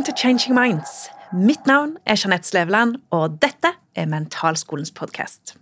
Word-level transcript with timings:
Velkommen 0.00 0.16
til 0.16 0.22
Changing 0.22 0.54
Minds. 0.56 1.10
Mitt 1.36 1.66
navn 1.68 1.90
er 2.08 2.16
Jeanette 2.16 2.48
Sleveland, 2.48 2.94
og 3.12 3.34
dette 3.42 3.74
er 3.92 4.06
Mentalskolens 4.08 4.94
podkast. 4.96 5.58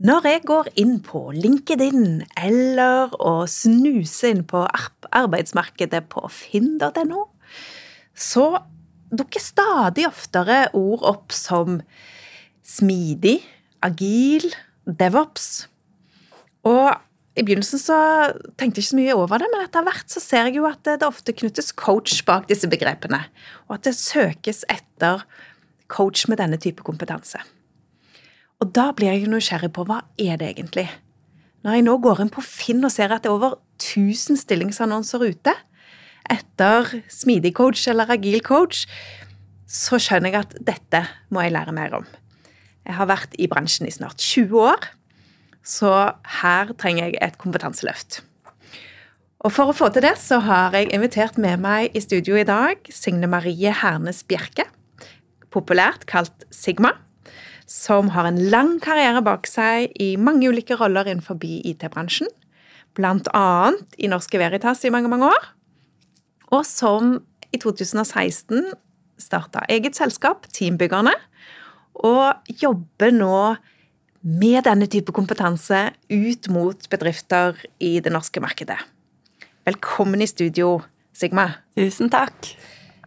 Når 0.00 0.28
jeg 0.30 0.40
går 0.48 0.70
inn 0.80 0.94
på 1.04 1.20
LinkedIn 1.36 2.22
eller 2.40 3.12
å 3.20 3.34
snuse 3.44 4.30
inn 4.32 4.40
på 4.48 4.62
arbeidsmarkedet 4.64 6.06
på 6.08 6.24
finn.no, 6.32 7.26
så 8.16 8.46
dukker 9.12 9.44
stadig 9.44 10.08
oftere 10.08 10.62
ord 10.72 11.04
opp 11.12 11.36
som 11.36 11.82
smidig, 12.64 13.42
agil, 13.84 14.48
devops. 14.88 15.66
Og 16.64 16.96
i 17.32 17.40
begynnelsen 17.40 17.80
så 17.80 17.96
tenkte 18.60 18.82
jeg 18.82 18.84
ikke 18.84 18.90
så 18.90 18.98
mye 18.98 19.14
over 19.16 19.40
det, 19.40 19.48
men 19.52 19.64
etter 19.64 19.84
hvert 19.86 20.12
så 20.12 20.20
ser 20.20 20.50
jeg 20.50 20.58
jo 20.58 20.66
at 20.68 20.82
det, 20.84 21.00
ofte 21.06 21.32
knyttes 21.32 21.72
coach 21.72 22.20
bak 22.28 22.44
disse 22.50 22.68
begrepene, 22.68 23.22
og 23.70 23.78
at 23.78 23.86
det 23.88 23.94
søkes 23.96 24.66
etter 24.72 25.24
coach 25.92 26.26
med 26.28 26.42
denne 26.42 26.60
type 26.60 26.84
kompetanse. 26.84 27.40
Og 28.60 28.68
da 28.76 28.90
blir 28.96 29.14
jeg 29.14 29.32
nysgjerrig 29.32 29.72
på 29.74 29.86
hva 29.88 30.02
er 30.20 30.36
det 30.40 30.52
egentlig? 30.52 30.86
Når 31.64 31.78
jeg 31.78 31.86
nå 31.86 31.96
går 32.04 32.22
inn 32.22 32.32
på 32.32 32.44
Finn 32.44 32.84
og 32.84 32.92
ser 32.92 33.14
at 33.14 33.24
det 33.24 33.30
er 33.30 33.38
over 33.38 33.56
1000 33.80 34.38
stillingsannonser 34.42 35.24
ute 35.24 35.54
etter 36.30 36.90
smidig 37.10 37.54
coach 37.56 37.86
eller 37.90 38.12
agil 38.12 38.42
coach, 38.44 38.84
så 39.66 39.98
skjønner 39.98 40.34
jeg 40.34 40.44
at 40.44 40.58
dette 40.68 41.00
må 41.32 41.42
jeg 41.42 41.54
lære 41.56 41.74
mer 41.74 41.96
om. 42.02 42.06
Jeg 42.84 42.98
har 42.98 43.08
vært 43.08 43.34
i 43.40 43.48
bransjen 43.50 43.88
i 43.88 43.94
snart 43.94 44.20
20 44.20 44.58
år 44.60 44.90
så 45.62 45.92
her 46.42 46.74
trenger 46.78 47.08
jeg 47.08 47.18
et 47.22 47.38
kompetanseløft. 47.40 48.20
Og 49.42 49.50
For 49.50 49.72
å 49.72 49.74
få 49.74 49.88
til 49.90 50.04
det 50.04 50.14
så 50.22 50.38
har 50.44 50.74
jeg 50.76 50.92
invitert 50.94 51.38
med 51.40 51.62
meg 51.62 51.96
i 51.98 52.02
studio 52.02 52.36
i 52.38 52.46
dag 52.46 52.78
Signe 52.94 53.26
Marie 53.30 53.72
Hernes 53.74 54.22
Bjerke, 54.26 54.68
populært 55.50 56.06
kalt 56.10 56.46
Sigma, 56.54 56.94
som 57.66 58.12
har 58.14 58.28
en 58.28 58.38
lang 58.52 58.76
karriere 58.82 59.22
bak 59.24 59.48
seg 59.50 59.90
i 60.02 60.14
mange 60.20 60.46
ulike 60.50 60.76
roller 60.78 61.08
innenfor 61.10 61.40
IT-bransjen, 61.42 62.30
blant 62.94 63.26
annet 63.34 63.96
i 63.98 64.10
Norske 64.12 64.38
Veritas 64.38 64.84
i 64.84 64.92
mange, 64.92 65.10
mange 65.10 65.30
år, 65.32 65.50
og 66.52 66.66
som 66.68 67.16
i 67.52 67.58
2016 67.60 68.72
starta 69.20 69.64
eget 69.72 69.96
selskap, 69.96 70.46
Teambyggerne, 70.54 71.14
og 72.02 72.52
jobber 72.62 73.12
nå 73.14 73.36
med 74.22 74.62
denne 74.66 74.86
type 74.86 75.12
kompetanse 75.14 75.88
ut 76.10 76.48
mot 76.52 76.88
bedrifter 76.90 77.58
i 77.82 77.98
det 78.02 78.12
norske 78.14 78.42
markedet. 78.42 78.78
Velkommen 79.66 80.22
i 80.22 80.30
studio, 80.30 80.80
Sigma. 81.14 81.48
Tusen 81.78 82.10
takk. 82.10 82.52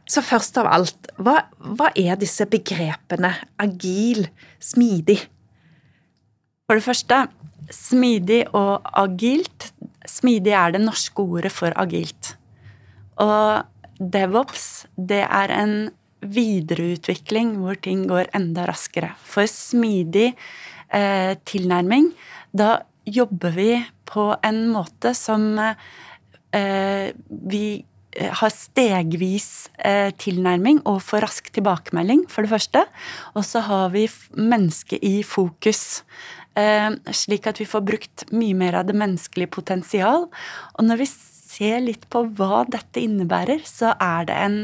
Så 0.05 0.21
først 0.21 0.59
av 0.61 0.69
alt, 0.69 1.09
hva, 1.17 1.47
hva 1.57 1.89
er 1.97 2.19
disse 2.21 2.45
begrepene 2.49 3.31
agil, 3.61 4.27
smidig? 4.61 5.17
For 6.67 6.77
det 6.77 6.85
første, 6.85 7.23
smidig 7.73 8.43
og 8.53 8.85
agilt. 8.93 9.71
Smidig 10.05 10.53
er 10.53 10.75
det 10.75 10.83
norske 10.83 11.23
ordet 11.23 11.53
for 11.53 11.73
agilt. 11.79 12.35
Og 13.23 13.65
devops, 13.97 14.85
det 14.99 15.23
er 15.25 15.53
en 15.55 15.75
videreutvikling 16.25 17.55
hvor 17.61 17.77
ting 17.81 18.05
går 18.09 18.29
enda 18.37 18.67
raskere. 18.69 19.13
For 19.25 19.47
smidig 19.49 20.33
eh, 20.93 21.33
tilnærming. 21.47 22.11
Da 22.55 22.79
jobber 23.05 23.53
vi 23.55 23.71
på 24.09 24.29
en 24.45 24.65
måte 24.73 25.13
som 25.17 25.45
eh, 25.59 27.11
vi 27.29 27.65
eh, 28.15 28.31
har 28.41 28.53
stegvis 28.53 29.69
eh, 29.77 30.11
tilnærming 30.21 30.81
og 30.85 31.03
får 31.05 31.25
rask 31.27 31.51
tilbakemelding, 31.55 32.25
for 32.29 32.45
det 32.45 32.53
første. 32.55 32.85
Og 33.35 33.45
så 33.47 33.63
har 33.67 33.93
vi 33.95 34.07
mennesket 34.37 35.03
i 35.05 35.19
fokus. 35.25 36.03
Eh, 36.55 36.91
slik 37.11 37.49
at 37.51 37.59
vi 37.59 37.67
får 37.69 37.85
brukt 37.85 38.27
mye 38.35 38.55
mer 38.57 38.79
av 38.79 38.89
det 38.89 38.97
menneskelige 38.97 39.53
potensial. 39.57 40.29
Og 40.77 40.87
når 40.87 41.03
vi 41.03 41.09
ser 41.09 41.83
litt 41.83 42.07
på 42.11 42.25
hva 42.37 42.63
dette 42.69 43.03
innebærer, 43.03 43.63
så 43.67 43.93
er 44.01 44.29
det 44.29 44.39
en 44.47 44.61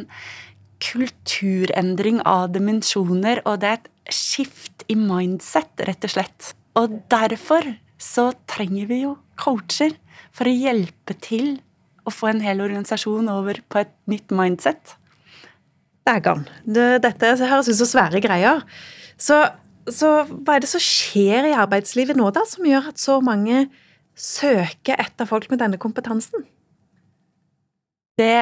kulturendring 0.81 2.21
av 2.25 2.49
dimensjoner, 2.55 3.43
og 3.45 3.61
det 3.61 3.69
er 3.69 3.77
et 3.77 3.89
skift 4.15 4.85
i 4.91 4.97
mindset, 4.99 5.83
rett 5.87 6.07
og 6.07 6.13
slett. 6.13 6.53
Og 6.79 7.01
derfor 7.11 7.65
så 8.01 8.31
trenger 8.49 8.87
vi 8.89 9.03
jo 9.03 9.15
coacher 9.39 9.93
for 10.33 10.49
å 10.49 10.55
hjelpe 10.55 11.15
til 11.21 11.59
å 12.07 12.13
få 12.13 12.31
en 12.31 12.41
hel 12.43 12.63
organisasjon 12.63 13.29
over 13.29 13.61
på 13.69 13.83
et 13.83 13.91
nytt 14.09 14.33
mindset. 14.33 14.95
Dægan. 16.07 16.47
Dette 16.65 17.35
høres 17.43 17.69
ut 17.69 17.77
som 17.77 17.89
svære 17.91 18.23
greier. 18.23 18.63
Så, 19.21 19.37
så 19.85 20.23
hva 20.31 20.57
er 20.57 20.63
det 20.63 20.71
som 20.71 20.81
skjer 20.81 21.51
i 21.51 21.57
arbeidslivet 21.57 22.17
nå, 22.17 22.31
da, 22.33 22.45
som 22.49 22.65
gjør 22.65 22.89
at 22.89 23.01
så 23.01 23.19
mange 23.23 23.67
søker 24.17 24.97
etter 25.01 25.29
folk 25.29 25.49
med 25.51 25.61
denne 25.61 25.79
kompetansen? 25.81 26.47
Det 28.17 28.33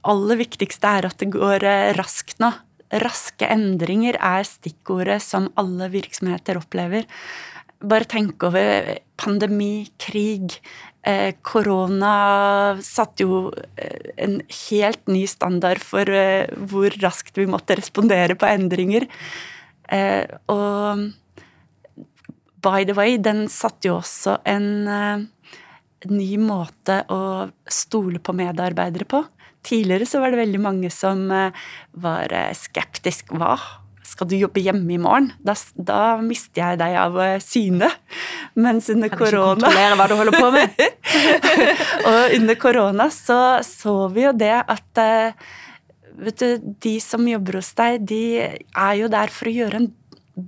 aller 0.00 0.40
viktigste 0.40 0.92
er 1.00 1.08
at 1.08 1.20
det 1.20 1.32
går 1.34 1.64
eh, 1.66 1.92
raskt 1.98 2.38
nå. 2.42 2.52
Raske 2.90 3.46
endringer 3.46 4.18
er 4.18 4.46
stikkordet 4.46 5.20
som 5.22 5.48
alle 5.60 5.86
virksomheter 5.92 6.58
opplever. 6.58 7.06
Bare 7.80 8.08
tenk 8.10 8.42
over 8.44 8.96
pandemi, 9.20 9.86
krig. 10.00 10.58
Eh, 11.06 11.32
korona 11.40 12.76
satte 12.84 13.24
jo 13.24 13.38
eh, 13.80 14.10
en 14.20 14.40
helt 14.66 15.06
ny 15.08 15.22
standard 15.30 15.80
for 15.80 16.04
eh, 16.12 16.50
hvor 16.68 16.92
raskt 17.00 17.40
vi 17.40 17.46
måtte 17.48 17.78
respondere 17.78 18.36
på 18.36 18.48
endringer. 18.50 19.06
Og 20.52 21.06
by 22.62 22.84
the 22.86 22.94
way, 22.94 23.16
den 23.18 23.48
satte 23.50 23.88
jo 23.88 23.96
også 23.98 24.36
en 24.46 24.68
ny 26.06 26.28
måte 26.38 27.00
å 27.10 27.48
stole 27.66 28.20
på 28.22 28.36
medarbeidere 28.38 29.08
på. 29.10 29.24
Tidligere 29.66 30.08
så 30.08 30.22
var 30.22 30.32
det 30.32 30.40
veldig 30.40 30.62
mange 30.62 30.90
som 30.94 31.26
eh, 31.34 31.68
var 32.00 32.32
eh, 32.32 32.52
skeptisk. 32.56 33.34
Hva? 33.36 33.56
Skal 34.10 34.30
du 34.30 34.36
jobbe 34.38 34.62
hjemme 34.64 34.94
i 34.94 35.00
morgen? 35.00 35.30
Da, 35.44 35.54
da 35.76 36.00
mister 36.24 36.62
jeg 36.62 36.80
deg 36.80 36.96
av 36.98 37.18
eh, 37.20 37.36
syne. 37.44 37.90
Mens 38.58 38.90
under 38.92 39.12
korona 39.12 39.20
Kan 39.20 39.36
ikke 39.36 39.68
kontrollere 39.68 39.98
hva 40.00 40.08
du 40.10 40.16
holder 40.18 40.38
på 40.38 40.50
med. 40.56 40.84
og 42.08 42.36
under 42.40 42.60
korona 42.60 43.10
så 43.14 43.40
så 43.66 43.94
vi 44.14 44.24
jo 44.26 44.34
det 44.36 44.56
at 44.60 45.04
vet 46.20 46.42
du, 46.42 46.72
de 46.84 46.96
som 47.00 47.28
jobber 47.28 47.60
hos 47.60 47.70
deg, 47.78 48.02
de 48.08 48.22
er 48.42 48.94
jo 48.98 49.08
der 49.12 49.32
for 49.32 49.48
å 49.48 49.54
gjøre 49.54 49.80
en 49.80 49.90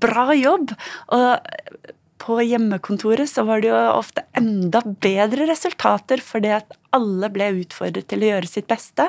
bra 0.02 0.32
jobb. 0.36 0.72
Og 1.12 1.92
på 2.22 2.38
hjemmekontoret 2.44 3.30
så 3.30 3.44
var 3.48 3.62
det 3.62 3.72
jo 3.72 3.78
ofte 3.96 4.24
enda 4.38 4.82
bedre 4.84 5.48
resultater 5.50 6.22
fordi 6.22 6.52
at 6.54 6.76
alle 6.94 7.30
ble 7.34 7.50
utfordret 7.62 8.08
til 8.10 8.22
å 8.22 8.32
gjøre 8.34 8.50
sitt 8.50 8.68
beste. 8.70 9.08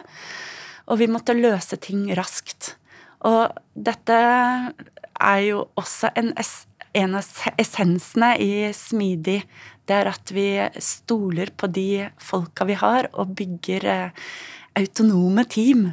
Og 0.90 1.00
vi 1.00 1.09
måtte 1.12 1.35
løse 1.38 1.78
ting 1.79 2.07
raskt. 2.18 2.73
Og 3.23 3.53
dette 3.73 4.18
er 5.23 5.41
jo 5.46 5.68
også 5.79 6.12
en, 6.19 6.34
en 6.34 7.19
av 7.19 7.29
essensene 7.62 8.34
i 8.41 8.52
smidig. 8.75 9.44
Det 9.88 9.96
er 9.96 10.09
at 10.12 10.34
vi 10.35 10.47
stoler 10.84 11.53
på 11.56 11.69
de 11.72 12.07
folka 12.19 12.68
vi 12.68 12.75
har, 12.79 13.09
og 13.13 13.35
bygger 13.38 13.88
eh, 13.94 14.25
autonome 14.79 15.46
team 15.47 15.91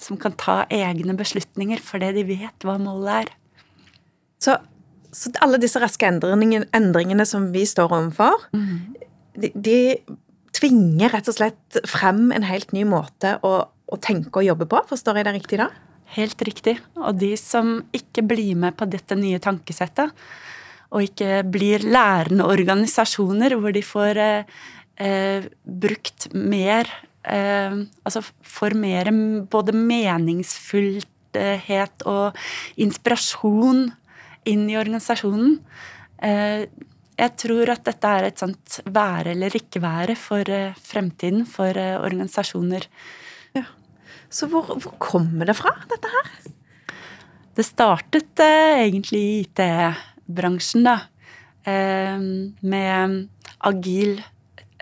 som 0.00 0.18
kan 0.20 0.34
ta 0.36 0.64
egne 0.74 1.14
beslutninger 1.16 1.80
fordi 1.82 2.10
de 2.18 2.24
vet 2.28 2.66
hva 2.66 2.76
målet 2.82 3.24
er. 3.24 3.34
Så 4.42 4.58
så 5.14 5.30
alle 5.44 5.60
disse 5.62 5.80
raske 5.82 6.06
endringene, 6.08 6.66
endringene 6.74 7.26
som 7.28 7.52
vi 7.54 7.64
står 7.68 7.92
overfor, 7.94 8.34
mm. 8.54 8.76
de, 9.40 9.48
de, 9.54 9.78
tvinger 10.54 11.10
rett 11.10 11.26
og 11.26 11.34
slett 11.34 11.80
frem 11.90 12.30
en 12.34 12.44
helt 12.46 12.70
ny 12.74 12.84
måte 12.86 13.38
å, 13.42 13.66
å, 13.66 13.96
tenke 13.98 14.38
og 14.38 14.44
jobbe 14.46 14.66
på. 14.70 14.78
Forstår 14.86 15.16
jeg 15.18 15.26
det 15.26 15.34
riktig 15.34 15.58
da? 15.58 15.66
Helt 16.14 16.38
riktig. 16.46 16.78
Og 17.00 17.18
de 17.18 17.34
som 17.40 17.82
ikke 17.96 18.22
blir 18.22 18.54
med 18.62 18.76
på 18.78 18.86
dette 18.86 19.18
nye 19.18 19.40
tankesettet, 19.42 20.14
og 20.94 21.02
ikke 21.08 21.42
blir 21.50 21.82
lærende 21.82 22.46
organisasjoner 22.46 23.56
hvor 23.58 23.74
de 23.74 23.82
får 23.82 24.14
eh, 24.22 24.46
eh, 25.02 25.42
brukt 25.64 26.28
mer 26.34 26.86
eh, 27.26 27.74
Altså 28.06 28.22
får 28.22 28.74
mer 28.78 29.10
både 29.50 29.72
meningsfullhet 29.74 32.06
og 32.06 32.30
inspirasjon 32.78 33.90
inn 34.50 34.66
i 34.70 34.78
organisasjonen. 34.78 35.58
Eh, 36.24 36.66
jeg 37.14 37.32
tror 37.38 37.70
at 37.70 37.84
dette 37.86 38.10
er 38.10 38.28
et 38.28 38.42
sånt 38.42 38.80
være 38.90 39.34
eller 39.34 39.54
ikke 39.54 39.82
være 39.82 40.16
for 40.18 40.50
eh, 40.50 40.76
fremtiden 40.82 41.44
for 41.48 41.78
eh, 41.78 41.96
organisasjoner. 42.00 42.88
Ja. 43.54 43.66
Så 44.28 44.48
hvor, 44.50 44.74
hvor, 44.74 44.96
kommer 44.98 45.46
det 45.50 45.56
fra, 45.58 45.74
dette 45.90 46.10
her? 46.10 46.30
Det 47.54 47.66
startet 47.66 48.42
egentlig 48.42 49.20
i 49.22 49.34
IT-bransjen, 49.44 50.88
da. 50.88 50.96
med 51.64 53.28
agil, 53.62 54.18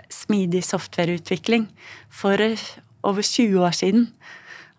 smidig 0.09 0.63
softwareutvikling 0.65 1.67
for 2.09 2.41
over 3.05 3.21
20 3.21 3.61
år 3.61 3.77
siden. 3.77 4.07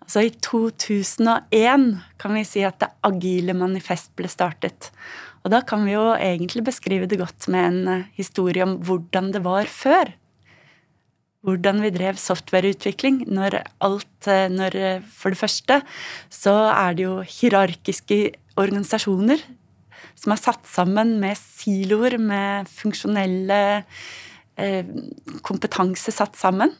Altså 0.04 0.26
i 0.26 0.32
2001 0.44 1.86
kan 2.20 2.34
vi 2.36 2.42
si 2.44 2.60
at 2.66 2.76
det 2.82 2.90
agile 3.08 3.54
manifest 3.56 4.12
ble 4.18 4.28
startet. 4.28 4.90
Og 5.44 5.52
da 5.52 5.62
kan 5.64 5.84
vi 5.84 5.94
jo 5.94 6.10
egentlig 6.12 6.64
beskrive 6.66 7.08
det 7.08 7.20
godt 7.20 7.48
med 7.52 7.64
en 7.64 7.88
eh, 7.88 8.04
historie 8.16 8.64
om 8.64 8.76
hvordan 8.84 9.32
det 9.32 9.42
var 9.44 9.68
før. 9.68 10.12
Hvordan 11.44 11.80
vi 11.84 11.92
drev 11.92 12.20
softwareutvikling. 12.20 13.24
Når 13.32 13.62
alt 13.84 14.28
eh, 14.28 14.48
når, 14.52 14.76
eh, 14.76 15.04
For 15.08 15.32
det 15.32 15.40
første 15.40 15.80
så 16.32 16.54
er 16.72 16.96
det 16.96 17.08
jo 17.08 17.18
hierarkiske 17.24 18.20
organisasjoner 18.60 19.40
som 20.20 20.32
er 20.32 20.40
satt 20.40 20.68
sammen 20.68 21.16
med 21.20 21.36
siloer, 21.38 22.16
med 22.20 22.68
funksjonelle 22.70 23.60
eh, 24.60 24.92
kompetanse 25.44 26.14
satt 26.14 26.38
sammen. 26.38 26.72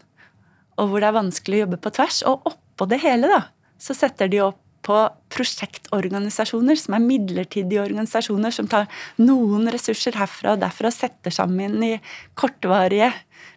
Og 0.78 0.90
hvor 0.90 1.02
det 1.02 1.10
er 1.10 1.18
vanskelig 1.18 1.58
å 1.58 1.64
jobbe 1.64 1.80
på 1.82 1.92
tvers. 1.98 2.22
Og 2.30 2.54
oppå 2.74 2.90
det 2.90 2.98
hele, 3.04 3.30
da, 3.30 3.40
så 3.78 3.94
setter 3.94 4.28
de 4.30 4.42
opp 4.42 4.60
på 4.84 4.96
prosjektorganisasjoner, 5.32 6.76
som 6.76 6.96
er 6.96 7.04
midlertidige 7.04 7.80
organisasjoner 7.80 8.52
som 8.52 8.68
tar 8.68 8.84
noen 9.16 9.70
ressurser 9.72 10.18
herfra 10.20 10.54
og 10.54 10.60
derfra 10.60 10.90
og 10.90 10.96
setter 10.96 11.32
sammen 11.32 11.78
i 11.86 11.94
kortvarige, 12.36 13.08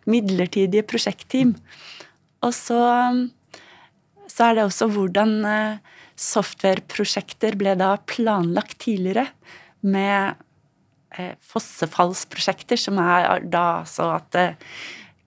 midlertidige 0.07 0.85
prosjektteam. 0.87 1.51
Og 2.47 2.53
så, 2.55 2.79
så 4.31 4.47
er 4.47 4.55
det 4.55 4.67
også 4.69 4.87
hvordan 4.93 5.33
eh, 5.51 5.97
softwareprosjekter 6.15 7.57
ble 7.59 7.75
da 7.79 7.95
planlagt 8.07 8.79
tidligere 8.85 9.27
med 9.83 10.37
eh, 11.17 11.33
fossefallsprosjekter, 11.51 12.79
som 12.79 13.01
er 13.03 13.43
da 13.51 13.83
så 13.89 14.13
at 14.21 14.39
eh, 14.39 14.55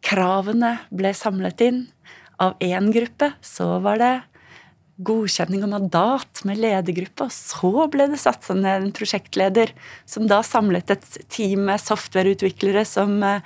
kravene 0.07 0.79
ble 0.97 1.13
samlet 1.13 1.67
inn 1.67 1.85
av 2.41 2.57
én 2.65 2.91
gruppe. 2.95 3.33
Så 3.45 3.79
var 3.85 4.01
det 4.01 4.15
godkjenning 5.01 5.63
og 5.65 5.73
mandat 5.73 6.43
med 6.45 6.61
ledergruppa. 6.61 7.29
og 7.29 7.33
så 7.33 7.87
ble 7.93 8.09
det 8.11 8.21
satt 8.21 8.49
ned 8.53 8.85
en 8.85 8.93
prosjektleder 8.93 9.73
som 10.05 10.27
da 10.29 10.43
samlet 10.45 10.91
et 10.91 11.07
team 11.33 11.65
med 11.71 11.81
softwareutviklere 11.81 12.85
som 12.85 13.23
eh, 13.25 13.41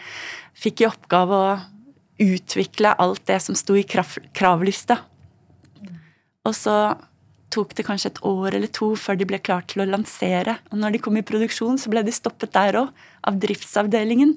fikk 0.58 0.82
i 0.82 0.88
oppgave 0.90 1.34
å 1.34 1.58
utvikle 2.24 2.94
alt 2.98 3.26
det 3.26 3.40
som 3.42 3.54
sto 3.58 3.76
i 3.78 3.86
kravlista. 3.86 4.98
Og 6.44 6.54
så 6.54 6.76
tok 7.54 7.74
det 7.78 7.86
kanskje 7.86 8.10
et 8.12 8.22
år 8.26 8.56
eller 8.56 8.70
to 8.74 8.92
før 8.98 9.18
de 9.18 9.26
ble 9.28 9.38
klart 9.42 9.70
til 9.72 9.84
å 9.84 9.88
lansere. 9.88 10.58
Og 10.72 10.80
når 10.80 10.96
de 10.96 11.02
kom 11.06 11.16
i 11.18 11.26
produksjon, 11.26 11.78
så 11.78 11.90
ble 11.92 12.02
de 12.06 12.14
stoppet 12.14 12.54
der 12.54 12.80
òg, 12.82 12.90
av 13.24 13.38
driftsavdelingen. 13.40 14.34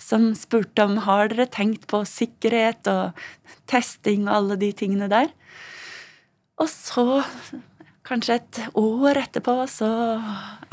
Som 0.00 0.32
spurte 0.38 0.86
om 0.86 0.98
har 1.06 1.30
dere 1.32 1.48
tenkt 1.50 1.86
på 1.90 2.02
sikkerhet 2.08 2.88
og 2.90 3.18
testing 3.70 4.26
og 4.26 4.34
alle 4.36 4.58
de 4.60 4.72
tingene 4.76 5.08
der. 5.12 5.30
Og 6.60 6.68
så, 6.70 7.22
kanskje 8.06 8.38
et 8.40 8.62
år 8.78 9.22
etterpå, 9.24 9.56
så 9.70 9.90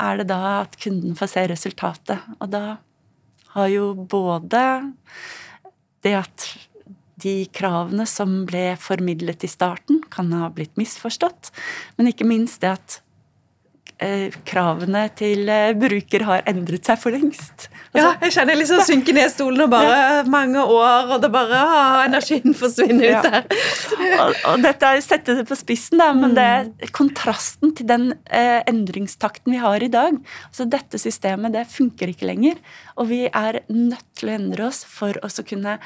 er 0.00 0.20
det 0.20 0.30
da 0.30 0.40
at 0.60 0.76
kunden 0.82 1.16
får 1.18 1.34
se 1.34 1.46
resultatet. 1.50 2.32
Og 2.38 2.50
da 2.52 2.64
har 3.54 3.70
jo 3.72 3.92
både 3.94 4.64
det 6.04 6.16
at 6.20 6.48
de 7.20 7.44
kravene 7.52 8.06
som 8.08 8.44
ble 8.48 8.74
formidlet 8.80 9.44
i 9.44 9.50
starten, 9.50 10.00
kan 10.12 10.30
ha 10.32 10.48
blitt 10.54 10.78
misforstått, 10.80 11.50
men 11.98 12.08
ikke 12.10 12.28
minst 12.28 12.62
det 12.62 12.72
at 12.78 13.00
kravene 14.48 15.02
til 15.12 15.48
eh, 15.52 15.74
bruker 15.76 16.24
har 16.24 16.44
endret 16.48 16.88
seg 16.88 16.96
for 17.02 17.12
lengst. 17.12 17.66
Altså, 17.90 18.06
ja, 18.06 18.12
jeg 18.24 18.34
kjenner 18.36 18.54
jeg 18.54 18.60
liksom 18.62 18.82
synker 18.86 19.16
ned 19.16 19.32
stolen 19.32 19.64
og 19.66 19.72
bare 19.74 19.90
ja. 19.98 20.22
mange 20.30 20.62
år, 20.62 21.10
og 21.10 21.20
det 21.20 21.30
bare 21.34 21.60
å, 21.60 21.82
Energien 22.06 22.56
forsvinner 22.56 23.18
ut 23.18 23.28
der. 23.28 23.44
og, 24.24 24.34
og, 24.52 24.64
dette 24.64 24.88
er 24.88 25.02
sette 25.04 25.36
det 25.36 25.44
på 25.48 25.58
spissen, 25.58 26.00
da, 26.00 26.10
men 26.16 26.36
det 26.38 26.46
er 26.46 26.70
mm. 26.70 26.92
kontrasten 26.96 27.74
til 27.76 27.90
den 27.90 28.08
eh, 28.26 28.60
endringstakten 28.70 29.52
vi 29.52 29.60
har 29.60 29.84
i 29.84 29.90
dag. 29.92 30.16
Altså 30.48 30.68
Dette 30.70 31.00
systemet 31.02 31.56
det 31.56 31.66
funker 31.68 32.14
ikke 32.14 32.30
lenger, 32.30 32.60
og 32.96 33.10
vi 33.12 33.26
er 33.28 33.62
nødt 33.68 34.06
til 34.16 34.30
å 34.30 34.36
endre 34.38 34.68
oss 34.70 34.84
for 34.88 35.20
å 35.20 35.32
kunne 35.44 35.76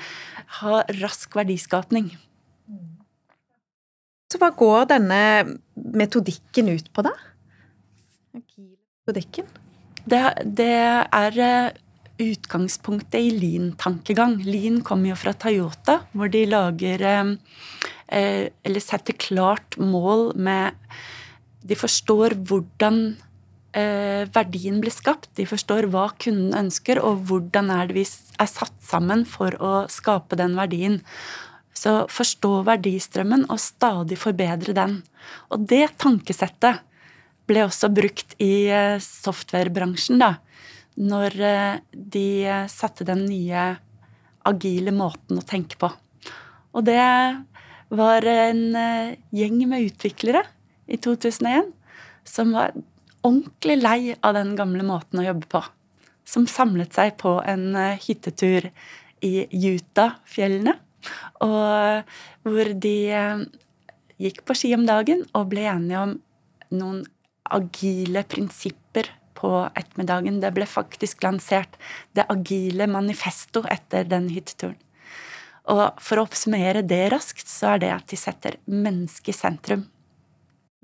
ha 0.60 0.84
rask 1.00 1.34
verdiskapning. 1.34 2.12
Så 4.30 4.40
hva 4.42 4.50
går 4.54 4.90
denne 4.90 5.20
metodikken 5.74 6.72
ut 6.74 6.88
på, 6.94 7.04
da? 7.06 7.12
Metodikken? 8.34 9.48
Det, 10.04 10.20
det 10.44 10.70
er 10.70 11.38
eh, 11.40 11.76
utgangspunktet 12.20 13.20
i 13.20 13.32
lean-tankegang. 13.34 14.38
Lean 14.44 14.82
kommer 14.84 15.12
jo 15.12 15.18
fra 15.18 15.34
Toyota, 15.36 16.00
hvor 16.12 16.30
de 16.32 16.44
lager 16.48 17.04
eh, 17.08 17.34
eh, 18.08 18.42
Eller 18.64 18.84
setter 18.84 19.16
klart 19.16 19.78
mål 19.78 20.32
med 20.36 20.74
De 21.64 21.78
forstår 21.78 22.36
hvordan 22.44 23.06
verdien 23.74 24.76
blir 24.78 24.92
skapt. 24.94 25.32
De 25.34 25.42
forstår 25.50 25.88
hva 25.90 26.04
kunden 26.22 26.52
ønsker, 26.54 27.00
og 27.02 27.24
hvordan 27.26 27.72
er 27.74 27.88
det 27.88 27.96
vi 27.96 28.04
er 28.04 28.46
satt 28.46 28.76
sammen 28.86 29.24
for 29.26 29.56
å 29.58 29.72
skape 29.90 30.38
den 30.38 30.54
verdien. 30.54 31.00
Så 31.74 32.04
forstå 32.06 32.60
verdistrømmen 32.68 33.48
og 33.50 33.58
stadig 33.58 34.20
forbedre 34.22 34.76
den. 34.78 35.00
Og 35.50 35.66
det 35.66 35.88
tankesettet 35.98 36.84
ble 37.48 37.64
også 37.66 37.90
brukt 37.92 38.34
i 38.42 38.66
eh, 38.72 39.00
softwarebransjen, 39.02 40.20
da. 40.22 40.34
Når 41.00 41.36
eh, 41.42 41.82
de 41.92 42.26
satte 42.70 43.06
den 43.06 43.24
nye 43.26 43.66
agile 44.48 44.94
måten 44.94 45.40
å 45.40 45.46
tenke 45.46 45.78
på. 45.80 45.90
Og 46.74 46.86
det 46.86 47.00
var 47.94 48.28
en 48.30 48.64
eh, 48.78 49.14
gjeng 49.34 49.60
med 49.70 49.90
utviklere 49.90 50.44
i 50.86 50.98
2001 51.00 51.72
som 52.28 52.52
var 52.56 52.74
ordentlig 53.24 53.78
lei 53.80 54.00
av 54.20 54.36
den 54.36 54.54
gamle 54.56 54.84
måten 54.86 55.20
å 55.20 55.26
jobbe 55.26 55.48
på. 55.52 55.62
Som 56.24 56.48
samlet 56.48 56.96
seg 56.96 57.16
på 57.20 57.36
en 57.44 57.76
hyttetur 58.00 58.70
i 59.24 59.44
Utah-fjellene. 59.52 60.72
Og 61.44 62.48
hvor 62.48 62.70
de 62.80 62.96
gikk 64.20 64.40
på 64.48 64.56
ski 64.56 64.70
om 64.76 64.86
dagen 64.88 65.24
og 65.36 65.50
ble 65.52 65.66
enige 65.68 66.00
om 66.00 66.14
noen 66.72 67.02
agile 67.52 68.24
prinsipper 68.28 69.10
på 69.34 69.50
ettermiddagen. 69.74 70.40
Det 70.40 70.52
ble 70.56 70.66
faktisk 70.68 71.24
lansert 71.26 71.76
det 72.16 72.26
agile 72.32 72.88
manifesto 72.90 73.64
etter 73.70 74.06
den 74.08 74.30
hytteturen. 74.32 74.78
Og 75.72 75.96
for 76.04 76.20
å 76.20 76.26
oppsummere 76.26 76.82
det 76.84 77.06
raskt, 77.12 77.48
så 77.48 77.74
er 77.74 77.84
det 77.84 77.92
at 77.94 78.08
de 78.12 78.18
setter 78.20 78.58
mennesket 78.68 79.32
i 79.32 79.36
sentrum. 79.38 79.86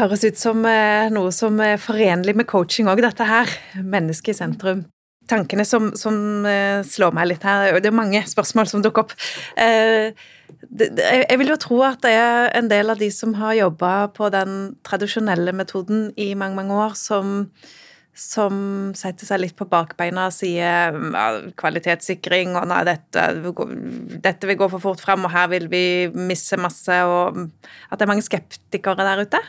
Høres 0.00 0.24
ut 0.24 0.38
som 0.40 0.64
eh, 0.64 1.10
noe 1.12 1.28
som 1.36 1.58
er 1.60 1.76
forenlig 1.80 2.32
med 2.38 2.48
coaching 2.48 2.88
òg, 2.88 3.02
dette 3.04 3.26
her. 3.28 3.50
Mennesket 3.76 4.32
i 4.32 4.38
sentrum. 4.38 4.86
Tankene 5.30 5.64
som, 5.68 5.92
som, 5.98 6.14
eh, 6.48 6.82
slår 6.86 7.14
meg 7.14 7.30
litt 7.30 7.46
her, 7.46 7.78
det 7.78 7.90
er 7.90 7.96
mange 7.96 8.22
spørsmål 8.26 8.68
som 8.70 8.82
dukker 8.82 9.06
opp. 9.06 9.14
Eh, 9.56 10.10
jeg 10.70 11.38
vil 11.38 11.52
jo 11.52 11.58
tro 11.60 11.82
at 11.86 12.00
det 12.04 12.12
er 12.18 12.50
en 12.58 12.70
del 12.70 12.90
av 12.92 12.98
de 13.00 13.10
som 13.14 13.34
har 13.38 13.54
jobba 13.58 13.92
på 14.14 14.30
den 14.34 14.74
tradisjonelle 14.86 15.54
metoden 15.56 16.10
i 16.20 16.32
mange, 16.34 16.58
mange 16.58 16.74
år, 16.74 16.96
som, 16.98 17.46
som 18.16 18.90
setter 18.98 19.28
seg 19.28 19.42
litt 19.44 19.56
på 19.58 19.68
bakbeina 19.70 20.26
og 20.28 20.34
sier 20.34 20.98
ja, 20.98 21.28
kvalitetssikring 21.60 22.58
og 22.58 22.68
nei, 22.72 22.82
dette, 22.88 23.28
dette, 24.18 24.50
vil 24.50 24.58
gå 24.60 24.68
for 24.74 24.82
fort 24.82 25.04
frem, 25.04 25.24
og 25.24 25.34
her 25.34 25.48
vil 25.54 25.70
vi 25.72 25.84
misse 26.14 26.58
masse, 26.60 27.00
og 27.06 27.46
at 27.88 27.96
det 27.96 28.06
er 28.06 28.12
mange 28.12 28.26
skeptikere 28.26 29.06
der 29.06 29.24
ute? 29.24 29.42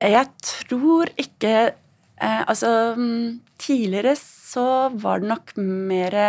Jeg 0.00 0.26
tror 0.40 1.12
ikke 1.20 1.54
eh, 2.22 2.42
Altså, 2.46 2.94
tidligere 3.58 4.16
så 4.16 4.90
var 4.94 5.20
det 5.20 5.30
nok 5.30 5.56
mer 5.56 6.20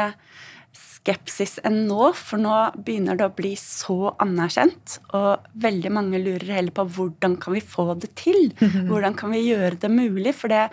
skepsis 1.01 1.57
enn 1.65 1.85
nå, 1.89 2.11
for 2.17 2.41
nå 2.41 2.55
begynner 2.85 3.17
det 3.17 3.27
å 3.27 3.35
bli 3.35 3.53
så 3.59 4.13
anerkjent. 4.21 4.99
Og 5.17 5.47
veldig 5.63 5.93
mange 5.93 6.21
lurer 6.21 6.57
heller 6.59 6.75
på 6.75 6.85
hvordan 6.97 7.37
kan 7.41 7.55
vi 7.57 7.63
få 7.65 7.91
det 8.01 8.13
til? 8.19 8.51
Hvordan 8.89 9.17
kan 9.17 9.33
vi 9.33 9.47
gjøre 9.47 9.79
det 9.81 9.89
mulig? 9.91 10.35
For 10.37 10.51
det, 10.51 10.67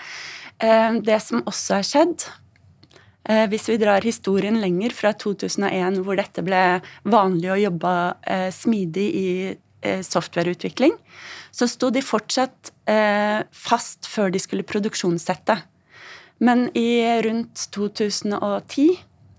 eh, 0.64 1.00
det 1.04 1.20
som 1.24 1.44
også 1.48 1.78
har 1.78 1.88
skjedd 1.88 2.26
eh, 3.28 3.46
hvis 3.50 3.68
vi 3.70 3.78
drar 3.80 4.04
historien 4.04 4.60
lenger, 4.60 4.94
fra 4.96 5.14
2001, 5.16 6.02
hvor 6.04 6.20
dette 6.20 6.44
ble 6.44 6.62
vanlig 7.08 7.52
å 7.54 7.62
jobbe 7.68 7.94
eh, 8.28 8.50
smidig 8.54 9.08
i 9.08 9.30
softwareutvikling, 10.02 10.96
så 11.58 11.66
sto 11.66 11.90
de 11.90 12.02
fortsatt 12.04 12.70
fast 13.50 14.06
før 14.06 14.30
de 14.30 14.40
skulle 14.40 14.64
produksjonssette. 14.64 15.56
Men 16.38 16.68
i 16.78 17.02
rundt 17.26 17.64
2010 17.74 18.86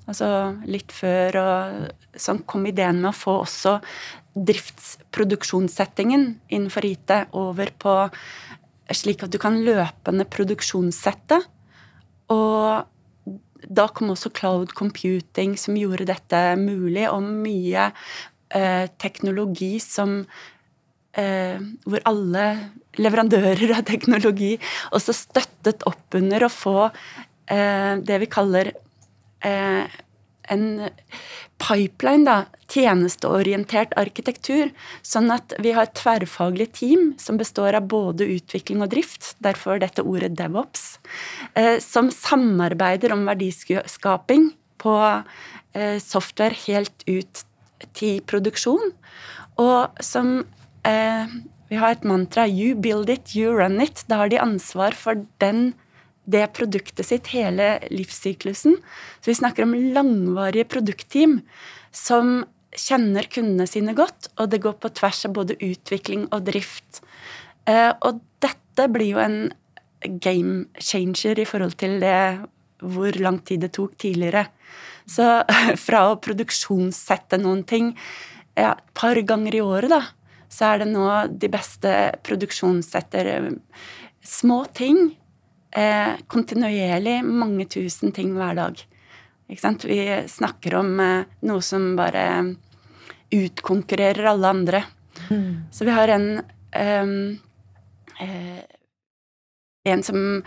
altså 0.09 0.29
litt 0.69 0.91
før, 0.95 1.37
og 1.39 2.19
sånn 2.19 2.43
kom 2.49 2.65
ideen 2.69 3.01
med 3.03 3.11
å 3.11 3.17
få 3.17 3.37
også 3.43 3.77
driftsproduksjonssettingen 4.49 6.23
innenfor 6.49 6.87
IT 6.87 7.15
over 7.37 7.71
på 7.79 7.95
slik 8.95 9.23
at 9.25 9.33
du 9.33 9.39
kan 9.41 9.59
løpende 9.65 10.25
produksjonssette. 10.29 11.39
Og 12.33 12.85
da 13.69 13.87
kom 13.93 14.13
også 14.13 14.31
cloud 14.33 14.73
computing, 14.77 15.57
som 15.59 15.77
gjorde 15.77 16.09
dette 16.09 16.39
mulig, 16.57 17.05
og 17.11 17.21
mye 17.23 17.89
eh, 18.55 18.85
teknologi 19.01 19.75
som 19.83 20.23
eh, 21.17 21.61
hvor 21.85 22.03
alle 22.09 22.45
leverandører 22.99 23.77
av 23.77 23.87
teknologi 23.87 24.55
også 24.95 25.15
støttet 25.15 25.85
opp 25.89 26.17
under 26.19 26.45
å 26.45 26.51
få 26.53 26.77
eh, 26.85 27.95
det 28.03 28.21
vi 28.23 28.29
kaller 28.31 28.73
eh, 29.45 29.99
en 30.49 30.65
pipeline, 31.59 32.25
da, 32.25 32.37
tjenesteorientert 32.71 33.93
arkitektur, 33.99 34.71
sånn 35.05 35.29
at 35.33 35.53
vi 35.61 35.73
har 35.75 35.87
et 35.87 35.97
tverrfaglig 35.99 36.69
team 36.77 37.13
som 37.21 37.39
består 37.39 37.77
av 37.77 37.89
både 37.91 38.27
utvikling 38.37 38.83
og 38.85 38.91
drift, 38.93 39.33
derfor 39.43 39.81
dette 39.81 40.05
ordet 40.05 40.31
DevOps, 40.39 40.99
eh, 41.59 41.77
som 41.83 42.11
samarbeider 42.13 43.13
om 43.15 43.27
verdiskaping 43.29 44.51
på 44.81 44.95
eh, 45.75 45.97
software 46.01 46.57
helt 46.65 47.05
ut 47.09 47.43
til 47.95 48.23
produksjon, 48.27 48.93
og 49.59 50.01
som 50.03 50.41
eh, 50.85 51.27
Vi 51.69 51.77
har 51.77 51.91
et 51.91 52.03
mantra 52.03 52.47
'you 52.47 52.75
build 52.75 53.09
it, 53.09 53.35
you 53.35 53.53
run 53.53 53.79
it'. 53.79 54.05
Da 54.07 54.15
har 54.17 54.29
de 54.29 54.37
ansvar 54.37 54.93
for 54.93 55.25
den 55.39 55.75
det 56.29 56.53
produktet 56.53 57.05
sitt 57.05 57.27
hele 57.33 57.79
livssyklusen. 57.89 58.77
Så 59.21 59.31
vi 59.31 59.35
snakker 59.35 59.63
om 59.63 59.73
langvarige 59.73 60.67
produktteam 60.69 61.41
som 61.91 62.45
kjenner 62.77 63.25
kundene 63.31 63.65
sine 63.67 63.95
godt, 63.97 64.29
og 64.37 64.51
det 64.51 64.61
går 64.61 64.77
på 64.81 64.91
tvers 64.93 65.23
av 65.25 65.33
både 65.33 65.57
utvikling 65.57 66.27
og 66.31 66.45
drift. 66.45 67.01
Eh, 67.65 67.93
og 68.05 68.21
dette 68.43 68.87
blir 68.93 69.15
jo 69.15 69.23
en 69.23 69.39
game 70.21 70.65
changer 70.79 71.41
i 71.41 71.47
forhold 71.49 71.75
til 71.81 71.97
det 71.99 72.45
hvor 72.79 73.17
lang 73.19 73.41
tid 73.43 73.65
det 73.65 73.73
tok 73.75 73.97
tidligere. 73.99 74.45
Så 75.09 75.25
fra 75.85 76.05
å 76.11 76.19
produksjonssette 76.21 77.41
noen 77.41 77.65
ting 77.67 77.91
ja, 78.55 78.75
et 78.75 78.93
par 78.97 79.17
ganger 79.23 79.55
i 79.55 79.63
året, 79.63 79.91
da, 79.91 80.03
så 80.49 80.73
er 80.73 80.81
det 80.81 80.89
nå 80.91 81.07
de 81.29 81.49
beste 81.51 81.95
produksjonssetter 82.25 83.33
eh, 83.35 83.49
små 84.25 84.63
ting. 84.73 85.11
Eh, 85.69 86.15
kontinuerlig 86.27 87.19
mange 87.25 87.67
tusen 87.69 88.13
ting 88.15 88.33
hver 88.37 88.57
dag. 88.57 88.81
Vi 89.49 89.57
snakker 90.29 90.75
om 90.81 90.99
eh, 90.99 91.29
noe 91.45 91.61
som 91.65 91.93
bare 91.97 92.25
utkonkurrerer 93.33 94.25
alle 94.31 94.49
andre. 94.49 94.83
Mm. 95.29 95.69
Så 95.71 95.85
vi 95.85 95.93
har 95.93 96.07
en 96.07 96.27
um, 96.75 97.39
eh, 98.19 98.65
En 99.85 100.03
som, 100.03 100.43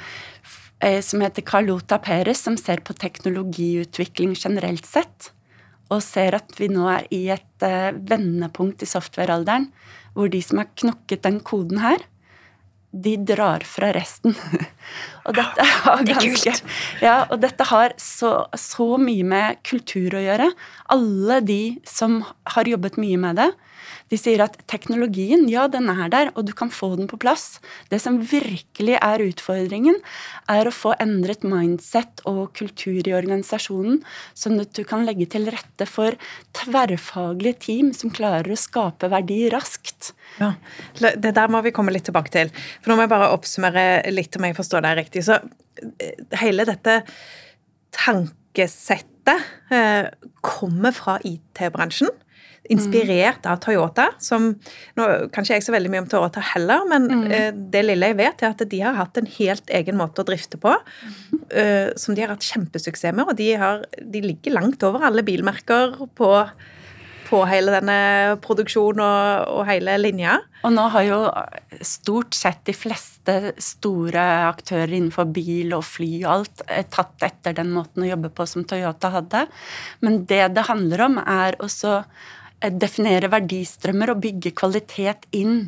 eh, 0.79 1.01
som 1.01 1.21
heter 1.21 1.43
Carlota 1.43 1.99
Perez, 1.99 2.43
som 2.43 2.57
ser 2.57 2.83
på 2.85 2.93
teknologiutvikling 2.93 4.35
generelt 4.37 4.87
sett. 4.87 5.33
Og 5.93 6.01
ser 6.05 6.39
at 6.39 6.55
vi 6.59 6.71
nå 6.73 6.87
er 6.91 7.09
i 7.13 7.27
et 7.35 7.67
eh, 7.67 7.93
vendepunkt 7.93 8.85
i 8.85 8.89
softwarealderen 8.89 9.71
hvor 10.17 10.29
de 10.33 10.43
som 10.45 10.61
har 10.61 10.73
knokket 10.77 11.23
den 11.25 11.39
koden 11.45 11.81
her, 11.81 12.03
de 12.93 13.15
drar 13.25 13.65
fra 13.65 13.89
resten. 13.97 14.35
og 15.27 15.37
dette 15.39 15.65
har 15.65 16.03
ganske 16.05 16.53
Ja, 17.01 17.23
og 17.31 17.41
dette 17.41 17.65
har 17.71 17.95
så, 18.01 18.35
så, 18.59 18.89
mye 19.01 19.25
med 19.25 19.63
kultur 19.65 20.19
å 20.19 20.21
gjøre. 20.21 20.51
Alle 20.93 21.41
de 21.41 21.63
som 21.89 22.21
har 22.53 22.69
jobbet 22.69 23.01
mye 23.01 23.21
med 23.23 23.41
det, 23.41 23.49
de 24.13 24.19
sier 24.21 24.43
at 24.45 24.59
teknologien, 24.69 25.47
ja, 25.49 25.65
den 25.73 25.89
er 25.89 26.11
der, 26.13 26.31
og 26.37 26.45
du 26.45 26.53
kan 26.57 26.69
få 26.73 26.91
den 26.99 27.09
på 27.09 27.17
plass. 27.21 27.63
Det 27.89 27.97
som 28.03 28.19
virkelig 28.21 28.99
er 28.99 29.25
utfordringen, 29.25 29.97
er 30.53 30.69
å 30.69 30.75
få 30.75 30.93
endret 31.01 31.47
mindset 31.49 32.21
og 32.29 32.53
kultur 32.59 33.01
i 33.01 33.15
organisasjonen, 33.17 34.03
sånn 34.37 34.61
at 34.61 34.75
du 34.77 34.83
kan 34.89 35.07
legge 35.09 35.31
til 35.33 35.49
rette 35.53 35.89
for 35.89 36.19
tverrfaglige 36.59 37.63
team 37.65 37.93
som 37.97 38.13
klarer 38.13 38.53
å 38.53 38.61
skape 38.61 39.09
verdi 39.13 39.47
raskt. 39.53 40.13
Ja, 40.39 40.55
Det 41.01 41.33
der 41.33 41.49
må 41.49 41.63
vi 41.65 41.73
komme 41.73 41.93
litt 41.95 42.05
tilbake 42.09 42.33
til. 42.33 42.53
For 42.83 42.93
nå 42.93 42.99
må 42.99 43.07
jeg 43.07 43.15
bare 43.15 43.33
oppsummere 43.33 43.87
litt 44.13 44.37
om 44.37 44.45
jeg 44.45 44.59
forstår 44.59 44.85
deg 44.85 44.99
riktig. 45.01 45.25
Så 45.25 45.39
eh, 46.01 46.21
hele 46.43 46.67
dette 46.69 47.01
tankesettet 47.97 49.73
eh, 49.73 50.13
kommer 50.45 50.93
fra 50.97 51.17
IT-bransjen 51.25 52.13
inspirert 52.71 53.47
av 53.47 53.59
Toyota, 53.63 54.09
som 54.23 54.53
nå 54.99 55.07
kan 55.35 55.45
ikke 55.45 55.59
jeg 55.59 55.65
så 55.67 55.75
veldig 55.75 55.91
mye 55.93 56.03
om 56.05 56.11
Toyota 56.11 56.43
heller, 56.53 56.85
men 56.91 57.09
mm. 57.11 57.25
uh, 57.27 57.49
det 57.75 57.85
lille 57.87 58.13
jeg 58.13 58.19
vet, 58.21 58.45
er 58.45 58.55
at 58.55 58.67
de 58.71 58.83
har 58.85 58.99
hatt 58.99 59.19
en 59.19 59.31
helt 59.39 59.73
egen 59.81 59.99
måte 59.99 60.23
å 60.23 60.29
drifte 60.29 60.61
på, 60.63 60.77
uh, 60.77 61.89
som 61.99 62.15
de 62.15 62.23
har 62.23 62.35
hatt 62.35 62.47
kjempesuksess 62.47 63.17
med, 63.17 63.27
og 63.27 63.39
de, 63.41 63.51
har, 63.59 63.83
de 63.99 64.23
ligger 64.23 64.55
langt 64.55 64.85
over 64.87 65.09
alle 65.09 65.25
bilmerker 65.27 65.97
på, 66.15 66.31
på 67.27 67.41
hele 67.51 67.75
denne 67.75 67.99
produksjonen 68.45 69.03
og, 69.03 69.57
og, 69.57 69.63
hele 69.67 69.97
linja. 69.99 70.37
Og 70.63 70.71
nå 70.77 70.85
har 70.95 71.07
jo 71.09 71.19
stort 71.83 72.37
sett 72.39 72.61
de 72.69 72.75
fleste 72.77 73.57
store 73.59 74.23
aktører 74.53 74.93
innenfor 74.93 75.27
bil 75.35 75.75
og 75.75 75.83
fly 75.89 76.13
og 76.21 76.31
alt 76.37 76.63
eh, 76.69 76.87
tatt 76.87 77.27
etter 77.27 77.57
den 77.59 77.73
måten 77.75 78.05
å 78.05 78.13
jobbe 78.13 78.31
på 78.37 78.47
som 78.47 78.63
Toyota 78.63 79.11
hadde. 79.17 79.49
Men 80.07 80.23
det 80.31 80.45
det 80.55 80.69
handler 80.69 81.09
om, 81.09 81.19
er 81.19 81.59
også 81.59 81.99
Eh, 82.03 82.42
definere 82.71 83.31
verdistrømmer 83.33 84.13
og 84.13 84.23
bygge 84.23 84.53
kvalitet 84.59 85.27
inn. 85.35 85.67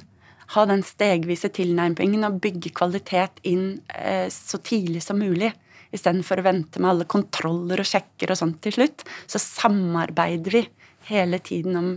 Ha 0.54 0.64
den 0.68 0.84
stegvise 0.86 1.50
tilnærmingen 1.54 2.26
og 2.28 2.40
bygge 2.44 2.70
kvalitet 2.76 3.40
inn 3.48 3.80
eh, 3.96 4.28
så 4.30 4.60
tidlig 4.62 5.02
som 5.06 5.18
mulig. 5.18 5.50
Istedenfor 5.94 6.42
å 6.42 6.46
vente 6.46 6.82
med 6.82 6.90
alle 6.90 7.08
kontroller 7.10 7.80
og 7.82 7.88
sjekker 7.88 8.32
og 8.34 8.40
sånt 8.40 8.60
til 8.64 8.76
slutt. 8.76 9.06
Så 9.30 9.40
samarbeider 9.42 10.58
vi 10.58 10.64
hele 11.08 11.40
tiden 11.42 11.78
om 11.80 11.90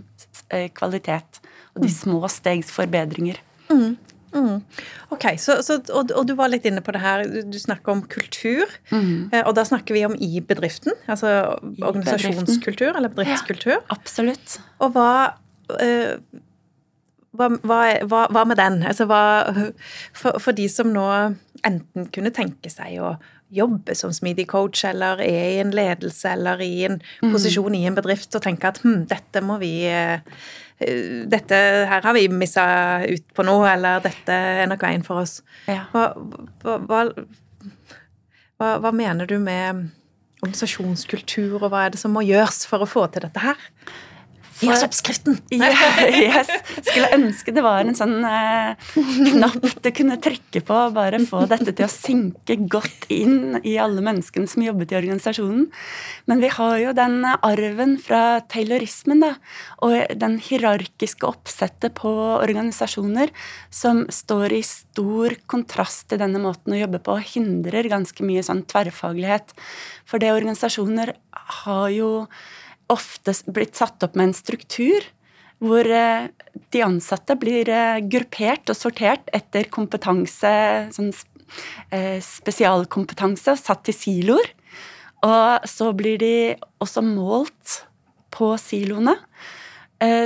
eh, 0.49 0.69
kvalitet 0.75 1.41
og 1.75 1.83
de 1.83 1.89
mm. 1.89 1.97
små 1.97 2.21
stegs 2.31 2.71
forbedringer. 2.73 3.39
Mm. 3.69 3.97
Mm. 4.37 4.85
Ok, 5.15 5.25
så, 5.41 5.59
så, 5.65 5.79
og, 5.89 6.11
og, 6.11 6.23
du 6.29 6.35
var 6.37 6.51
litt 6.53 6.67
inne 6.69 6.83
på 6.85 6.93
det 6.95 7.01
her, 7.03 7.25
du, 7.27 7.39
du 7.49 7.59
snakker 7.61 7.95
om 7.95 8.03
kultur. 8.11 8.71
Mm. 8.91 9.33
Og 9.43 9.53
da 9.57 9.65
snakker 9.67 9.97
vi 9.97 10.05
om 10.07 10.15
i 10.19 10.41
bedriften? 10.45 10.95
Altså 11.09 11.33
I 11.63 11.85
organisasjonskultur 11.87 12.91
bedriften. 12.91 12.99
eller 12.99 13.15
bedriftskultur? 13.15 13.77
Ja, 13.77 13.83
absolutt. 13.93 14.59
Og 14.83 14.93
hva, 14.95 15.09
uh, 15.73 16.43
hva, 17.37 17.49
hva, 17.63 17.81
hva, 18.33 18.43
med 18.47 18.59
den? 18.59 18.81
Altså 18.87 19.07
for, 19.07 20.39
for, 20.39 20.51
de 20.57 20.67
som 20.71 20.89
nå 20.93 21.07
enten 21.67 22.07
kunne 22.13 22.33
tenke 22.35 22.71
seg 22.71 22.99
å 23.01 23.15
jobbe 23.53 23.95
som 23.95 24.13
smidig 24.13 24.47
coach, 24.51 24.83
eller 24.87 25.21
er 25.23 25.49
i 25.55 25.59
en 25.61 25.73
ledelse 25.75 26.33
eller 26.35 26.61
i 26.63 26.85
en 26.87 26.97
mm. 26.99 27.31
posisjon 27.31 27.75
i 27.77 27.85
en 27.87 27.95
bedrift 27.97 28.35
og 28.35 28.43
tenke 28.43 28.71
at 28.71 28.81
hm, 28.83 29.05
dette 29.09 29.43
må 29.45 29.59
vi 29.61 29.71
uh, 29.87 30.19
dette 30.77 31.57
her 31.89 32.03
har 32.05 32.13
vi 32.13 32.27
missa 32.29 32.65
ut 33.07 33.25
på 33.33 33.45
noe, 33.47 33.65
eller 33.71 34.03
dette 34.03 34.33
er 34.33 34.67
nok 34.69 34.83
veien 34.85 35.05
for 35.05 35.23
oss. 35.23 35.39
Ja. 35.65 35.87
Hva, 35.93 36.11
hva, 36.61 37.07
hva, 38.57 38.69
hva, 38.83 38.91
mener 38.93 39.29
du 39.29 39.39
med 39.41 39.87
organisasjonskultur, 40.43 41.57
og 41.63 41.71
hva 41.71 41.87
er 41.87 41.95
det 41.95 42.01
som 42.01 42.13
må 42.13 42.21
gjøres 42.27 42.67
for 42.69 42.85
å 42.85 42.89
få 42.89 43.07
til 43.09 43.25
dette 43.25 43.41
her? 43.41 43.57
Gi 44.57 44.69
oss 44.73 44.83
oppskriften! 44.85 45.37
yes. 45.53 46.49
Skulle 46.81 47.11
ønske 47.13 47.53
det 47.53 47.61
var 47.61 47.85
en 47.85 47.97
sånn 47.97 48.15
eh, 48.25 48.87
knapp 48.95 49.67
du 49.83 49.89
kunne 49.93 50.17
trekke 50.23 50.63
på 50.65 50.79
bare 50.95 51.19
få 51.27 51.43
dette 51.49 51.75
til 51.77 51.85
å 51.85 51.91
synke 51.91 52.57
godt 52.65 53.05
inn 53.13 53.59
i 53.61 53.75
alle 53.81 54.01
menneskene 54.05 54.49
som 54.49 54.65
jobbet 54.65 54.93
i 54.93 54.99
organisasjonen. 54.99 55.67
Men 56.29 56.41
vi 56.41 56.49
har 56.55 56.75
jo 56.81 56.95
den 56.97 57.21
arven 57.27 57.97
fra 58.01 58.41
taylorismen, 58.49 59.21
da, 59.21 59.35
og 59.85 60.17
den 60.17 60.39
hierarkiske 60.41 61.27
oppsettet 61.29 61.93
på 61.97 62.11
organisasjoner 62.39 63.33
som 63.73 64.05
står 64.13 64.57
i 64.57 64.63
stor 64.65 65.37
kontrast 65.49 66.07
til 66.09 66.21
denne 66.23 66.41
måten 66.41 66.73
å 66.73 66.81
jobbe 66.81 67.03
på, 67.03 67.17
og 67.17 67.33
hindrer 67.35 67.93
ganske 67.93 68.25
mye 68.25 68.45
sånn 68.45 68.65
tverrfaglighet. 68.69 69.53
For 70.07 70.23
det 70.23 70.33
organisasjoner 70.33 71.13
har 71.63 71.89
jo 71.93 72.11
ofte 72.91 73.33
blitt 73.51 73.77
satt 73.77 74.03
opp 74.05 74.15
med 74.15 74.29
en 74.29 74.37
struktur 74.37 75.05
hvor 75.63 75.87
eh, 75.89 76.27
de 76.73 76.83
ansatte 76.85 77.35
blir 77.39 77.69
eh, 77.71 77.99
gruppert 78.05 78.69
og 78.69 78.77
sortert 78.77 79.29
etter 79.35 79.69
kompetanse, 79.73 80.51
sånn 80.93 81.11
eh, 81.89 82.19
spesialkompetanse, 82.23 83.57
satt 83.57 83.85
til 83.87 83.97
siloer. 83.97 84.53
Og 85.25 85.65
så 85.65 85.89
blir 85.97 86.19
de 86.21 86.35
også 86.83 87.01
målt 87.01 87.79
på 88.33 88.51
siloene. 88.61 89.15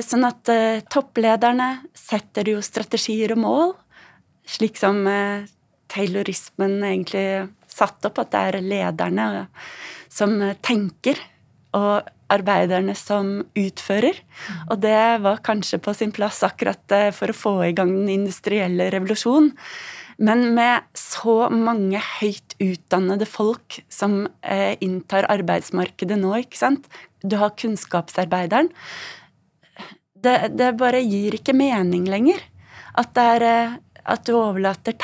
Sånn 0.03 0.25
at 0.27 0.49
topplederne 0.91 1.67
setter 1.95 2.49
jo 2.51 2.57
strategier 2.59 3.31
og 3.31 3.39
mål, 3.39 3.69
slik 4.43 4.75
som 4.75 4.99
taylorismen 5.87 6.75
egentlig 6.83 7.23
satt 7.71 8.03
opp, 8.09 8.19
at 8.19 8.33
det 8.35 8.41
er 8.49 8.67
lederne 8.67 9.29
som 10.11 10.35
tenker 10.59 11.23
og 11.77 12.09
arbeiderne 12.31 12.95
som 12.97 13.41
utfører. 13.57 14.19
Og 14.69 14.79
det 14.83 14.99
var 15.23 15.43
kanskje 15.45 15.81
på 15.83 15.93
sin 15.95 16.13
plass 16.15 16.41
akkurat 16.47 16.95
eh, 16.95 17.09
for 17.15 17.31
å 17.31 17.37
få 17.37 17.55
i 17.67 17.73
gang 17.75 17.91
den 17.93 18.11
industrielle 18.13 18.89
revolusjonen. 18.93 19.51
Men 20.21 20.51
med 20.53 20.85
så 20.97 21.49
mange 21.49 21.97
høyt 22.19 22.53
utdannede 22.61 23.25
folk 23.25 23.79
som 23.89 24.27
eh, 24.45 24.77
inntar 24.83 25.25
arbeidsmarkedet 25.33 26.19
nå, 26.19 26.35
ikke 26.43 26.59
sant 26.59 26.85
Du 27.25 27.39
har 27.41 27.55
kunnskapsarbeideren. 27.57 28.69
Det, 30.21 30.35
det 30.53 30.75
bare 30.77 31.01
gir 31.01 31.39
ikke 31.39 31.57
mening 31.57 32.05
lenger. 32.09 32.41
At, 32.97 33.17
er, 33.17 33.47
eh, 33.47 33.75
at 34.05 34.27
du 34.27 34.35
overlater 34.37 34.97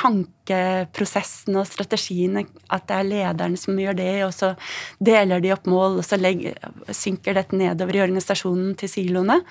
tankeprosessen 0.48 1.58
og 1.60 1.68
strategiene, 1.68 2.46
at 2.70 2.88
det 2.88 2.96
er 2.96 3.08
lederne 3.08 3.58
som 3.58 3.78
gjør 3.78 3.98
det, 3.98 4.26
og 4.26 4.34
så 4.34 4.54
deler 5.00 5.42
de 5.42 5.52
opp 5.54 5.68
mål, 5.68 6.00
og 6.00 6.06
så 6.06 6.18
legger, 6.18 6.56
synker 6.92 7.36
dette 7.36 7.56
nedover 7.56 7.96
i 7.96 8.04
organisasjonen 8.06 8.76
til 8.80 8.90
siloene. 8.90 9.42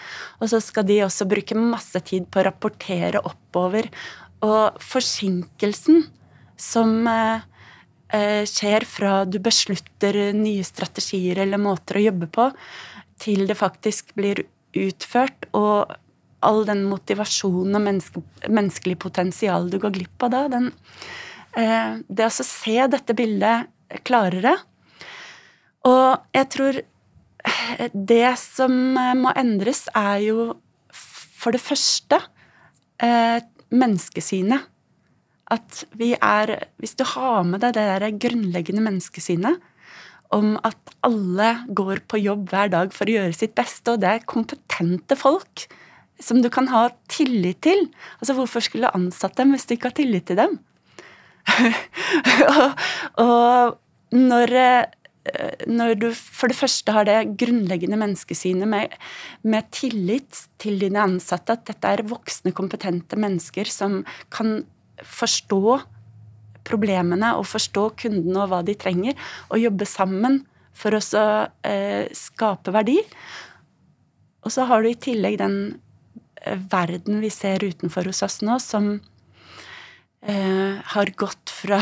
Og 0.41 0.51
så 0.51 0.61
skal 0.61 0.87
de 0.87 1.03
også 1.05 1.29
bruke 1.29 1.57
masse 1.59 2.01
tid 2.07 2.29
på 2.31 2.41
å 2.41 2.47
rapportere 2.49 3.23
oppover. 3.25 3.89
Og 4.45 4.79
forsinkelsen 4.81 6.07
som 6.57 7.07
eh, 7.09 7.45
eh, 8.15 8.43
skjer 8.49 8.85
fra 8.89 9.25
du 9.25 9.39
beslutter 9.39 10.33
nye 10.37 10.65
strategier 10.65 11.43
eller 11.45 11.61
måter 11.61 11.99
å 11.99 12.07
jobbe 12.09 12.29
på, 12.33 12.51
til 13.21 13.47
det 13.49 13.57
faktisk 13.57 14.13
blir 14.17 14.45
utført, 14.77 15.49
og 15.57 15.95
all 16.45 16.65
den 16.69 16.85
motivasjonen 16.91 17.79
og 17.79 17.85
menneske, 17.85 18.23
menneskelig 18.49 18.99
potensial 19.03 19.71
du 19.73 19.79
går 19.83 19.95
glipp 19.97 20.27
av 20.27 20.35
da, 20.35 20.43
den, 20.53 20.71
eh, 21.57 22.03
det 22.09 22.29
å 22.29 22.35
se 22.35 22.77
dette 22.93 23.17
bildet 23.17 23.73
klarere 24.07 24.57
Og 25.87 26.19
jeg 26.35 26.49
tror 26.51 26.81
det 27.93 28.33
som 28.41 28.73
må 29.21 29.31
endres, 29.39 29.87
er 29.95 30.19
jo 30.25 30.47
for 30.91 31.55
det 31.55 31.63
første 31.63 32.19
eh, 33.03 33.39
menneskesynet. 33.71 34.67
At 35.47 35.85
vi 35.95 36.11
er 36.19 36.67
Hvis 36.83 36.97
du 36.99 37.05
har 37.07 37.45
med 37.47 37.63
deg 37.63 37.77
det 37.77 37.87
der 37.87 38.19
grunnleggende 38.19 38.83
menneskesynet 38.83 39.63
om 40.35 40.57
at 40.67 40.91
alle 41.07 41.53
går 41.71 42.01
på 42.11 42.19
jobb 42.19 42.49
hver 42.51 42.73
dag 42.73 42.91
for 42.91 43.07
å 43.07 43.15
gjøre 43.15 43.37
sitt 43.37 43.55
beste, 43.55 43.93
og 43.93 44.01
det 44.03 44.11
er 44.11 44.27
kompetente 44.27 45.15
folk 45.15 45.69
som 46.23 46.41
du 46.43 46.49
kan 46.53 46.69
ha 46.73 46.89
tillit 47.13 47.61
til. 47.67 47.89
Altså, 48.21 48.37
hvorfor 48.37 48.65
skulle 48.65 48.89
du 48.89 48.97
ansatt 48.97 49.37
dem 49.39 49.55
hvis 49.55 49.67
du 49.69 49.77
ikke 49.77 49.91
har 49.91 49.99
tillit 49.99 50.29
til 50.31 50.41
dem? 50.41 50.59
og, 52.53 52.87
og 53.23 53.77
når, 54.17 54.55
eh, 54.57 55.67
når, 55.69 55.95
du 56.01 56.09
for 56.15 56.51
det 56.51 56.59
første 56.59 56.95
har 56.95 57.07
det 57.07 57.37
grunnleggende 57.39 57.99
menneskesynet 58.01 58.69
med, 58.71 58.97
med, 59.47 59.69
tillit 59.75 60.47
til 60.63 60.81
dine 60.83 61.05
ansatte, 61.05 61.55
at 61.55 61.67
dette 61.69 61.93
er 61.93 62.07
voksne, 62.09 62.55
kompetente 62.57 63.19
mennesker 63.21 63.69
som 63.71 64.03
kan 64.35 64.61
forstå 65.05 65.81
problemene 66.67 67.35
og 67.39 67.47
forstå 67.47 67.89
kundene 68.03 68.43
og 68.43 68.51
hva 68.51 68.63
de 68.67 68.75
trenger, 68.79 69.15
og 69.51 69.63
jobbe 69.63 69.87
sammen 69.87 70.43
for 70.77 70.97
å 70.97 71.01
eh, 71.65 72.09
skape 72.17 72.75
verdi. 72.75 72.99
Og 74.47 74.53
så 74.55 74.67
har 74.69 74.83
du 74.83 74.91
i 74.91 74.99
tillegg 74.99 75.39
den 75.41 75.57
verden 76.45 77.21
vi 77.25 77.31
ser 77.33 77.65
utenfor 77.65 78.09
hos 78.11 78.23
oss 78.27 78.41
nå, 78.45 78.59
som 78.63 78.97
eh, 80.23 80.77
har 80.95 81.13
gått 81.19 81.53
fra 81.53 81.81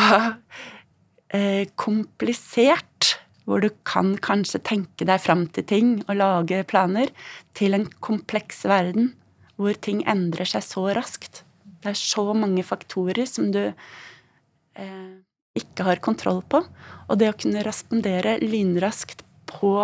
eh, 1.34 1.66
komplisert, 1.74 3.18
hvor 3.44 3.60
du 3.60 3.68
kan 3.84 4.14
kanskje 4.24 4.62
tenke 4.64 5.04
deg 5.04 5.20
fram 5.20 5.44
til 5.52 5.66
ting 5.68 5.90
og 6.06 6.16
lage 6.16 6.62
planer, 6.68 7.12
til 7.56 7.76
en 7.76 7.84
kompleks 8.00 8.64
verden 8.68 9.12
hvor 9.60 9.76
ting 9.76 10.00
endrer 10.10 10.48
seg 10.48 10.64
så 10.66 10.88
raskt. 10.96 11.42
Det 11.84 11.92
er 11.92 12.00
så 12.00 12.30
mange 12.34 12.64
faktorer 12.66 13.28
som 13.28 13.52
du 13.54 13.60
eh, 13.68 15.12
ikke 15.54 15.86
har 15.86 16.02
kontroll 16.02 16.40
på. 16.48 16.62
Og 17.06 17.20
det 17.20 17.28
å 17.30 17.36
kunne 17.36 17.62
respondere 17.66 18.38
lynraskt 18.42 19.22
på 19.50 19.76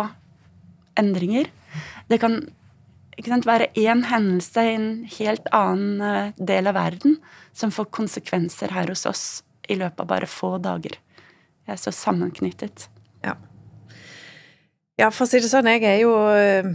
endringer, 0.99 1.47
det 2.09 2.19
kan 2.19 2.41
sant, 3.27 3.47
være 3.47 3.69
én 3.77 4.03
hendelse 4.09 4.63
i 4.65 4.73
en 4.75 4.89
helt 5.17 5.47
annen 5.55 6.03
eh, 6.05 6.33
del 6.39 6.69
av 6.71 6.77
verden 6.77 7.17
som 7.53 7.73
får 7.73 7.91
konsekvenser 7.93 8.73
her 8.73 8.91
hos 8.91 9.05
oss 9.09 9.25
i 9.69 9.77
løpet 9.79 10.03
av 10.03 10.09
bare 10.09 10.29
få 10.29 10.55
dager. 10.63 10.97
Jeg 11.67 11.75
er 11.75 11.81
så 11.81 11.93
sammenknyttet. 11.93 12.87
Ja. 13.25 13.35
ja 14.99 15.09
for 15.13 15.27
å 15.27 15.29
si 15.29 15.41
det 15.43 15.51
sånn, 15.51 15.69
jeg 15.69 15.85
er 15.87 15.99
jo 16.01 16.13
eh, 16.33 16.71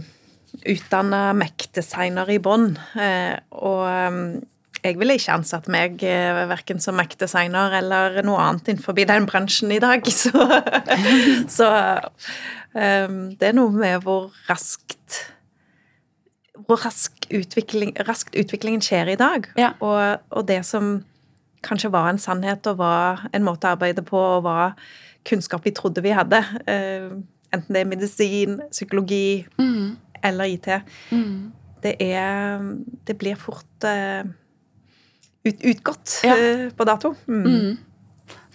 utdanna 0.73 1.31
Mac-designer 1.37 2.29
i 2.33 2.39
bånn. 2.43 2.69
Eh, 2.95 3.35
og 3.57 3.83
jeg 4.83 4.99
ville 5.01 5.17
ikke 5.17 5.35
ansatt 5.35 5.67
meg 5.73 5.97
verken 5.99 6.79
som 6.79 6.95
Mac-designer 6.95 7.79
eller 7.81 8.21
noe 8.23 8.43
annet 8.45 8.71
innenfor 8.71 8.95
den 8.95 9.25
bransjen 9.27 9.73
i 9.75 9.81
dag. 9.83 10.05
Så, 10.13 10.31
så 11.49 11.71
det 12.77 13.47
er 13.49 13.55
noe 13.57 13.73
med 13.73 14.05
hvor 14.05 14.29
raskt 14.47 15.23
hvor 16.67 16.83
rask 16.83 17.27
utvikling, 17.33 17.93
raskt 18.07 18.35
utviklingen 18.37 18.83
skjer 18.83 19.13
i 19.13 19.19
dag. 19.19 19.47
Ja. 19.59 19.71
Og, 19.79 20.23
og, 20.29 20.47
det 20.49 20.61
som 20.67 20.99
kanskje 21.65 21.91
var 21.93 22.09
en 22.11 22.21
sannhet 22.21 22.67
og 22.69 22.81
var 22.81 23.25
en 23.33 23.45
måte 23.47 23.67
å 23.67 23.75
arbeide 23.75 24.03
på 24.05 24.19
og 24.19 24.43
var 24.45 24.75
kunnskap 25.27 25.65
vi 25.65 25.73
trodde 25.75 26.03
vi 26.03 26.13
hadde, 26.15 26.39
uh, 26.67 27.15
enten 27.55 27.75
det 27.75 27.81
er 27.83 27.89
medisin, 27.89 28.59
psykologi 28.71 29.45
mm. 29.59 29.87
eller 30.27 30.53
IT, 30.53 30.69
mm. 31.11 31.33
det 31.83 31.95
er 32.03 32.61
Det 33.07 33.17
blir 33.17 33.35
fort 33.39 33.87
uh, 33.87 34.27
ut, 35.47 35.59
utgått 35.63 36.21
ja. 36.27 36.35
uh, 36.35 36.69
på 36.71 36.87
dato. 36.87 37.15
Mm. 37.27 37.43
mm. 37.43 37.75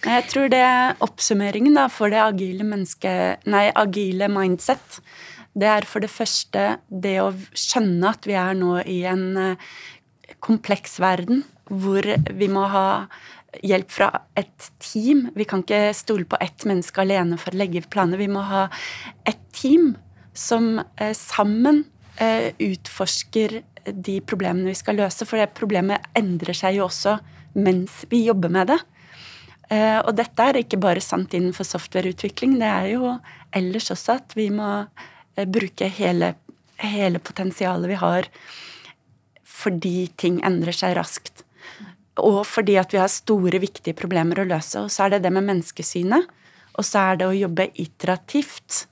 Jeg 0.03 0.23
tror 0.27 0.49
det 0.51 0.59
er 0.59 0.97
oppsummeringen 0.99 1.77
da, 1.77 1.85
for 1.87 2.11
det 2.11 2.19
agile, 2.19 2.65
menneske, 2.67 3.11
nei, 3.47 3.69
agile 3.71 4.27
mindset 4.27 4.99
det 5.53 5.69
er 5.69 5.85
for 5.85 6.01
det 6.01 6.11
første 6.11 6.63
det 6.89 7.17
å 7.21 7.29
skjønne 7.53 8.13
at 8.15 8.25
vi 8.29 8.37
er 8.39 8.57
nå 8.57 8.79
i 8.89 9.03
en 9.09 9.25
eh, 9.37 9.73
kompleks 10.43 10.97
verden 11.01 11.43
hvor 11.69 12.05
vi 12.33 12.49
må 12.51 12.65
ha 12.73 12.87
hjelp 13.63 13.91
fra 13.93 14.07
et 14.39 14.69
team. 14.81 15.27
Vi 15.37 15.45
kan 15.47 15.61
ikke 15.61 15.93
stole 15.95 16.25
på 16.29 16.39
ett 16.41 16.65
menneske 16.69 17.03
alene 17.03 17.37
for 17.39 17.53
å 17.53 17.61
legge 17.61 17.83
planer. 17.85 18.17
Vi 18.17 18.31
må 18.33 18.41
ha 18.49 18.65
et 19.29 19.39
team 19.53 19.93
som 20.33 20.79
eh, 20.81 21.13
sammen 21.17 21.83
eh, 22.17 22.49
utforsker 22.57 23.59
de 23.93 24.17
problemene 24.25 24.71
vi 24.71 24.79
skal 24.79 24.97
løse. 25.03 25.27
For 25.29 25.37
det 25.37 25.53
problemet 25.57 26.09
endrer 26.17 26.57
seg 26.57 26.79
jo 26.79 26.87
også 26.87 27.19
mens 27.53 28.01
vi 28.09 28.25
jobber 28.25 28.49
med 28.49 28.73
det. 28.73 28.81
Og 29.73 30.11
dette 30.13 30.45
er 30.45 30.57
ikke 30.59 30.77
bare 30.77 31.01
sant 31.01 31.33
innenfor 31.33 31.65
softwareutvikling. 31.65 32.59
Det 32.59 32.67
er 32.67 32.87
jo 32.91 33.13
ellers 33.57 33.87
også 33.93 34.17
at 34.19 34.35
vi 34.37 34.49
må 34.53 34.67
bruke 35.35 35.89
hele, 35.89 36.33
hele 36.81 37.19
potensialet 37.19 37.89
vi 37.91 37.97
har 38.01 38.29
fordi 39.63 40.07
ting 40.19 40.39
endrer 40.45 40.75
seg 40.75 40.95
raskt. 40.97 41.43
Og 42.21 42.43
fordi 42.45 42.77
at 42.81 42.93
vi 42.93 43.01
har 43.01 43.11
store, 43.11 43.61
viktige 43.63 43.97
problemer 43.97 44.41
å 44.41 44.47
løse. 44.47 44.83
Og 44.85 44.91
så 44.93 45.05
er 45.05 45.15
det 45.15 45.23
det 45.25 45.33
med 45.33 45.47
menneskesynet. 45.47 46.27
Og 46.73 46.85
så 46.85 47.09
er 47.11 47.21
det 47.21 47.29
å 47.29 47.37
jobbe 47.37 47.69
iterativt. 47.81 48.83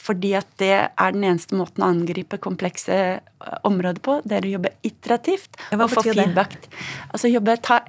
Fordi 0.00 0.32
at 0.38 0.48
det 0.60 0.72
er 0.72 1.16
den 1.16 1.26
eneste 1.28 1.56
måten 1.58 1.84
å 1.84 1.90
angripe 1.92 2.40
komplekse 2.40 2.96
eh, 2.96 3.56
områder 3.68 4.00
på. 4.04 4.18
Det 4.24 4.38
er 4.38 4.48
å 4.48 4.54
jobbe 4.56 4.74
iterativt 4.86 5.60
og 5.76 5.88
få 5.92 6.04
feedback. 6.08 6.56
Det? 6.62 6.84
Altså 7.10 7.32
jobbe, 7.32 7.56
ta 7.60 7.82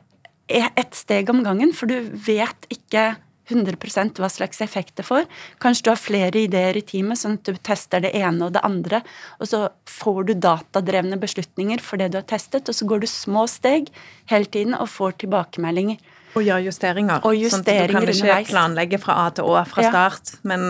ett 0.52 0.98
steg 0.98 1.30
om 1.32 1.46
gangen, 1.46 1.72
for 1.72 1.88
du 1.88 2.12
vet 2.26 2.68
ikke 2.74 3.14
100 3.52 4.20
hva 4.20 4.30
slags 4.32 4.62
effekt 4.64 4.96
det 5.00 5.06
får. 5.08 5.28
Kanskje 5.64 5.86
du 5.86 5.92
har 5.92 6.00
flere 6.00 6.46
ideer 6.46 6.78
i 6.78 6.84
teamet, 6.86 7.20
sånn 7.22 7.38
at 7.40 7.50
du 7.50 7.60
tester 7.60 8.04
det 8.04 8.14
ene 8.18 8.48
og 8.48 8.56
det 8.56 8.64
andre, 8.68 9.02
og 9.40 9.52
så 9.52 9.62
får 9.90 10.24
du 10.30 10.34
datadrevne 10.48 11.20
beslutninger 11.22 11.84
for 11.84 12.02
det 12.02 12.12
du 12.14 12.20
har 12.22 12.28
testet, 12.30 12.70
og 12.70 12.78
så 12.78 12.88
går 12.90 13.04
du 13.04 13.10
små 13.12 13.46
steg 13.52 13.92
hele 14.32 14.50
tiden 14.50 14.78
og 14.78 14.90
får 14.92 15.20
tilbakemeldinger. 15.26 16.02
Og 16.32 16.46
gjør 16.48 16.62
justeringer. 16.70 17.24
Og 17.28 17.36
justeringer 17.36 17.92
sånn, 17.92 17.92
du 17.92 17.96
kan 17.98 18.06
ikke 18.08 18.20
underveis. 18.24 18.52
planlegge 18.52 19.00
fra 19.04 19.18
A 19.26 19.32
til 19.36 19.50
Å 19.52 19.64
fra 19.68 19.84
ja. 19.84 19.90
start, 19.92 20.36
men 20.48 20.70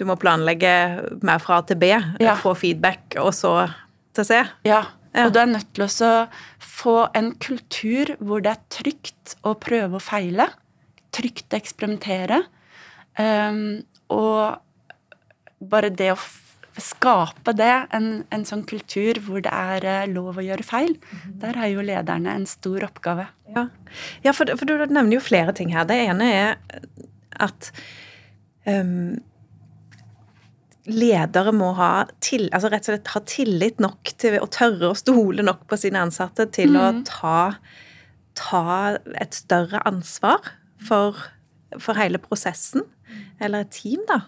du 0.00 0.06
må 0.08 0.16
planlegge 0.20 0.72
mer 1.26 1.42
fra 1.42 1.60
A 1.60 1.66
til 1.68 1.80
B, 1.80 1.92
ja. 1.92 2.36
få 2.40 2.54
feedback, 2.56 3.18
og 3.20 3.34
så 3.36 3.58
til 4.16 4.28
C. 4.28 4.40
Ja. 4.68 4.86
Ja. 5.16 5.26
Og 5.26 5.32
du 5.32 5.38
er 5.40 5.48
nødt 5.48 5.70
til 5.76 5.86
å 5.86 6.10
få 6.60 6.96
en 7.16 7.30
kultur 7.40 8.12
hvor 8.20 8.42
det 8.44 8.52
er 8.52 8.64
trygt 8.72 9.36
å 9.48 9.54
prøve 9.56 9.96
og 9.96 10.04
feile 10.04 10.50
trygt 11.16 11.54
å 11.54 11.60
eksperimentere. 11.60 12.42
Um, 13.16 13.86
og 14.12 14.60
bare 15.64 15.90
det 15.90 16.12
å 16.12 16.18
skape 16.76 17.54
det, 17.56 17.72
en, 17.96 18.08
en, 18.34 18.44
sånn 18.44 18.66
kultur 18.68 19.16
hvor 19.24 19.40
det 19.44 19.52
er 19.52 19.86
uh, 19.86 20.10
lov 20.12 20.36
å 20.36 20.44
gjøre 20.44 20.66
feil, 20.66 20.98
mm. 21.00 21.38
der 21.42 21.60
har 21.60 21.70
jo 21.72 21.84
lederne 21.86 22.34
en 22.36 22.44
stor 22.48 22.84
oppgave. 22.88 23.28
Ja, 23.54 23.68
ja 24.26 24.34
for, 24.36 24.52
for, 24.58 24.68
du 24.68 24.84
nevner 24.84 25.16
jo 25.16 25.24
flere 25.24 25.56
ting 25.56 25.72
her. 25.72 25.88
Det 25.88 25.96
ene 26.04 26.28
er 26.34 26.58
at 27.46 27.70
um, 28.68 29.16
ledere 30.86 31.54
må 31.56 31.72
ha, 31.80 32.06
til, 32.22 32.46
altså 32.54 32.70
rett 32.70 32.86
og 32.86 32.92
slett 32.92 33.14
ha 33.14 33.24
tillit 33.26 33.80
nok 33.82 34.12
til 34.20 34.38
å 34.40 34.50
tørre 34.52 34.92
å 34.92 34.98
stole 34.98 35.44
nok 35.46 35.64
på 35.70 35.80
sine 35.80 36.04
ansatte 36.04 36.48
til 36.54 36.76
mm. 36.76 36.78
å 36.82 36.86
ta, 37.08 37.40
ta 38.38 38.68
et 39.16 39.40
større 39.40 39.82
ansvar 39.88 40.52
for, 40.82 41.18
for 41.78 41.98
hele 41.98 42.20
prosessen. 42.22 42.84
Eller 43.40 43.64
et 43.64 43.76
team, 43.76 44.02
da. 44.08 44.24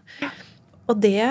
Og 0.88 1.00
det 1.02 1.24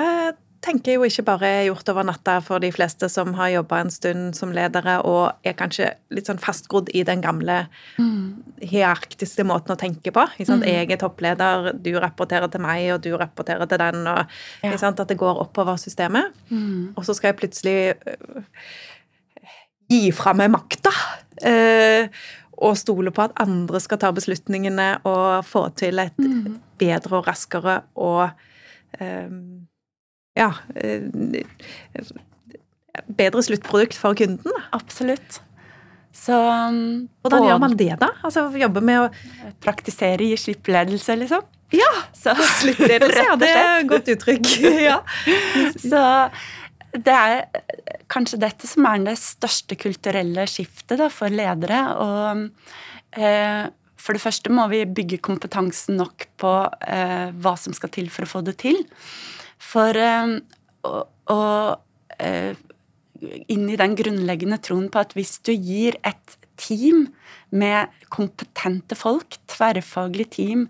tenker 0.63 0.91
jeg 0.91 0.99
jo 0.99 1.07
ikke 1.07 1.25
bare 1.27 1.49
er 1.49 1.65
gjort 1.67 1.89
over 1.91 2.05
natta 2.07 2.37
for 2.43 2.61
de 2.63 2.69
fleste 2.73 3.07
som 3.11 3.33
har 3.37 3.51
jobba 3.53 3.79
en 3.83 3.91
stund 3.93 4.37
som 4.37 4.51
ledere 4.55 4.97
og 5.07 5.47
er 5.47 5.55
kanskje 5.57 5.91
litt 6.13 6.29
sånn 6.29 6.41
fastgrodd 6.41 6.89
i 6.97 7.03
den 7.07 7.21
gamle 7.23 7.59
mm. 7.99 8.63
hierarkiske 8.65 9.45
måten 9.47 9.75
å 9.75 9.79
tenke 9.79 10.13
på. 10.15 10.25
Mm. 10.41 10.65
Jeg 10.67 10.91
er 10.95 11.01
toppleder, 11.01 11.71
du 11.73 11.91
rapporterer 12.01 12.51
til 12.51 12.63
meg, 12.65 12.87
og 12.95 13.03
du 13.05 13.11
rapporterer 13.19 13.69
til 13.69 13.81
den. 13.83 14.01
og 14.09 14.25
ja. 14.65 14.75
At 14.87 15.05
det 15.09 15.19
går 15.19 15.43
oppover 15.45 15.79
systemet. 15.81 16.33
Mm. 16.49 16.97
Og 16.97 17.05
så 17.05 17.15
skal 17.17 17.31
jeg 17.31 17.39
plutselig 17.43 17.77
uh, 18.07 18.67
gi 19.91 20.09
fra 20.15 20.33
meg 20.37 20.51
makta. 20.53 20.93
Uh, 21.37 22.09
og 22.57 22.77
stole 22.79 23.13
på 23.13 23.27
at 23.27 23.35
andre 23.41 23.79
skal 23.83 23.99
ta 24.01 24.11
beslutningene 24.15 24.89
og 25.07 25.45
få 25.45 25.67
til 25.77 26.01
et 26.01 26.17
mm. 26.17 26.57
bedre 26.81 27.19
og 27.19 27.27
raskere 27.29 27.81
og 27.95 28.29
um, 29.01 29.67
ja 30.37 30.51
eh, 30.75 31.05
bedre 33.17 33.43
sluttprodukt 33.45 33.97
for 33.97 34.17
kunden. 34.17 34.63
Absolutt. 34.73 35.41
Så 36.17 36.33
um, 36.33 37.09
Hvordan 37.21 37.45
gjør 37.45 37.59
man 37.61 37.77
det, 37.77 37.91
da? 38.01 38.09
Altså 38.25 38.47
Jobbe 38.57 38.81
med 38.81 39.03
å 39.03 39.51
Praktisere 39.61 40.25
i 40.25 40.37
slippledelse, 40.39 41.15
liksom? 41.19 41.45
Ja! 41.75 41.89
Så, 42.15 42.33
slippledelse, 42.61 43.25
ja. 43.27 43.35
Det 43.39 43.49
er 43.51 43.73
et 43.81 43.89
godt 43.89 44.09
uttrykk. 44.15 44.49
ja. 44.89 45.01
Så 45.77 46.01
det 46.95 47.13
er 47.13 47.47
kanskje 48.11 48.39
dette 48.41 48.69
som 48.69 48.85
er 48.89 49.03
det 49.05 49.17
største 49.19 49.77
kulturelle 49.79 50.45
skiftet 50.49 50.99
da, 51.01 51.09
for 51.13 51.33
ledere. 51.33 51.81
Og 52.03 53.19
eh, 53.19 53.67
for 53.97 54.15
det 54.15 54.23
første 54.23 54.53
må 54.53 54.67
vi 54.71 54.85
bygge 54.85 55.19
kompetansen 55.25 55.99
nok 55.99 56.27
på 56.39 56.53
eh, 56.87 57.33
hva 57.35 57.55
som 57.59 57.75
skal 57.75 57.91
til 57.93 58.11
for 58.13 58.27
å 58.27 58.31
få 58.37 58.43
det 58.47 58.57
til. 58.63 58.79
For 59.59 59.99
eh, 59.99 60.37
å, 60.87 61.03
å 61.33 61.41
eh, 62.23 62.55
inn 63.51 63.67
i 63.69 63.79
den 63.79 63.95
grunnleggende 63.97 64.59
troen 64.63 64.89
på 64.93 65.01
at 65.01 65.15
hvis 65.17 65.37
du 65.45 65.53
gir 65.53 65.97
et 66.07 66.37
team 66.57 67.07
med 67.49 67.93
kompetente 68.13 68.97
folk, 68.97 69.37
tverrfaglig 69.49 70.29
team, 70.37 70.67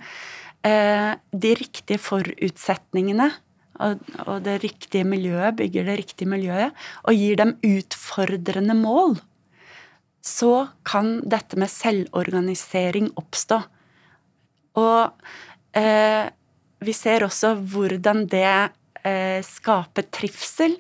eh, 0.65 1.13
de 1.31 1.53
riktige 1.59 2.01
forutsetningene 2.01 3.31
og, 3.83 4.03
og 4.25 4.41
det 4.45 4.59
riktige 4.63 5.07
miljøet, 5.07 5.57
bygger 5.59 5.87
det 5.87 5.97
riktige 6.01 6.29
miljøet, 6.29 6.75
og 7.03 7.17
gir 7.17 7.39
dem 7.39 7.55
utfordrende 7.65 8.75
mål, 8.77 9.17
så 10.27 10.67
kan 10.87 11.19
dette 11.29 11.59
med 11.59 11.71
selvorganisering 11.71 13.11
oppstå. 13.19 13.61
Og 14.77 15.77
eh, 15.77 16.25
vi 16.83 16.93
ser 16.93 17.25
også 17.25 17.55
hvordan 17.71 18.25
det 18.29 18.49
eh, 19.03 19.39
skaper 19.45 20.09
trivsel. 20.13 20.75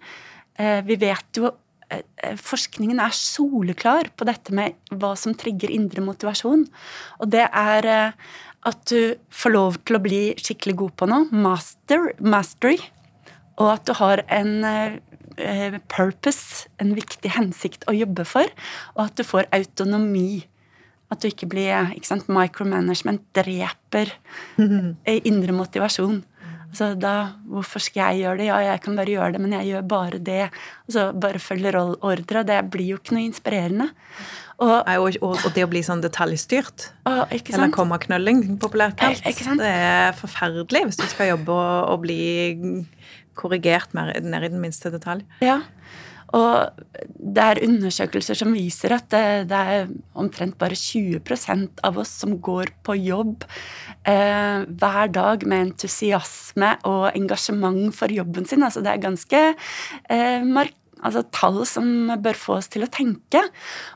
Eh, 0.57 0.81
vi 0.85 0.97
vet 1.01 1.39
jo 1.39 1.49
eh, 1.89 2.03
Forskningen 2.37 2.99
er 3.01 3.15
soleklar 3.15 4.11
på 4.17 4.27
dette 4.27 4.53
med 4.53 4.77
hva 4.91 5.13
som 5.17 5.35
trigger 5.37 5.73
indre 5.73 6.03
motivasjon. 6.05 6.67
Og 7.21 7.31
det 7.33 7.47
er 7.47 7.89
eh, 7.93 8.27
at 8.67 8.83
du 8.91 9.15
får 9.31 9.53
lov 9.53 9.79
til 9.87 9.97
å 9.97 10.03
bli 10.03 10.21
skikkelig 10.39 10.75
god 10.81 10.95
på 10.99 11.09
noe. 11.09 11.27
Master, 11.31 12.11
mastery. 12.19 12.77
Og 13.57 13.71
at 13.73 13.87
du 13.87 13.95
har 13.97 14.21
en 14.33 14.53
uh, 14.67 15.79
purpose, 15.89 16.67
en 16.81 16.93
viktig 16.97 17.31
hensikt 17.37 17.87
å 17.87 17.95
jobbe 17.95 18.27
for. 18.27 18.51
Og 18.97 19.07
at 19.07 19.17
du 19.17 19.25
får 19.27 19.49
autonomi. 19.55 20.43
At 21.13 21.23
du 21.23 21.29
ikke 21.29 21.47
blir 21.49 21.93
ikke 21.95 22.09
sant, 22.09 22.27
Micromanagement 22.27 23.23
dreper 23.37 24.11
indre 25.31 25.55
motivasjon. 25.55 26.19
Altså 26.67 26.91
da, 26.99 27.13
Hvorfor 27.47 27.81
skal 27.81 28.11
jeg 28.11 28.25
gjøre 28.25 28.41
det? 28.41 28.49
Ja, 28.49 28.57
jeg 28.73 28.81
kan 28.83 28.97
bare 28.99 29.13
gjøre 29.13 29.37
det, 29.37 29.43
men 29.43 29.55
jeg 29.55 29.71
gjør 29.71 29.87
bare 29.87 30.19
det. 30.19 30.41
Og 30.87 30.97
så 30.97 31.07
bare 31.15 31.39
følger 31.41 31.79
ordre. 31.79 32.43
Det 32.47 32.59
blir 32.73 32.91
jo 32.91 32.99
ikke 32.99 33.15
noe 33.15 33.29
inspirerende. 33.29 33.87
Og, 34.57 34.87
og, 34.89 35.17
og, 35.21 35.51
det 35.53 35.67
å 35.67 35.69
bli 35.69 35.83
sånn 35.85 36.01
detaljstyrt, 36.01 36.87
og, 37.05 37.29
eller 37.29 37.69
kommaknølling, 37.75 38.41
populært 38.57 38.97
kalt, 38.97 39.21
det 39.59 39.69
er 39.69 40.17
forferdelig 40.17 40.87
hvis 40.87 40.97
du 40.97 41.05
skal 41.11 41.35
jobbe 41.35 41.53
og, 41.53 41.91
og 41.91 42.01
bli 42.07 42.21
korrigert 43.37 43.93
mer 43.93 44.15
ned 44.17 44.47
i 44.47 44.49
den 44.49 44.63
minste 44.63 44.89
detalj. 44.89 45.21
Ja, 45.45 45.59
og 46.35 46.81
det 46.99 47.43
er 47.43 47.61
undersøkelser 47.63 48.35
som 48.35 48.55
viser 48.55 48.97
at 48.97 49.07
det, 49.13 49.23
det 49.51 49.59
er 49.75 49.85
omtrent 50.17 50.57
bare 50.59 50.75
20% 50.75 51.83
av 51.87 51.99
oss 52.01 52.11
som 52.23 52.35
går 52.43 52.73
på 52.83 52.97
jobb 52.99 53.45
eh, 54.03 54.65
hver 54.67 55.13
dag 55.15 55.45
med 55.47 55.69
entusiasme 55.69 56.73
og 56.89 57.13
engasjement 57.13 57.95
for 57.95 58.11
jobben 58.11 58.49
sin. 58.49 58.65
Altså 58.65 58.83
det 58.83 58.91
er 58.91 59.05
ganske 59.07 59.43
eh, 59.53 60.43
mark 60.43 60.75
altså 61.05 61.25
tall 61.35 61.61
som 61.69 62.11
bør 62.23 62.37
få 62.37 62.57
oss 62.59 62.71
til 62.73 62.85
å 62.85 62.91
tenke. 62.91 63.41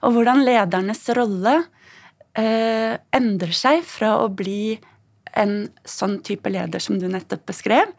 Og 0.06 0.18
hvordan 0.18 0.44
ledernes 0.48 1.04
rolle 1.18 1.58
eh, 2.38 2.96
endrer 3.16 3.56
seg 3.56 3.86
fra 3.88 4.18
å 4.24 4.30
bli 4.30 4.78
en 5.38 5.70
sånn 5.88 6.20
type 6.26 6.52
leder 6.52 6.84
som 6.84 7.00
du 7.00 7.08
nettopp 7.10 7.46
beskrev, 7.52 7.92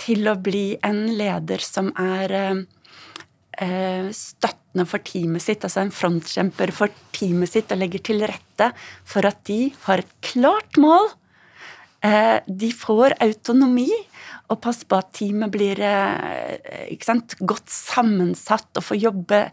til 0.00 0.28
å 0.30 0.36
bli 0.40 0.78
en 0.86 1.02
leder 1.18 1.60
som 1.60 1.90
er 2.00 2.32
eh, 2.36 2.60
eh, 3.60 4.08
støttende 4.16 4.86
for 4.88 5.04
teamet 5.04 5.44
sitt, 5.44 5.64
altså 5.66 5.82
en 5.84 5.94
frontkjemper 5.94 6.72
for 6.74 6.92
teamet 7.16 7.52
sitt, 7.52 7.72
og 7.72 7.82
legger 7.82 8.04
til 8.10 8.24
rette 8.24 8.70
for 9.04 9.28
at 9.28 9.42
de 9.48 9.74
har 9.86 10.02
et 10.02 10.14
klart 10.24 10.80
mål. 10.80 11.10
Eh, 12.06 12.38
de 12.46 12.70
får 12.72 13.18
autonomi, 13.20 13.90
og 14.50 14.60
passe 14.64 14.86
på 14.88 14.98
at 14.98 15.12
teamet 15.16 15.52
blir 15.54 15.80
sant, 17.06 17.36
godt 17.38 17.70
sammensatt 17.70 18.80
og 18.80 18.86
får 18.88 18.98
jobbe 18.98 19.44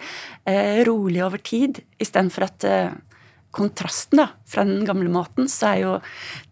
rolig 0.88 1.22
over 1.26 1.42
tid, 1.46 1.84
istedenfor 2.02 2.48
at 2.48 2.66
kontrasten 3.58 4.22
da, 4.22 4.28
fra 4.50 4.66
den 4.68 4.86
gamle 4.86 5.10
måten, 5.12 5.48
så 5.50 5.72
er 5.72 5.80
jo 5.82 5.94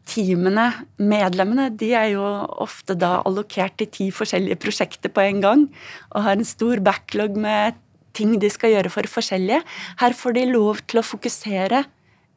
teamene, 0.09 0.67
medlemmene, 1.01 1.71
de 1.73 1.91
er 1.97 2.11
jo 2.13 2.25
ofte 2.63 2.95
da 2.97 3.19
allokert 3.25 3.77
til 3.81 3.89
ti 3.93 4.07
forskjellige 4.13 4.59
prosjekter 4.61 5.13
på 5.13 5.23
en 5.25 5.41
gang 5.43 5.65
og 6.13 6.25
har 6.25 6.37
en 6.37 6.47
stor 6.47 6.81
backlog 6.85 7.37
med 7.41 7.77
ting 8.15 8.37
de 8.39 8.49
skal 8.53 8.75
gjøre 8.75 8.93
for 8.93 9.09
forskjellige. 9.11 9.61
Her 9.99 10.15
får 10.15 10.37
de 10.37 10.45
lov 10.53 10.81
til 10.87 11.01
å 11.01 11.05
fokusere 11.05 11.83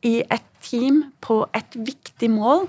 i 0.06 0.18
et 0.26 0.46
team 0.64 1.04
på 1.24 1.42
et 1.56 1.76
viktig 1.76 2.30
mål, 2.32 2.66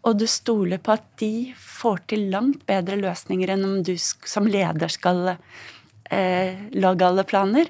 og 0.00 0.16
du 0.16 0.26
stoler 0.30 0.80
på 0.80 0.94
at 0.96 1.04
de 1.20 1.50
får 1.60 2.04
til 2.12 2.28
langt 2.32 2.62
bedre 2.68 2.96
løsninger 3.00 3.52
enn 3.52 3.66
om 3.66 3.80
du 3.84 3.92
som 4.00 4.48
leder 4.48 4.88
skal 4.92 5.34
eh, 5.34 6.56
lage 6.72 7.04
alle 7.04 7.24
planer. 7.28 7.68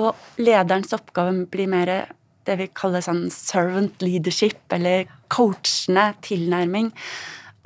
Og 0.00 0.14
lederens 0.42 0.94
oppgave 0.96 1.46
blir 1.50 1.70
mer 1.70 1.92
det 2.48 2.56
vi 2.58 2.70
kaller 2.74 3.04
sånn 3.04 3.28
servant 3.30 4.02
leadership, 4.02 4.62
eller 4.74 5.06
coachende 5.30 6.10
tilnærming. 6.26 6.90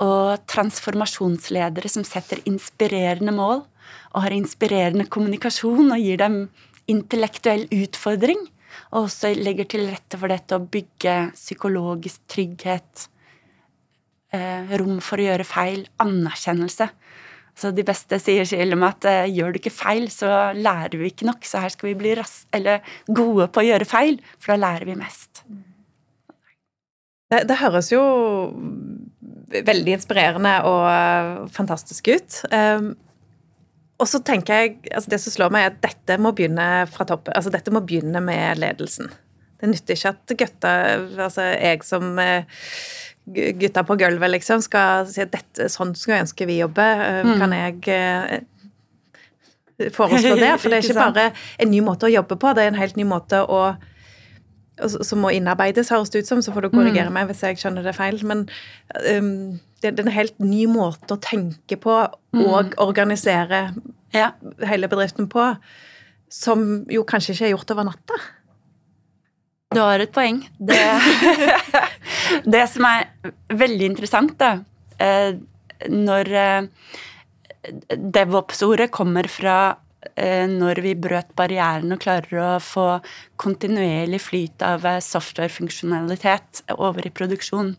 Og 0.03 0.43
transformasjonsledere 0.51 1.89
som 1.89 2.05
setter 2.05 2.43
inspirerende 2.49 3.33
mål 3.33 3.63
og 4.15 4.23
har 4.23 4.35
inspirerende 4.35 5.07
kommunikasjon 5.11 5.93
og 5.93 6.01
gir 6.01 6.19
dem 6.21 6.37
intellektuell 6.91 7.65
utfordring. 7.73 8.41
Og 8.91 9.07
også 9.07 9.33
legger 9.39 9.69
til 9.71 9.87
rette 9.89 10.19
for 10.19 10.29
dette 10.31 10.57
å 10.57 10.67
bygge 10.71 11.15
psykologisk 11.33 12.21
trygghet, 12.31 13.07
rom 14.79 14.99
for 15.03 15.21
å 15.21 15.27
gjøre 15.29 15.47
feil, 15.47 15.85
anerkjennelse. 16.03 16.89
Så 17.55 17.71
de 17.71 17.85
beste 17.87 18.17
sier 18.19 18.43
og 18.43 18.79
med 18.81 18.89
at 18.89 19.07
eh, 19.07 19.29
gjør 19.31 19.55
du 19.55 19.61
ikke 19.61 19.71
feil, 19.71 20.09
så 20.11 20.51
lærer 20.57 20.97
vi 20.99 21.11
ikke 21.11 21.27
nok. 21.29 21.45
Så 21.47 21.61
her 21.63 21.71
skal 21.71 21.93
vi 21.93 21.99
bli 22.01 22.15
gode 23.07 23.47
på 23.47 23.63
å 23.63 23.67
gjøre 23.69 23.87
feil, 23.87 24.19
for 24.39 24.53
da 24.53 24.59
lærer 24.65 24.89
vi 24.89 24.97
mest. 24.99 25.45
Det, 27.31 27.45
det 27.47 27.61
høres 27.61 27.89
jo 27.93 28.03
veldig 29.55 29.95
inspirerende 29.95 30.53
og 30.67 30.83
uh, 30.83 31.47
fantastisk 31.53 32.11
ut. 32.11 32.41
Um, 32.51 32.93
og 33.95 34.09
så 34.11 34.19
tenker 34.27 34.59
jeg, 34.59 34.73
altså 34.91 35.13
Det 35.13 35.21
som 35.23 35.35
slår 35.37 35.53
meg, 35.55 35.63
er 35.63 35.71
at 35.71 35.83
dette 35.85 36.19
må 36.19 36.33
begynne 36.35 36.67
fra 36.91 37.07
toppen. 37.07 37.31
Altså 37.37 37.53
dette 37.53 37.71
må 37.71 37.79
begynne 37.85 38.19
med 38.23 38.59
ledelsen. 38.59 39.07
Det 39.61 39.71
nytter 39.71 39.95
ikke 39.95 40.11
at 40.11 40.35
gutta, 40.41 40.71
altså 41.23 41.47
jeg 41.53 41.85
som 41.87 42.19
uh, 42.19 42.65
gutta 43.33 43.83
på 43.83 43.97
gulvet 43.99 44.31
liksom 44.35 44.61
skal 44.61 45.07
si 45.09 45.23
at 45.23 45.63
sånn 45.71 45.95
skulle 45.97 46.19
jeg 46.19 46.27
ønske 46.27 46.47
vi 46.49 46.59
jobber. 46.59 47.01
Eh, 47.01 47.23
mm. 47.25 47.33
Kan 47.41 47.55
jeg 47.57 47.89
eh, 47.95 49.89
foreslå 49.95 50.37
det? 50.39 50.53
For 50.61 50.69
det 50.69 50.79
er 50.79 50.87
ikke 50.87 51.01
bare 51.01 51.27
en 51.61 51.73
ny 51.73 51.81
måte 51.85 52.09
å 52.09 52.13
jobbe 52.13 52.37
på, 52.41 52.53
det 52.55 52.65
er 52.65 52.73
en 52.73 52.81
helt 52.81 52.99
ny 52.99 53.07
måte 53.09 53.41
å 53.43 53.67
som 54.75 55.21
må 55.23 55.29
innarbeides, 55.31 55.87
høres 55.93 56.11
det 56.11 56.25
ut 56.25 56.27
som, 56.27 56.41
så 56.43 56.51
får 56.51 56.65
du 56.65 56.73
korrigere 56.73 57.07
mm. 57.07 57.15
meg 57.15 57.29
hvis 57.29 57.45
jeg 57.45 57.59
skjønner 57.61 57.85
det 57.85 57.95
feil. 57.95 58.17
Men 58.27 58.41
um, 59.07 59.55
det, 59.79 59.93
er 59.93 60.01
en 60.03 60.11
helt 60.11 60.35
ny 60.43 60.65
måte 60.67 61.15
å 61.15 61.21
tenke 61.23 61.77
på 61.79 61.93
mm. 62.35 62.41
og 62.43 62.75
organisere 62.83 63.69
ja. 64.11 64.33
hele 64.67 64.89
bedriften 64.91 65.29
på, 65.31 65.53
som 66.27 66.83
jo 66.91 67.05
kanskje 67.07 67.37
ikke 67.37 67.47
er 67.47 67.53
gjort 67.53 67.71
over 67.75 67.87
natta. 67.87 68.19
Du 69.75 69.81
har 69.83 69.99
et 69.99 70.13
poeng. 70.15 70.39
Det, 70.55 70.79
det 72.55 72.63
som 72.71 72.87
er 72.87 73.09
veldig 73.51 73.89
interessant, 73.91 74.37
da, 74.39 74.53
eh, 75.03 75.35
når 75.91 76.31
eh, 76.39 76.67
DevOps-ordet 78.15 78.87
kommer 78.95 79.27
fra 79.31 79.57
eh, 80.15 80.45
når 80.47 80.79
vi 80.85 80.93
brøt 80.95 81.33
barrieren 81.35 81.91
og 81.91 81.99
klarer 82.05 82.39
å 82.39 82.51
få 82.63 82.87
kontinuerlig 83.41 84.21
flyt 84.23 84.63
av 84.63 84.87
softwarefunksjonalitet 85.03 86.63
over 86.77 87.09
i 87.09 87.13
produksjon. 87.13 87.75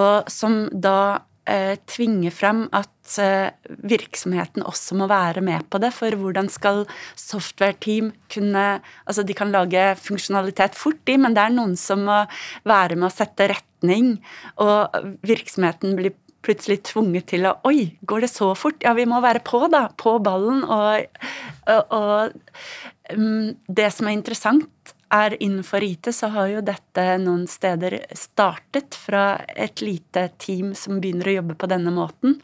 Og 0.00 0.32
som 0.32 0.64
da 0.72 1.20
eh, 1.48 1.74
tvinger 1.88 2.34
frem 2.34 2.64
at 2.74 3.16
eh, 3.22 3.50
virksomheten 3.88 4.64
også 4.66 4.96
må 4.98 5.08
være 5.10 5.42
med 5.44 5.66
på 5.70 5.80
det. 5.82 5.92
For 5.96 6.14
hvordan 6.18 6.50
skal 6.52 6.84
software-team 7.18 8.12
kunne 8.32 8.66
Altså, 9.06 9.22
de 9.26 9.34
kan 9.34 9.52
lage 9.52 9.82
funksjonalitet 10.00 10.76
fort, 10.78 11.00
de, 11.08 11.18
men 11.18 11.34
det 11.34 11.42
er 11.44 11.54
noen 11.54 11.76
som 11.76 12.04
må 12.06 12.22
være 12.68 12.96
med 12.96 13.08
å 13.08 13.14
sette 13.14 13.50
retning, 13.50 14.14
og 14.62 14.94
virksomheten 15.26 15.96
blir 15.98 16.14
plutselig 16.42 16.82
tvunget 16.90 17.28
til 17.32 17.46
å 17.48 17.56
Oi, 17.68 17.92
går 18.08 18.24
det 18.24 18.30
så 18.32 18.50
fort? 18.58 18.80
Ja, 18.82 18.94
vi 18.98 19.06
må 19.08 19.20
være 19.22 19.42
på, 19.46 19.64
da. 19.72 19.86
På 19.98 20.16
ballen. 20.22 20.62
Og, 20.66 21.22
og, 21.70 21.94
og 21.94 23.16
um, 23.16 23.52
det 23.68 23.90
som 23.94 24.08
er 24.08 24.16
interessant, 24.16 24.68
er 25.12 25.36
innenfor 25.42 25.84
IT, 25.84 26.10
så 26.16 26.30
har 26.32 26.50
jo 26.52 26.64
dette 26.64 27.06
noen 27.20 27.46
steder 27.50 27.98
startet 28.16 28.96
fra 28.96 29.42
et 29.48 29.82
lite 29.84 30.28
team 30.40 30.72
som 30.78 31.00
begynner 31.02 31.28
å 31.28 31.38
jobbe 31.40 31.56
på 31.60 31.68
denne 31.70 31.92
måten. 31.94 32.38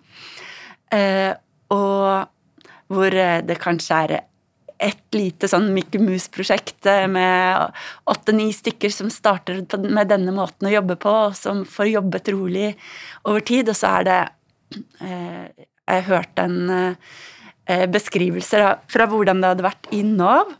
Eh, 0.92 1.32
og 1.72 2.28
hvor 2.88 3.12
det 3.12 3.60
kanskje 3.60 4.02
er 4.04 4.18
et 4.78 5.16
lite 5.16 5.48
sånn 5.50 5.72
Mickey 5.74 6.00
Mouse-prosjekt 6.02 6.86
eh, 6.86 7.06
med 7.10 7.74
åtte-ni 8.08 8.48
stykker 8.54 8.92
som 8.94 9.10
starter 9.12 9.60
med 9.82 10.10
denne 10.10 10.34
måten 10.34 10.68
å 10.68 10.72
jobbe 10.72 10.98
på, 11.00 11.14
og 11.28 11.36
som 11.38 11.64
får 11.66 11.92
jobbet 11.96 12.30
rolig 12.34 12.68
over 13.24 13.42
tid. 13.46 13.72
Og 13.72 13.78
så 13.78 13.98
er 13.98 14.08
det 14.08 14.20
eh, 15.02 15.66
Jeg 15.88 16.06
hørte 16.10 16.46
en 16.46 16.72
eh, 16.74 17.84
beskrivelse 17.90 18.64
fra 18.88 19.10
hvordan 19.10 19.42
det 19.42 19.52
hadde 19.54 19.66
vært 19.66 19.90
i 19.96 20.04
Nav, 20.06 20.54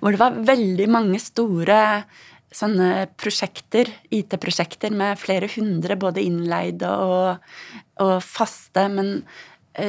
hvor 0.00 0.14
det 0.14 0.20
var 0.20 0.42
veldig 0.48 0.88
mange 0.90 1.20
store 1.22 1.78
sånne 2.52 3.06
prosjekter, 3.16 3.88
IT-prosjekter 4.12 4.92
med 4.92 5.20
flere 5.20 5.48
hundre 5.54 5.96
både 5.96 6.24
innleide 6.24 6.90
og, 6.90 7.46
og 8.04 8.14
faste, 8.24 8.84
men 8.92 9.22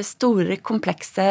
store, 0.08 0.62
komplekse 0.64 1.26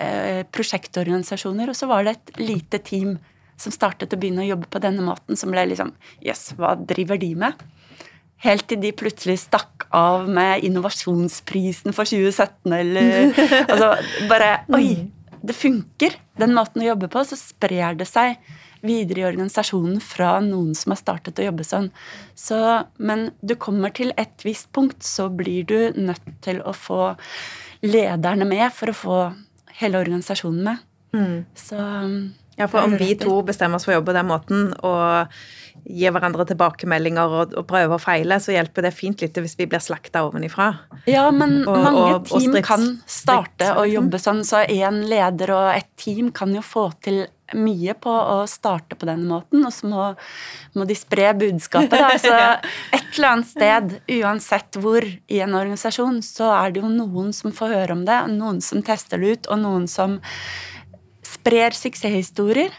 Eh, 0.00 0.46
prosjektorganisasjoner, 0.48 1.68
og 1.68 1.76
så 1.76 1.84
var 1.90 2.06
det 2.06 2.14
et 2.14 2.38
lite 2.40 2.78
team 2.80 3.18
som 3.60 3.74
startet 3.74 4.14
å 4.14 4.18
begynne 4.20 4.40
å 4.40 4.48
jobbe 4.48 4.70
på 4.72 4.80
denne 4.80 5.04
måten, 5.04 5.36
som 5.36 5.52
ble 5.52 5.66
liksom 5.68 5.90
Jøss, 6.24 6.46
yes, 6.46 6.56
hva 6.56 6.70
driver 6.78 7.20
de 7.20 7.34
med? 7.42 7.60
Helt 8.40 8.64
til 8.70 8.80
de 8.80 8.94
plutselig 8.96 9.36
stakk 9.42 9.84
av 9.92 10.24
med 10.24 10.64
innovasjonsprisen 10.64 11.92
for 11.92 12.08
2017, 12.08 12.72
eller 12.78 13.34
Altså 13.74 13.90
bare 14.30 14.48
Oi, 14.72 14.86
det 15.42 15.56
funker! 15.56 16.16
Den 16.40 16.54
måten 16.56 16.82
å 16.82 16.90
jobbe 16.90 17.10
på. 17.12 17.22
Så 17.26 17.38
sprer 17.38 17.96
det 17.98 18.08
seg 18.08 18.38
videre 18.84 19.20
i 19.22 19.26
organisasjonen 19.28 20.00
fra 20.00 20.38
noen 20.44 20.72
som 20.78 20.94
har 20.94 21.00
startet 21.00 21.40
å 21.40 21.46
jobbe 21.50 21.66
sånn. 21.66 21.90
Så, 22.38 22.58
men 22.96 23.28
du 23.44 23.54
kommer 23.60 23.92
til 23.96 24.14
et 24.20 24.44
visst 24.46 24.70
punkt, 24.76 25.02
så 25.04 25.28
blir 25.28 25.68
du 25.68 25.78
nødt 26.00 26.28
til 26.44 26.62
å 26.64 26.74
få 26.76 27.14
lederne 27.84 28.48
med 28.48 28.68
for 28.76 28.92
å 28.92 28.96
få 28.96 29.18
hele 29.80 30.00
organisasjonen 30.00 30.62
med. 30.70 30.86
Mm. 31.16 31.38
Så 31.58 31.80
Ja, 32.60 32.68
for 32.68 32.84
om 32.84 32.96
vi 33.00 33.14
to 33.16 33.40
bestemmer 33.46 33.80
oss 33.80 33.86
for 33.86 33.94
å 33.94 33.98
jobbe 33.98 34.12
på 34.12 34.18
den 34.18 34.28
måten 34.28 34.66
og 34.84 35.36
gir 35.84 36.14
hverandre 36.14 36.46
tilbakemeldinger 36.50 37.34
og, 37.40 37.56
og 37.58 37.66
prøver 37.68 37.96
å 37.96 38.02
feile, 38.02 38.38
så 38.42 38.54
hjelper 38.54 38.86
det 38.86 38.94
fint 38.96 39.22
litt 39.24 39.36
hvis 39.40 39.56
vi 39.58 39.66
blir 39.70 39.82
slakta 39.82 40.24
ovenifra. 40.28 40.70
Ja, 41.10 41.26
men 41.34 41.62
og, 41.64 41.76
mange 41.84 42.06
og, 42.14 42.28
team 42.28 42.52
strids, 42.52 42.68
kan 42.68 42.86
starte 43.10 43.74
å 43.80 43.86
jobbe 43.88 44.20
sånn, 44.20 44.44
så 44.46 44.64
én 44.66 45.04
leder 45.10 45.54
og 45.56 45.68
et 45.74 45.90
team 46.00 46.30
kan 46.34 46.54
jo 46.54 46.64
få 46.64 46.90
til 47.04 47.24
mye 47.56 47.94
på 47.98 48.10
å 48.10 48.42
starte 48.46 48.94
på 48.94 49.08
den 49.08 49.24
måten, 49.26 49.64
og 49.66 49.72
så 49.74 49.88
må, 49.90 50.04
må 50.78 50.86
de 50.86 50.96
spre 50.98 51.32
budskapet. 51.38 51.96
Da. 51.98 52.12
Så 52.22 52.34
et 52.94 53.16
eller 53.16 53.30
annet 53.32 53.48
sted, 53.50 53.96
uansett 54.20 54.78
hvor 54.78 55.02
i 55.02 55.40
en 55.42 55.56
organisasjon, 55.58 56.20
så 56.22 56.52
er 56.54 56.74
det 56.74 56.84
jo 56.84 56.92
noen 56.92 57.32
som 57.34 57.54
får 57.54 57.74
høre 57.74 57.96
om 57.96 58.04
det, 58.06 58.20
noen 58.36 58.60
som 58.62 58.84
tester 58.86 59.18
det 59.18 59.34
ut, 59.34 59.50
og 59.50 59.62
noen 59.64 59.88
som 59.90 60.20
sprer 61.26 61.74
suksesshistorier 61.74 62.70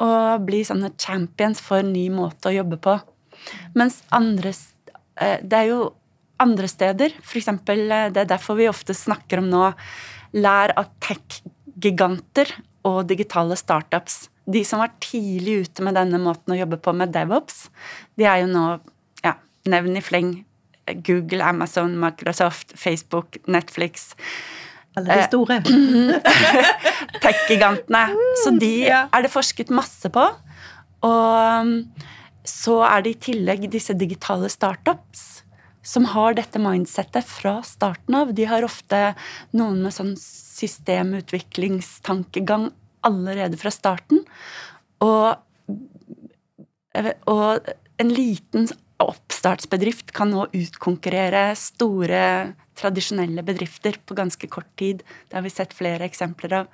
og 0.00 0.44
bli 0.46 0.62
sånne 0.66 0.92
champions 1.00 1.60
for 1.62 1.84
ny 1.86 2.08
måte 2.12 2.50
å 2.50 2.54
jobbe 2.54 2.80
på. 2.80 2.96
Mens 3.78 4.02
andre 4.14 4.52
eh, 4.52 5.38
Det 5.42 5.56
er 5.56 5.70
jo 5.70 5.80
andre 6.40 6.68
steder, 6.68 7.14
f.eks. 7.20 7.48
Eh, 7.48 8.08
det 8.12 8.24
er 8.24 8.28
derfor 8.28 8.58
vi 8.58 8.68
ofte 8.70 8.96
snakker 8.96 9.42
om 9.42 9.50
nå 9.52 9.70
lær 10.40 10.74
av 10.78 10.92
tech-giganter 11.02 12.52
og 12.88 13.02
digitale 13.10 13.58
startups. 13.58 14.28
De 14.50 14.62
som 14.64 14.80
var 14.82 14.94
tidlig 15.02 15.66
ute 15.66 15.84
med 15.84 15.98
denne 15.98 16.20
måten 16.22 16.54
å 16.54 16.58
jobbe 16.58 16.80
på 16.80 16.94
med 16.96 17.12
DevOps, 17.14 17.68
de 18.16 18.26
er 18.26 18.44
jo 18.44 18.52
nå 18.52 18.64
ja, 19.24 19.36
nevn 19.68 19.98
i 19.98 20.04
fleng 20.04 20.38
Google, 21.06 21.44
Amazon, 21.44 21.92
Microsoft, 22.00 22.72
Facebook, 22.78 23.36
Netflix. 23.46 24.14
Alle 24.98 25.20
de 25.20 25.26
store. 25.28 25.56
Tech-gigantene. 27.22 28.04
Så 28.42 28.50
de 28.58 28.72
er 28.90 29.22
det 29.22 29.30
forsket 29.32 29.70
masse 29.74 30.10
på. 30.12 30.24
Og 31.06 31.62
um, 31.62 31.70
så 32.46 32.80
er 32.88 33.02
det 33.04 33.10
i 33.14 33.20
tillegg 33.30 33.60
disse 33.72 33.94
digitale 33.96 34.48
startups 34.52 35.20
som 35.86 36.04
har 36.12 36.34
dette 36.36 36.58
mindsettet 36.60 37.24
fra 37.26 37.62
starten 37.64 38.14
av. 38.18 38.34
De 38.36 38.44
har 38.48 38.64
ofte 38.66 39.14
noen 39.56 39.82
med 39.84 39.92
sånn 39.94 40.16
systemutviklingstankegang 40.20 42.70
allerede 43.06 43.56
fra 43.60 43.70
starten. 43.72 44.18
Og, 45.00 45.36
og 47.30 47.58
en 48.00 48.10
liten 48.12 48.68
oppstartsbedrift 49.00 50.12
kan 50.16 50.30
nå 50.34 50.46
utkonkurrere 50.52 51.54
store, 51.56 52.52
tradisjonelle 52.80 53.44
bedrifter 53.46 53.98
på 54.06 54.16
ganske 54.18 54.50
kort 54.50 54.70
tid. 54.80 55.04
Det 55.28 55.38
har 55.38 55.44
vi 55.46 55.52
sett 55.52 55.76
flere 55.76 56.08
eksempler 56.08 56.62
av. 56.62 56.70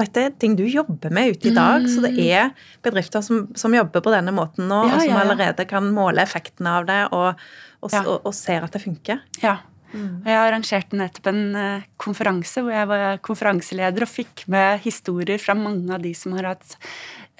Dette 0.00 0.22
er 0.24 0.36
ting 0.40 0.54
du 0.56 0.64
jobber 0.64 1.12
med 1.12 1.34
ute 1.34 1.50
i 1.50 1.54
dag, 1.54 1.82
mm. 1.84 1.88
så 1.92 2.04
det 2.06 2.12
er 2.24 2.54
bedrifter 2.84 3.24
som, 3.24 3.42
som, 3.58 3.74
jobber 3.76 4.00
på 4.00 4.12
denne 4.14 4.32
måten 4.32 4.64
nå, 4.70 4.84
ja, 4.88 4.94
og 4.94 5.02
som 5.02 5.10
ja, 5.12 5.18
ja. 5.18 5.24
allerede 5.26 5.66
kan 5.68 5.90
måle 5.92 6.24
effekten 6.24 6.68
av 6.70 6.86
det 6.88 7.02
og, 7.12 7.42
og, 7.84 7.98
og, 8.00 8.14
og 8.30 8.32
ser 8.36 8.64
at 8.64 8.72
det 8.76 8.80
funker. 8.86 9.20
Ja, 9.44 9.58
Mm. 9.90 10.22
Jeg 10.22 10.38
arrangerte 10.38 10.98
nettopp 10.98 11.30
en 11.32 11.40
uh, 11.56 11.86
konferanse 11.98 12.62
hvor 12.62 12.74
jeg 12.74 12.88
var 12.90 13.16
konferanseleder 13.26 14.06
og 14.06 14.10
fikk 14.10 14.44
med 14.52 14.84
historier 14.84 15.40
fra 15.42 15.56
mange 15.58 15.90
av 15.94 16.04
de 16.04 16.12
som 16.14 16.36
har 16.38 16.52
hatt 16.52 16.76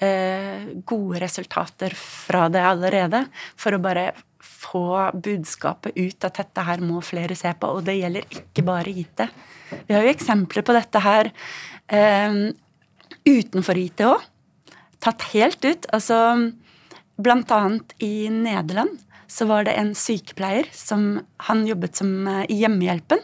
uh, 0.03 0.67
gode 0.87 1.21
resultater 1.23 1.95
fra 1.95 2.49
det 2.51 2.63
allerede, 2.65 3.23
for 3.55 3.77
å 3.77 3.81
bare 3.83 4.09
få 4.41 5.11
budskapet 5.13 5.97
ut 5.97 6.27
at 6.27 6.39
dette 6.41 6.65
her 6.65 6.83
må 6.83 7.01
flere 7.05 7.37
se 7.37 7.51
på. 7.57 7.69
Og 7.77 7.85
det 7.87 7.99
gjelder 7.99 8.27
ikke 8.39 8.65
bare 8.67 8.93
IT. 8.93 9.25
Vi 9.87 9.95
har 9.95 10.05
jo 10.05 10.13
eksempler 10.13 10.65
på 10.67 10.75
dette 10.75 11.01
her 11.03 11.31
eh, 11.87 12.41
utenfor 13.27 13.79
IT 13.79 14.03
òg. 14.07 14.27
Tatt 15.01 15.29
helt 15.31 15.63
ut. 15.65 15.87
Altså 15.93 16.17
blant 17.21 17.51
annet 17.53 17.95
i 18.03 18.29
Nederland 18.33 18.99
så 19.31 19.47
var 19.47 19.65
det 19.65 19.77
en 19.79 19.93
sykepleier 19.95 20.67
som 20.75 21.21
han 21.47 21.63
jobbet 21.67 22.01
som 22.01 22.27
eh, 22.27 22.45
i 22.51 22.61
hjemmehjelpen, 22.63 23.21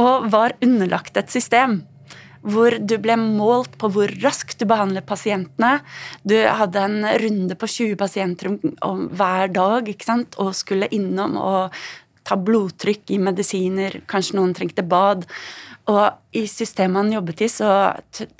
og 0.00 0.26
var 0.32 0.56
underlagt 0.64 1.16
et 1.16 1.30
system 1.30 1.84
hvor 2.44 2.76
du 2.78 2.96
ble 3.00 3.16
målt 3.20 3.78
på 3.80 3.88
hvor 3.92 4.12
raskt 4.22 4.60
du 4.60 4.68
behandler 4.68 5.04
pasientene. 5.06 5.78
Du 6.22 6.36
hadde 6.36 6.84
en 6.84 6.98
runde 7.24 7.56
på 7.58 7.68
20 7.70 7.98
pasienter 8.00 8.56
hver 8.60 9.52
dag 9.54 9.88
ikke 9.90 10.08
sant? 10.08 10.38
og 10.40 10.54
skulle 10.56 10.90
innom 10.92 11.38
og 11.40 11.74
ta 12.24 12.36
blodtrykk 12.40 13.12
i 13.12 13.20
medisiner, 13.20 14.00
kanskje 14.08 14.38
noen 14.38 14.54
trengte 14.56 14.84
bad. 14.86 15.26
Og 15.92 16.36
i 16.36 16.46
systemet 16.48 17.02
han 17.02 17.12
jobbet 17.12 17.42
i, 17.44 17.48
så 17.52 17.70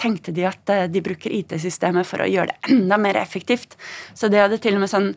tenkte 0.00 0.32
de 0.32 0.46
at 0.48 0.70
eh, 0.72 0.86
de 0.88 1.02
bruker 1.04 1.32
IT-systemet 1.36 2.08
for 2.08 2.24
å 2.24 2.28
gjøre 2.30 2.54
det 2.54 2.72
enda 2.72 2.96
mer 3.00 3.18
effektivt. 3.20 3.76
Så 4.16 4.32
de 4.32 4.40
hadde 4.40 4.60
til 4.64 4.78
og 4.78 4.84
med 4.86 4.92
sånn 4.92 5.10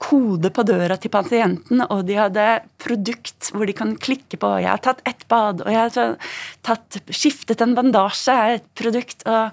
kode 0.00 0.50
på 0.54 0.64
døra 0.66 0.96
til 1.00 1.12
pasienten, 1.12 1.82
og 1.84 2.04
de 2.08 2.16
hadde 2.18 2.44
produkt 2.80 3.50
hvor 3.52 3.68
de 3.68 3.74
kan 3.76 3.94
klikke 3.96 4.38
på 4.40 4.50
'Jeg 4.60 4.70
har 4.70 4.82
tatt 4.82 5.02
ett 5.06 5.26
bad', 5.28 5.60
og 5.60 5.68
'Jeg 5.68 5.92
har 5.92 6.16
tatt, 6.62 7.00
skiftet 7.10 7.60
en 7.60 7.74
bandasje', 7.74 8.54
et 8.54 8.68
produkt. 8.74 9.22
Og, 9.26 9.50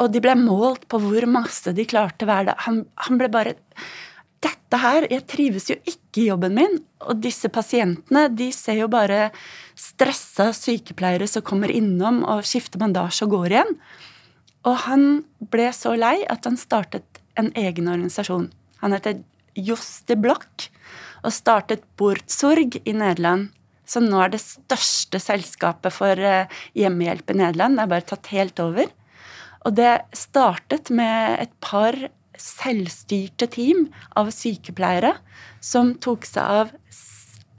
og, 0.00 0.12
de 0.12 0.20
ble 0.20 0.34
målt 0.34 0.88
på 0.88 1.00
hvor 1.00 1.26
masse 1.26 1.72
de 1.72 1.84
klarte 1.84 2.26
hver 2.26 2.46
dag. 2.46 2.56
Han, 2.66 2.86
han 2.96 3.18
ble 3.18 3.28
bare 3.28 3.54
dette 4.40 4.76
her, 4.78 5.06
Jeg 5.10 5.26
trives 5.26 5.70
jo 5.70 5.76
ikke 5.86 6.20
i 6.20 6.28
jobben 6.28 6.54
min. 6.54 6.78
Og 7.00 7.20
disse 7.20 7.48
pasientene 7.48 8.28
de 8.28 8.52
ser 8.52 8.74
jo 8.82 8.88
bare 8.88 9.30
stressa 9.74 10.52
sykepleiere 10.52 11.26
som 11.26 11.42
kommer 11.42 11.68
innom 11.70 12.22
og 12.24 12.44
skifter 12.44 12.78
bandasje 12.78 13.24
og 13.24 13.30
går 13.30 13.46
igjen. 13.54 13.76
Og 14.66 14.76
han 14.86 15.24
ble 15.40 15.70
så 15.72 15.94
lei 15.96 16.24
at 16.28 16.44
han 16.44 16.56
startet 16.56 17.04
en 17.36 17.52
egen 17.54 17.88
organisasjon. 17.88 18.50
Han 18.82 18.92
heter 18.96 19.22
Jos 19.56 20.02
de 20.08 20.16
Blokk 20.20 20.68
og 21.26 21.32
startet 21.34 21.84
Bortsorg 21.98 22.78
i 22.84 22.94
Nederland, 22.94 23.50
som 23.86 24.06
nå 24.06 24.20
er 24.22 24.34
det 24.34 24.42
største 24.42 25.20
selskapet 25.22 25.94
for 25.94 26.18
eh, 26.18 26.50
hjemmehjelp 26.78 27.32
i 27.32 27.38
Nederland. 27.40 27.78
Det 27.78 27.84
er 27.84 27.92
bare 27.94 28.08
tatt 28.10 28.30
helt 28.34 28.62
over. 28.62 28.90
Og 29.66 29.74
det 29.78 29.92
startet 30.14 30.90
med 30.94 31.40
et 31.42 31.54
par 31.64 31.96
selvstyrte 32.36 33.48
team 33.50 33.86
av 34.18 34.30
sykepleiere 34.34 35.14
som 35.64 35.94
tok 36.02 36.26
seg 36.28 36.42
av 36.44 36.74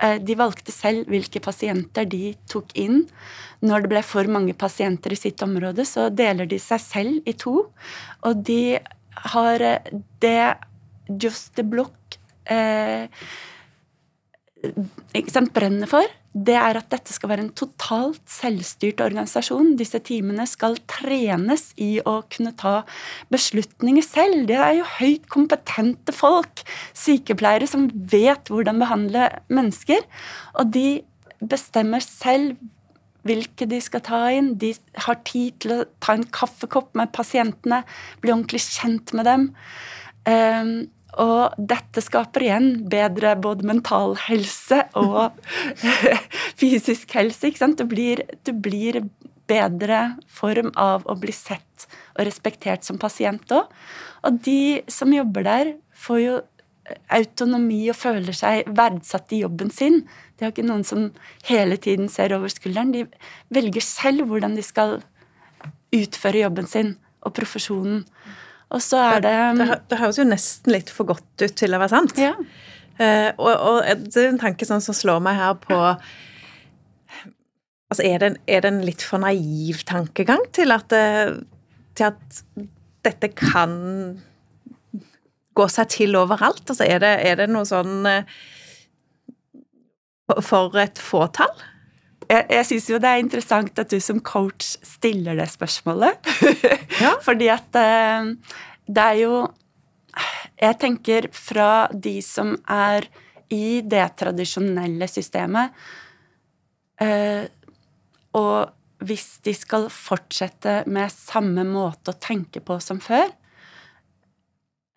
eh, 0.04 0.20
De 0.24 0.38
valgte 0.40 0.76
selv 0.76 1.10
hvilke 1.12 1.42
pasienter 1.44 2.08
de 2.08 2.36
tok 2.52 2.76
inn. 2.78 3.06
Når 3.66 3.84
det 3.84 3.94
ble 3.96 4.06
for 4.06 4.30
mange 4.32 4.56
pasienter 4.56 5.16
i 5.16 5.20
sitt 5.20 5.42
område, 5.44 5.88
så 5.88 6.08
deler 6.14 6.48
de 6.48 6.60
seg 6.62 6.84
selv 6.84 7.28
i 7.28 7.34
to. 7.34 7.58
Og 8.28 8.44
de 8.48 8.78
har 9.34 9.64
eh, 9.66 9.94
det 10.24 10.42
Just 11.10 11.56
the 11.56 11.66
Block 11.68 12.18
eh, 12.50 13.08
sant, 15.32 15.52
brenner 15.56 15.90
for, 15.90 16.06
det 16.38 16.56
er 16.60 16.78
at 16.78 16.90
dette 16.92 17.14
skal 17.14 17.32
være 17.32 17.46
en 17.46 17.54
totalt 17.58 18.22
selvstyrt 18.30 19.02
organisasjon. 19.02 19.76
Disse 19.80 20.00
teamene 20.06 20.46
skal 20.50 20.78
trenes 20.90 21.72
i 21.82 21.98
å 22.06 22.20
kunne 22.30 22.54
ta 22.58 22.82
beslutninger 23.34 24.06
selv. 24.06 24.46
Det 24.50 24.58
er 24.60 24.78
jo 24.80 24.88
høyt 25.00 25.28
kompetente 25.34 26.14
folk, 26.16 26.62
sykepleiere, 26.98 27.70
som 27.70 27.88
vet 28.12 28.52
hvordan 28.54 28.82
behandle 28.84 29.30
mennesker. 29.50 30.06
Og 30.62 30.74
de 30.76 30.88
bestemmer 31.42 32.06
selv 32.06 32.58
hvilke 33.28 33.68
de 33.68 33.80
skal 33.84 34.04
ta 34.06 34.22
inn. 34.34 34.54
De 34.62 34.74
har 35.08 35.18
tid 35.28 35.58
til 35.64 35.74
å 35.74 35.88
ta 36.04 36.16
en 36.18 36.28
kaffekopp 36.38 36.94
med 36.98 37.12
pasientene, 37.16 37.82
bli 38.22 38.34
ordentlig 38.34 38.62
kjent 38.70 39.14
med 39.18 39.28
dem. 39.28 39.50
Um, 40.28 40.78
og 41.22 41.56
dette 41.58 42.02
skaper 42.04 42.46
igjen 42.46 42.68
bedre 42.90 43.36
både 43.42 43.66
mental 43.68 44.16
helse 44.28 44.84
og 44.98 45.38
fysisk 46.62 47.16
helse. 47.18 47.50
ikke 47.50 47.64
sant? 47.64 47.82
Du 47.82 47.90
blir, 47.90 48.24
du 48.46 48.54
blir 48.54 49.02
bedre 49.48 50.18
form 50.28 50.72
av 50.78 51.08
å 51.08 51.16
bli 51.20 51.34
sett 51.34 51.88
og 52.18 52.26
respektert 52.28 52.86
som 52.86 53.00
pasient 53.02 53.50
òg. 53.54 53.72
Og 54.28 54.40
de 54.46 54.84
som 54.92 55.14
jobber 55.14 55.46
der, 55.48 55.74
får 55.98 56.22
jo 56.22 56.38
autonomi 57.12 57.82
og 57.92 57.98
føler 58.00 58.36
seg 58.36 58.68
verdsatt 58.78 59.34
i 59.36 59.42
jobben 59.44 59.72
sin. 59.74 60.04
De 60.38 60.46
har 60.46 60.54
ikke 60.54 60.68
noen 60.68 60.86
som 60.88 61.10
hele 61.50 61.78
tiden 61.82 62.08
ser 62.12 62.36
over 62.36 62.52
skulderen. 62.52 62.94
De 62.94 63.06
velger 63.54 63.84
selv 63.84 64.28
hvordan 64.30 64.56
de 64.58 64.64
skal 64.66 65.00
utføre 65.96 66.44
jobben 66.44 66.70
sin 66.70 66.96
og 67.26 67.36
profesjonen. 67.38 68.06
Og 68.74 68.84
så 68.84 69.00
er 69.00 69.22
det 69.24 69.36
Det, 69.60 69.68
det 69.92 70.00
høres 70.02 70.20
jo 70.20 70.28
nesten 70.28 70.74
litt 70.76 70.90
for 70.92 71.08
godt 71.08 71.44
ut 71.44 71.56
til 71.56 71.76
å 71.76 71.82
være 71.82 71.94
sant. 71.94 72.18
Ja. 72.20 72.34
Uh, 72.98 73.30
og, 73.38 73.52
og, 73.54 74.08
det 74.10 74.24
er 74.24 74.32
en 74.32 74.42
tanke 74.42 74.66
sånn 74.66 74.82
som 74.84 74.96
slår 74.98 75.22
meg 75.24 75.38
her 75.38 75.60
på 75.62 75.78
Altså, 77.88 78.04
er 78.04 78.20
det, 78.20 78.30
er 78.52 78.66
det 78.66 78.70
en 78.74 78.82
litt 78.84 79.04
for 79.06 79.22
naiv 79.24 79.86
tankegang 79.88 80.42
til 80.52 80.74
at, 80.76 80.90
det, 80.92 81.46
til 81.96 82.10
at 82.10 82.40
dette 83.08 83.30
kan 83.32 83.78
gå 85.56 85.68
seg 85.72 85.94
til 85.94 86.18
overalt? 86.20 86.66
Altså, 86.66 86.84
er 86.84 87.00
det, 87.00 87.14
er 87.30 87.40
det 87.40 87.48
noe 87.48 87.64
sånn 87.70 88.04
uh, 88.04 88.28
for 90.44 90.76
et 90.84 91.00
fåtall? 91.00 91.56
Jeg, 92.28 92.46
jeg 92.52 92.66
syns 92.68 92.90
jo 92.92 93.00
det 93.02 93.10
er 93.12 93.22
interessant 93.24 93.80
at 93.80 93.92
du 93.92 94.00
som 94.04 94.20
coach 94.26 94.76
stiller 94.86 95.38
det 95.40 95.50
spørsmålet. 95.54 96.20
Ja. 96.98 97.12
Fordi 97.22 97.46
at 97.54 97.78
eh, 97.78 98.32
det 98.90 99.04
er 99.04 99.18
jo 99.22 99.34
Jeg 100.58 100.78
tenker 100.82 101.28
fra 101.30 101.88
de 101.94 102.16
som 102.26 102.56
er 102.66 103.06
i 103.54 103.82
det 103.86 104.06
tradisjonelle 104.18 105.06
systemet 105.12 105.76
eh, 107.04 107.46
Og 108.34 109.06
hvis 109.06 109.28
de 109.46 109.54
skal 109.54 109.86
fortsette 109.94 110.80
med 110.90 111.14
samme 111.14 111.68
måte 111.70 112.16
å 112.16 112.18
tenke 112.18 112.64
på 112.66 112.80
som 112.82 112.98
før 113.04 113.28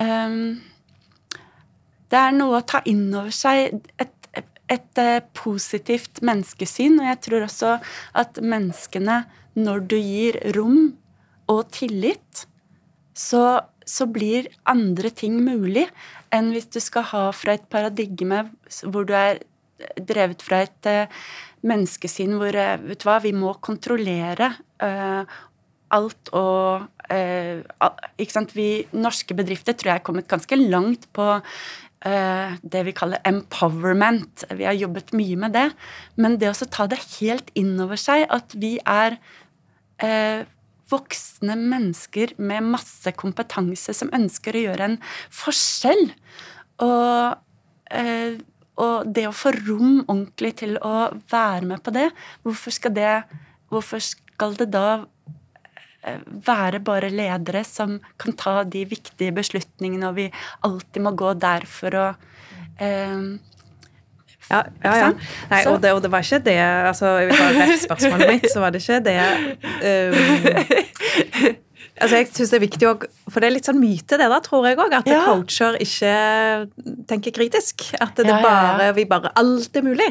eh, 0.00 0.38
Det 2.08 2.22
er 2.22 2.38
noe 2.38 2.62
å 2.62 2.64
ta 2.64 2.80
inn 2.88 3.10
over 3.12 3.34
seg. 3.34 3.76
et 4.00 4.19
et 4.70 5.00
eh, 5.02 5.18
positivt 5.36 6.22
menneskesyn. 6.26 7.00
Og 7.00 7.10
jeg 7.10 7.20
tror 7.26 7.46
også 7.46 7.74
at 8.22 8.40
menneskene, 8.42 9.24
når 9.58 9.84
du 9.90 9.98
gir 9.98 10.38
rom 10.56 10.94
og 11.50 11.66
tillit, 11.74 12.46
så, 13.16 13.60
så 13.84 14.06
blir 14.08 14.48
andre 14.70 15.10
ting 15.10 15.40
mulig 15.42 15.88
enn 16.32 16.52
hvis 16.54 16.70
du 16.70 16.78
skal 16.82 17.08
ha 17.10 17.24
fra 17.34 17.56
et 17.58 17.66
paradigme 17.72 18.44
hvor 18.86 19.04
du 19.08 19.12
er 19.18 19.42
drevet 19.98 20.44
fra 20.46 20.60
et 20.62 20.86
uh, 20.86 21.20
menneskesyn 21.66 22.36
hvor 22.38 22.54
uh, 22.54 22.76
vet 22.86 23.02
du 23.02 23.06
hva, 23.08 23.18
vi 23.24 23.32
må 23.34 23.56
kontrollere 23.58 24.52
uh, 24.84 25.24
alt 25.90 26.30
og 26.38 26.86
ikke 27.10 28.30
sant, 28.30 28.52
vi 28.54 28.84
Norske 28.94 29.34
bedrifter 29.34 29.74
tror 29.74 29.90
jeg 29.90 29.98
er 29.98 30.04
kommet 30.06 30.28
ganske 30.30 30.54
langt 30.54 31.08
på 31.10 31.24
Eh, 31.34 31.89
det 32.00 32.80
vi 32.86 32.94
kaller 32.96 33.20
empowerment. 33.28 34.44
Vi 34.56 34.64
har 34.64 34.72
jobbet 34.72 35.12
mye 35.12 35.36
med 35.36 35.52
det. 35.52 35.66
Men 36.16 36.38
det 36.40 36.48
å 36.48 36.68
ta 36.72 36.86
det 36.88 37.00
helt 37.18 37.50
inn 37.58 37.74
over 37.82 38.00
seg 38.00 38.24
at 38.32 38.56
vi 38.56 38.78
er 38.88 39.18
eh, 40.00 40.46
voksne 40.90 41.56
mennesker 41.60 42.34
med 42.40 42.70
masse 42.72 43.12
kompetanse 43.18 43.94
som 43.96 44.10
ønsker 44.16 44.56
å 44.56 44.64
gjøre 44.64 44.88
en 44.88 44.98
forskjell. 45.42 46.08
Og, 46.86 47.36
eh, 47.92 48.40
og 48.80 49.12
det 49.12 49.28
å 49.28 49.36
få 49.36 49.52
rom 49.60 50.00
ordentlig 50.06 50.56
til 50.64 50.76
å 50.80 51.10
være 51.30 51.68
med 51.68 51.84
på 51.84 51.94
det, 51.94 52.08
hvorfor 52.42 52.74
skal 52.74 52.96
det, 52.96 53.14
hvorfor 53.68 54.02
skal 54.02 54.56
det 54.58 54.70
da 54.72 55.02
Eh, 55.30 55.39
være 56.46 56.80
bare 56.84 57.10
ledere 57.12 57.64
som 57.66 57.98
kan 58.20 58.36
ta 58.38 58.62
de 58.64 58.86
viktige 58.88 59.34
beslutningene, 59.36 60.08
og 60.08 60.16
vi 60.16 60.26
alltid 60.66 61.04
må 61.04 61.14
gå 61.18 61.34
der 61.40 61.66
for 61.68 61.96
å 61.98 62.08
eh, 62.80 63.24
ja, 64.50 64.64
ja, 64.82 64.92
ja. 64.98 65.08
Nei, 65.50 65.60
og, 65.70 65.76
det, 65.82 65.92
og, 65.94 66.00
det, 66.02 66.10
var 66.10 66.24
ikke 66.24 66.40
det 66.42 66.58
altså, 66.58 67.12
det 67.22 67.36
var 67.38 67.74
spørsmålet 67.84 68.32
mitt, 68.32 68.48
så 68.50 68.62
var 68.64 68.74
det 68.74 68.80
ikke 68.82 69.00
det 69.06 69.18
um, 69.86 71.58
Altså, 72.00 72.16
jeg 72.16 72.28
synes 72.32 72.50
det 72.50 72.56
er 72.56 72.62
viktig 72.64 72.88
også, 72.88 73.08
For 73.28 73.42
det 73.42 73.48
er 73.48 73.54
litt 73.54 73.68
sånn 73.68 73.80
myte, 73.80 74.16
det 74.16 74.28
der, 74.32 74.42
tror 74.44 74.66
jeg 74.68 74.78
òg. 74.80 74.94
At 74.96 75.08
ja. 75.10 75.20
coacher 75.28 75.76
ikke 75.84 76.12
tenker 77.10 77.34
kritisk. 77.36 77.84
At 78.00 78.16
det 78.18 78.28
ja, 78.28 78.38
ja, 78.38 78.44
bare, 78.44 78.90
vi 78.96 79.06
bare 79.08 79.32
Alt 79.40 79.76
er 79.76 79.84
mulig. 79.86 80.08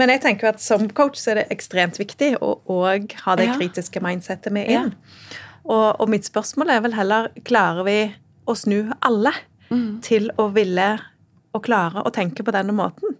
Men 0.00 0.12
jeg 0.14 0.22
tenker 0.24 0.52
at 0.52 0.62
som 0.62 0.88
coach 0.94 1.20
så 1.20 1.34
er 1.34 1.42
det 1.42 1.46
ekstremt 1.54 1.98
viktig 2.00 2.34
å 2.40 2.54
òg 2.72 3.16
ha 3.24 3.36
det 3.38 3.50
kritiske 3.56 4.02
mindsettet 4.04 4.54
med 4.54 4.70
inn. 4.70 4.92
Og, 5.64 5.88
og, 6.00 6.06
mitt 6.10 6.26
spørsmål 6.26 6.72
er 6.74 6.80
vel 6.82 6.96
heller 6.96 7.28
Klarer 7.46 7.86
vi 7.86 7.98
å 8.50 8.54
snu 8.58 8.90
alle 9.06 9.30
mm. 9.70 10.00
til 10.02 10.30
å 10.42 10.48
ville 10.54 10.88
og 11.52 11.62
klare 11.62 12.02
å 12.02 12.10
tenke 12.14 12.42
på 12.42 12.54
denne 12.54 12.74
måten? 12.74 13.18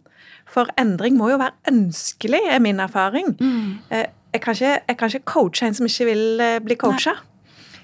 For 0.48 0.70
endring 0.80 1.14
må 1.18 1.30
jo 1.30 1.38
være 1.40 1.54
ønskelig, 1.70 2.40
er 2.50 2.62
min 2.62 2.82
erfaring. 2.82 3.34
Mm. 3.38 3.78
Eh, 3.94 4.08
jeg 4.32 4.40
kan, 4.40 4.56
ikke, 4.56 4.72
jeg 4.88 4.98
kan 4.98 5.12
ikke 5.12 5.28
coache 5.28 5.68
en 5.68 5.76
som 5.76 5.86
ikke 5.88 6.08
vil 6.08 6.42
eh, 6.42 6.58
bli 6.64 6.76
coacha. 6.80 7.14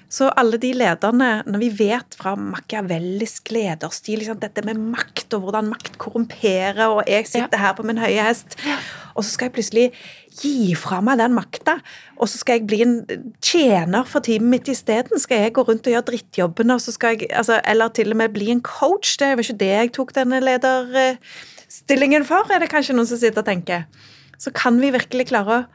Så 0.09 0.31
alle 0.41 0.57
de 0.57 0.71
lederne, 0.73 1.27
når 1.45 1.61
vi 1.61 1.67
vet 1.83 2.15
fra 2.17 2.31
makiavellisk 2.33 3.51
lederstil 3.53 4.23
liksom, 4.23 4.39
Dette 4.41 4.63
med 4.65 4.79
makt 4.95 5.35
og 5.37 5.43
hvordan 5.45 5.69
makt 5.69 5.99
korrumperer, 6.01 6.87
og 6.87 7.03
jeg 7.05 7.27
sitter 7.29 7.53
ja. 7.53 7.67
her 7.67 7.75
på 7.77 7.85
min 7.85 8.01
høye 8.01 8.23
hest, 8.25 8.57
og 9.13 9.21
så 9.21 9.35
skal 9.35 9.49
jeg 9.49 9.55
plutselig 9.59 9.85
gi 10.39 10.73
fra 10.79 10.97
meg 11.05 11.19
den 11.21 11.35
makta, 11.35 11.77
og 12.17 12.29
så 12.31 12.41
skal 12.41 12.57
jeg 12.57 12.67
bli 12.71 12.79
en 12.85 12.95
tjener 13.43 14.07
for 14.09 14.25
teamet 14.25 14.49
mitt 14.49 14.71
isteden. 14.71 15.21
Skal 15.21 15.43
jeg 15.43 15.53
gå 15.57 15.65
rundt 15.67 15.85
og 15.85 15.93
gjøre 15.93 16.07
drittjobbene, 16.09 16.77
og 16.79 16.81
så 16.81 16.95
skal 16.95 17.13
jeg, 17.13 17.29
altså, 17.29 17.59
eller 17.69 17.93
til 17.93 18.15
og 18.15 18.21
med 18.23 18.33
bli 18.33 18.49
en 18.53 18.63
coach? 18.65 19.17
Det 19.19 19.29
var 19.29 19.45
ikke 19.45 19.59
det 19.61 19.71
jeg 19.73 19.93
tok 19.99 20.15
denne 20.17 20.41
lederstillingen 20.41 22.25
for, 22.25 22.49
er 22.49 22.63
det 22.63 22.71
kanskje 22.73 22.97
noen 22.97 23.09
som 23.09 23.21
sitter 23.21 23.43
og 23.43 23.51
tenker. 23.51 23.85
Så 24.41 24.55
kan 24.55 24.79
vi 24.81 24.93
virkelig 24.95 25.29
klare 25.29 25.65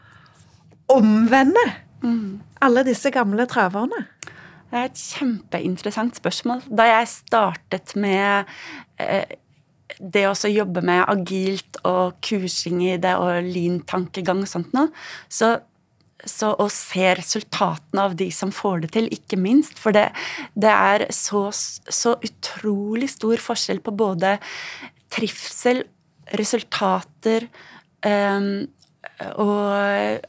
å 0.88 0.98
omvende 0.98 1.62
mm. 2.02 2.58
alle 2.64 2.84
disse 2.88 3.12
gamle 3.14 3.46
traverne. 3.50 4.06
Det 4.74 4.80
er 4.80 4.88
et 4.90 4.98
kjempeinteressant 4.98 6.16
spørsmål. 6.18 6.64
Da 6.66 6.88
jeg 6.88 7.06
startet 7.12 7.92
med 7.94 8.48
eh, 8.98 9.36
det 10.02 10.24
å 10.26 10.50
jobbe 10.50 10.82
med 10.82 11.04
agilt 11.06 11.78
og 11.86 12.16
kursing 12.26 12.80
i 12.82 12.96
det 12.98 13.12
og 13.20 13.46
lean-tankegang 13.54 14.42
og 14.42 14.50
sånt 14.50 14.74
noe, 14.74 14.90
så, 15.30 15.52
så 16.26 16.50
å 16.58 16.66
se 16.74 17.12
resultatene 17.20 18.08
av 18.08 18.18
de 18.18 18.26
som 18.34 18.50
får 18.50 18.82
det 18.82 18.90
til, 18.98 19.06
ikke 19.14 19.38
minst. 19.38 19.78
For 19.78 19.94
det, 19.94 20.08
det 20.58 20.74
er 20.74 21.06
så, 21.14 21.46
så 21.54 22.16
utrolig 22.18 23.12
stor 23.14 23.46
forskjell 23.46 23.78
på 23.78 23.94
både 23.94 24.40
trivsel, 25.14 25.84
resultater 26.34 27.46
um, 28.02 28.64
og 29.38 30.24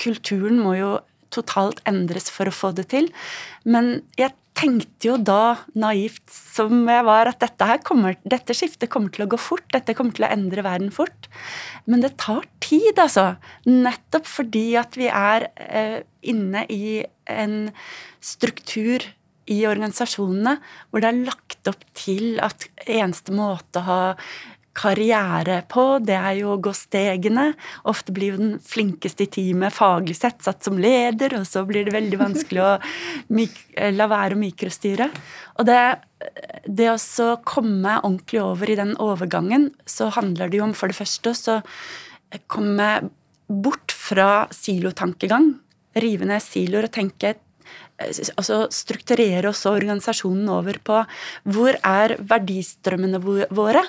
kulturen 0.00 0.58
må 0.58 0.72
jo 0.80 0.94
totalt 1.34 1.82
endres 1.88 2.30
for 2.32 2.48
å 2.48 2.54
få 2.54 2.72
det 2.76 2.88
til. 2.94 3.10
Men 3.68 3.98
jeg 4.20 4.34
tenkte 4.54 5.08
jo 5.08 5.16
da 5.18 5.56
naivt 5.78 6.22
som 6.30 6.84
jeg 6.88 7.06
var, 7.06 7.30
at 7.30 7.42
dette, 7.42 7.78
kommer, 7.86 8.16
dette 8.22 8.54
skiftet 8.56 8.90
kommer 8.92 9.12
til 9.14 9.26
å 9.26 9.30
gå 9.32 9.38
fort. 9.40 9.66
Dette 9.74 9.96
kommer 9.98 10.14
til 10.14 10.26
å 10.26 10.30
endre 10.30 10.64
verden 10.66 10.94
fort. 10.94 11.28
Men 11.90 12.04
det 12.04 12.14
tar 12.22 12.46
tid, 12.64 12.94
altså. 12.94 13.34
Nettopp 13.66 14.30
fordi 14.30 14.68
at 14.80 14.96
vi 15.00 15.10
er 15.10 15.48
eh, 15.58 15.98
inne 16.30 16.64
i 16.70 17.02
en 17.30 17.58
struktur 18.24 19.04
i 19.50 19.58
organisasjonene 19.68 20.56
hvor 20.88 21.02
det 21.02 21.10
er 21.10 21.24
lagt 21.26 21.68
opp 21.68 21.82
til 21.96 22.38
at 22.44 22.64
eneste 22.86 23.34
måte 23.36 23.82
å 23.82 23.88
ha 23.88 23.98
karriere 24.74 25.60
på, 25.70 25.84
det 26.02 26.16
er 26.18 26.38
jo 26.40 26.54
å 26.54 26.60
gå 26.62 26.72
stegene. 26.76 27.50
Ofte 27.90 28.14
blir 28.14 28.34
jo 28.34 28.40
den 28.40 28.54
flinkeste 28.62 29.26
i 29.26 29.30
teamet 29.36 29.74
faglig 29.74 30.16
sett 30.18 30.42
satt 30.44 30.66
som 30.66 30.78
leder, 30.80 31.36
og 31.38 31.46
så 31.48 31.64
blir 31.68 31.86
det 31.86 31.94
veldig 31.94 32.20
vanskelig 32.20 32.64
å 32.64 32.72
la 33.98 34.08
være 34.10 34.36
å 34.36 34.42
mikrostyre. 34.42 35.10
Og 35.58 35.68
det, 35.68 35.80
det 36.66 36.90
å 36.90 37.28
komme 37.46 38.00
ordentlig 38.02 38.42
over 38.42 38.70
i 38.70 38.78
den 38.80 38.96
overgangen, 39.02 39.70
så 39.86 40.10
handler 40.14 40.50
det 40.50 40.60
jo 40.60 40.68
om 40.68 40.76
for 40.76 40.90
det 40.90 40.98
første 40.98 41.34
å 41.54 41.60
komme 42.50 42.90
bort 43.46 43.94
fra 43.94 44.46
silotankegang. 44.54 45.52
Rive 45.94 46.26
ned 46.26 46.42
siloer 46.42 46.88
og 46.88 46.94
tenke 46.96 47.36
altså 48.02 48.64
strukturere 48.74 49.48
også 49.50 49.70
organisasjonen 49.76 50.48
over 50.50 50.78
på 50.82 51.00
hvor 51.54 51.76
er 51.78 52.16
verdistrømmene 52.18 53.20
våre? 53.54 53.84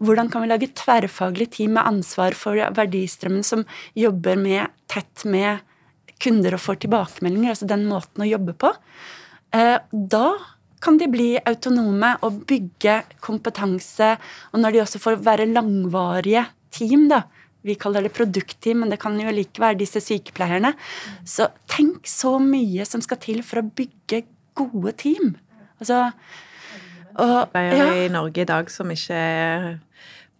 Hvordan 0.00 0.30
kan 0.32 0.44
vi 0.44 0.50
lage 0.50 0.70
tverrfaglig 0.80 1.50
team 1.56 1.76
med 1.76 1.88
ansvar 1.88 2.36
for 2.38 2.56
verdistrømmen 2.76 3.44
som 3.46 3.66
jobber 3.98 4.40
med, 4.40 4.70
tett 4.88 5.26
med 5.28 5.60
kunder 6.20 6.56
og 6.56 6.64
får 6.64 6.80
tilbakemeldinger, 6.84 7.52
altså 7.52 7.68
den 7.68 7.84
måten 7.88 8.24
å 8.24 8.30
jobbe 8.30 8.56
på? 8.60 8.72
Eh, 9.56 9.76
da 9.92 10.26
kan 10.80 10.96
de 10.96 11.10
bli 11.12 11.34
autonome 11.44 12.14
og 12.24 12.40
bygge 12.48 13.02
kompetanse, 13.20 14.14
og 14.52 14.62
når 14.62 14.72
de 14.72 14.82
også 14.86 15.00
får 15.02 15.20
være 15.26 15.50
langvarige 15.52 16.46
team, 16.72 17.08
da, 17.10 17.24
vi 17.66 17.76
kaller 17.80 18.06
det 18.06 18.14
produktteam, 18.16 18.84
men 18.84 18.92
det 18.92 19.00
kan 19.02 19.18
jo 19.20 19.32
like 19.34 19.60
være 19.60 19.80
disse 19.82 20.00
sykepleierne. 20.04 20.72
Så 21.28 21.50
tenk 21.70 22.08
så 22.08 22.38
mye 22.42 22.86
som 22.88 23.02
skal 23.04 23.20
til 23.22 23.42
for 23.46 23.62
å 23.62 23.68
bygge 23.68 24.24
gode 24.58 24.94
team. 25.00 25.34
Altså 25.80 26.08
og, 27.20 27.56
ja. 27.56 27.86
i 28.04 28.08
Norge 28.12 28.44
i 28.44 28.48
dag 28.48 28.70
som 28.72 28.90
ikke 28.92 29.16
er 29.16 29.70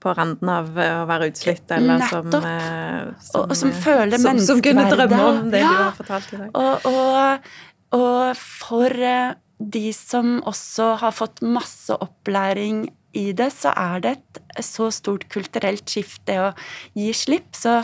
på 0.01 0.13
randen 0.17 0.49
av 0.49 0.71
å 0.81 1.05
være 1.09 1.29
utslitt, 1.29 1.67
eller 1.77 2.01
som, 2.09 2.31
eh, 2.33 3.11
som, 3.21 3.43
og, 3.43 3.51
og 3.51 3.59
som 3.59 3.73
føler 3.75 4.17
som, 4.17 4.31
menneskeverdet. 4.31 4.47
Som 4.49 4.63
kunne 4.65 4.87
drømme 4.89 5.27
om 5.27 5.51
det 5.53 5.61
ja. 5.61 5.73
du 5.73 5.83
har 5.83 5.99
fortalt 5.99 6.33
i 6.33 6.39
dag. 6.41 6.55
Og, 6.57 6.87
og, 6.89 7.51
og 7.99 8.41
for 8.41 9.05
eh, 9.11 9.35
de 9.61 9.91
som 9.93 10.39
også 10.49 10.95
har 11.03 11.13
fått 11.13 11.43
masse 11.45 11.93
opplæring 11.93 12.87
i 13.17 13.31
det, 13.37 13.51
så 13.55 13.73
er 13.77 14.03
det 14.05 14.17
et 14.19 14.65
så 14.65 14.91
stort 14.95 15.27
kulturelt 15.33 15.89
skift, 15.91 16.23
det 16.29 16.39
å 16.43 16.51
gi 16.99 17.11
slipp. 17.17 17.51
Så 17.59 17.81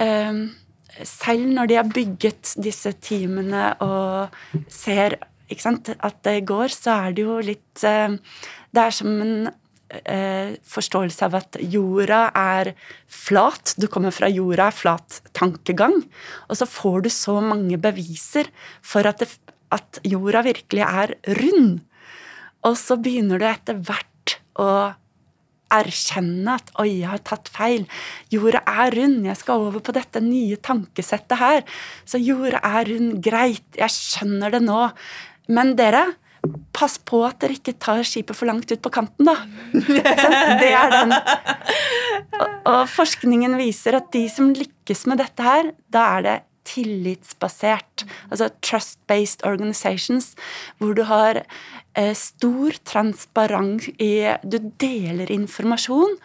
um, 0.00 0.42
selv 1.06 1.54
når 1.54 1.70
de 1.70 1.78
har 1.78 1.92
bygget 1.94 2.56
disse 2.62 2.92
teamene 3.04 3.70
og 3.84 4.34
ser 4.72 5.18
sant, 5.58 5.92
at 5.94 6.20
det 6.26 6.42
går, 6.48 6.74
så 6.74 6.98
er 7.06 7.16
det 7.16 7.24
jo 7.24 7.38
litt 7.44 7.86
uh, 7.86 8.18
Det 8.74 8.82
er 8.84 8.94
som 8.94 9.14
en 9.14 9.48
uh, 9.48 10.50
forståelse 10.74 11.28
av 11.28 11.38
at 11.38 11.60
jorda 11.62 12.22
er 12.36 12.74
flat. 13.06 13.76
Du 13.78 13.88
kommer 13.90 14.14
fra 14.14 14.30
jorda 14.32 14.68
er 14.68 14.76
flat 14.76 15.20
tankegang. 15.38 16.02
Og 16.48 16.60
så 16.60 16.68
får 16.68 17.06
du 17.06 17.12
så 17.14 17.38
mange 17.44 17.78
beviser 17.80 18.50
for 18.82 19.08
at, 19.08 19.22
det, 19.22 19.54
at 19.74 20.02
jorda 20.04 20.44
virkelig 20.50 20.84
er 20.84 21.16
rund. 21.40 21.78
Og 22.66 22.74
så 22.76 22.98
begynner 23.00 23.40
du 23.40 23.46
etter 23.48 23.78
hvert 23.78 24.10
å 24.58 24.70
erkjenne 25.68 26.54
at 26.56 26.70
'oi, 26.80 27.02
jeg 27.02 27.10
har 27.10 27.24
tatt 27.24 27.50
feil'. 27.52 27.88
Jorda 28.32 28.62
er 28.66 28.94
rund, 28.96 29.26
jeg 29.28 29.36
skal 29.36 29.66
over 29.66 29.84
på 29.84 29.92
dette 29.92 30.22
nye 30.24 30.56
tankesettet 30.56 31.36
her. 31.38 31.60
Så 32.08 32.20
jorda 32.20 32.62
er 32.64 32.88
rund, 32.88 33.18
greit, 33.24 33.66
jeg 33.76 33.92
skjønner 33.92 34.56
det 34.56 34.62
nå. 34.64 34.80
Men 35.52 35.76
dere, 35.76 36.06
pass 36.76 36.96
på 36.98 37.20
at 37.26 37.40
dere 37.42 37.56
ikke 37.58 37.76
tar 37.80 38.00
skipet 38.06 38.36
for 38.36 38.48
langt 38.48 38.70
ut 38.70 38.82
på 38.82 38.92
kanten, 38.94 39.28
da. 39.28 39.36
det 40.62 40.72
er 40.72 40.92
den. 40.94 41.14
Og, 42.64 42.84
forskningen 42.92 43.58
viser 43.60 43.98
at 43.98 44.12
de 44.14 44.24
som 44.32 44.52
lykkes 44.54 45.06
med 45.10 45.20
dette 45.20 45.44
her, 45.44 45.72
da 45.92 46.04
er 46.16 46.26
det 46.26 46.36
tillitsbasert, 46.68 48.04
altså 48.28 48.50
trust-based 48.64 49.44
organizations, 49.48 50.34
hvor 50.78 50.94
du 50.96 51.04
har 51.08 51.42
eh, 51.96 52.14
stor 52.16 52.76
transparens 52.88 53.88
i 53.98 54.28
Du 54.44 54.58
deler 54.80 55.30
informasjon, 55.32 56.18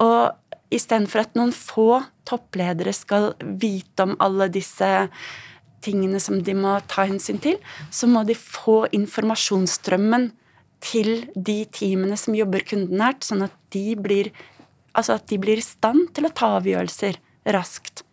og 0.00 0.56
istedenfor 0.72 1.24
at 1.24 1.38
noen 1.38 1.52
få 1.54 2.02
toppledere 2.28 2.94
skal 2.94 3.32
vite 3.40 4.06
om 4.06 4.16
alle 4.22 4.48
disse 4.52 4.90
tingene 5.84 6.20
som 6.20 6.42
de 6.44 6.54
må 6.56 6.76
ta 6.90 7.06
hensyn 7.08 7.40
til, 7.42 7.56
så 7.90 8.08
må 8.10 8.22
de 8.28 8.36
få 8.36 8.84
informasjonsstrømmen 8.96 10.30
til 10.84 11.26
de 11.34 11.62
teamene 11.72 12.16
som 12.20 12.36
jobber 12.36 12.64
kundenært, 12.68 13.24
sånn 13.26 13.44
at 13.48 13.56
de 13.74 13.96
blir, 14.00 14.30
altså 14.96 15.18
at 15.18 15.26
de 15.28 15.40
blir 15.40 15.60
i 15.60 15.64
stand 15.64 16.12
til 16.16 16.28
å 16.28 16.34
ta 16.36 16.54
avgjørelser 16.60 17.18
raskt 17.52 18.04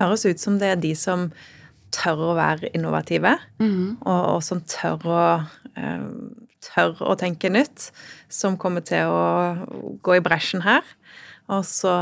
høres 0.00 0.26
ut 0.28 0.42
som 0.42 0.58
det 0.60 0.72
er 0.74 0.80
de 0.80 0.92
som 0.98 1.28
tør 1.94 2.32
å 2.32 2.34
være 2.36 2.72
innovative, 2.76 3.36
mm. 3.62 4.02
og, 4.02 4.20
og, 4.36 4.40
som 4.44 4.60
tør 4.68 5.06
å, 5.08 5.22
uh, 5.78 6.06
tør 6.66 7.02
å 7.06 7.16
tenke 7.18 7.50
nytt, 7.52 7.90
som 8.32 8.58
kommer 8.60 8.84
til 8.84 9.08
å 9.08 9.96
gå 10.04 10.18
i 10.18 10.24
bresjen 10.24 10.64
her. 10.66 10.84
Og 11.52 11.62
så, 11.66 11.94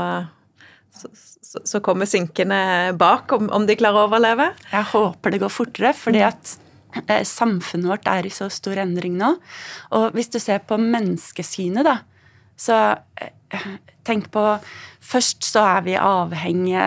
så, 0.95 1.11
så 1.61 1.81
kommer 1.85 2.09
sinkene 2.09 2.93
bak, 2.97 3.31
om, 3.37 3.49
om, 3.53 3.67
de 3.69 3.77
klarer 3.79 4.03
å 4.03 4.09
overleve. 4.09 4.51
Jeg 4.71 4.89
håper 4.91 5.35
det 5.35 5.41
går 5.43 5.53
fortere, 5.53 5.93
fordi 5.97 6.25
at 6.25 6.55
eh, 7.05 7.21
samfunnet 7.27 7.91
vårt 7.93 8.09
er 8.09 8.27
i 8.27 8.33
så 8.33 8.49
stor 8.53 8.81
endring 8.81 9.19
nå. 9.21 9.35
Og 9.95 10.17
hvis 10.17 10.33
du 10.33 10.41
ser 10.41 10.65
på 10.65 10.79
menneskesynet, 10.81 11.85
da, 11.85 11.99
så 12.57 12.81
eh, 13.21 13.69
tenk 14.07 14.31
på 14.33 14.49
Først 15.05 15.45
så 15.45 15.61
er 15.61 15.83
vi 15.85 15.93
avhengige 16.01 16.85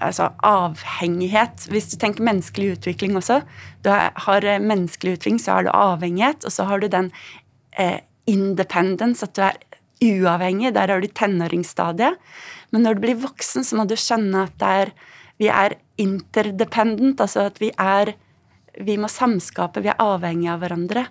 altså 0.00 0.30
avhengighet. 0.46 1.66
Hvis 1.72 1.90
du 1.92 1.98
tenker 2.00 2.24
menneskelig 2.24 2.76
utvikling 2.78 3.16
også. 3.18 3.42
Du 3.84 3.90
har 3.92 4.48
menneskelig 4.62 5.18
utvikling, 5.18 5.40
så 5.42 5.58
har 5.58 5.66
du 5.66 5.72
avhengighet, 5.74 6.44
og 6.44 6.54
så 6.54 6.66
har 6.68 6.82
du 6.82 6.88
den 6.92 7.12
eh, 7.78 8.00
independence, 8.26 9.26
at 9.26 9.36
du 9.36 9.42
er 9.46 9.60
uavhengig. 10.02 10.74
Der 10.74 10.88
har 10.94 11.00
du 11.00 11.08
tenåringsstadiet. 11.08 12.18
Men 12.72 12.86
når 12.86 12.96
du 12.96 13.06
blir 13.06 13.22
voksen, 13.22 13.64
så 13.64 13.78
må 13.78 13.86
du 13.88 13.96
skjønne 13.98 14.46
at 14.48 14.66
er, 14.66 14.92
vi 15.38 15.50
er 15.52 15.76
interdependent, 16.00 17.20
altså 17.20 17.48
at 17.50 17.60
vi 17.62 17.72
er 17.78 18.14
vi 18.80 18.96
må 18.96 19.08
samskape, 19.10 19.82
vi 19.84 19.90
er 19.92 20.00
avhengige 20.00 20.54
av 20.54 20.62
hverandre. 20.62 21.04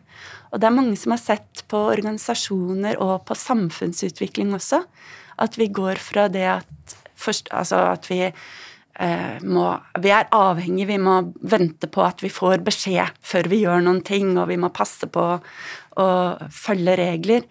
Og 0.51 0.61
det 0.61 0.67
er 0.67 0.75
mange 0.75 0.97
som 0.97 1.13
har 1.13 1.21
sett 1.21 1.63
på 1.69 1.83
organisasjoner 1.91 2.97
og 3.01 3.25
på 3.27 3.37
samfunnsutvikling 3.37 4.55
også, 4.57 4.81
at 5.41 5.57
vi 5.59 5.69
går 5.73 6.01
fra 6.01 6.27
det 6.31 6.47
at, 6.57 6.95
først, 7.15 7.51
altså 7.53 7.83
at 7.91 8.09
vi 8.09 8.23
må, 9.43 9.79
vi 10.03 10.09
er 10.13 10.27
avhengige, 10.35 10.87
vi 10.91 10.97
må 11.01 11.33
vente 11.41 11.87
på 11.89 12.03
at 12.05 12.21
vi 12.21 12.29
får 12.29 12.61
beskjed 12.65 13.07
før 13.25 13.47
vi 13.49 13.63
gjør 13.63 13.81
noen 13.85 14.01
ting, 14.05 14.37
og 14.37 14.49
vi 14.51 14.57
må 14.61 14.69
passe 14.75 15.07
på 15.09 15.39
å 16.01 16.07
følge 16.53 16.95
regler. 16.99 17.41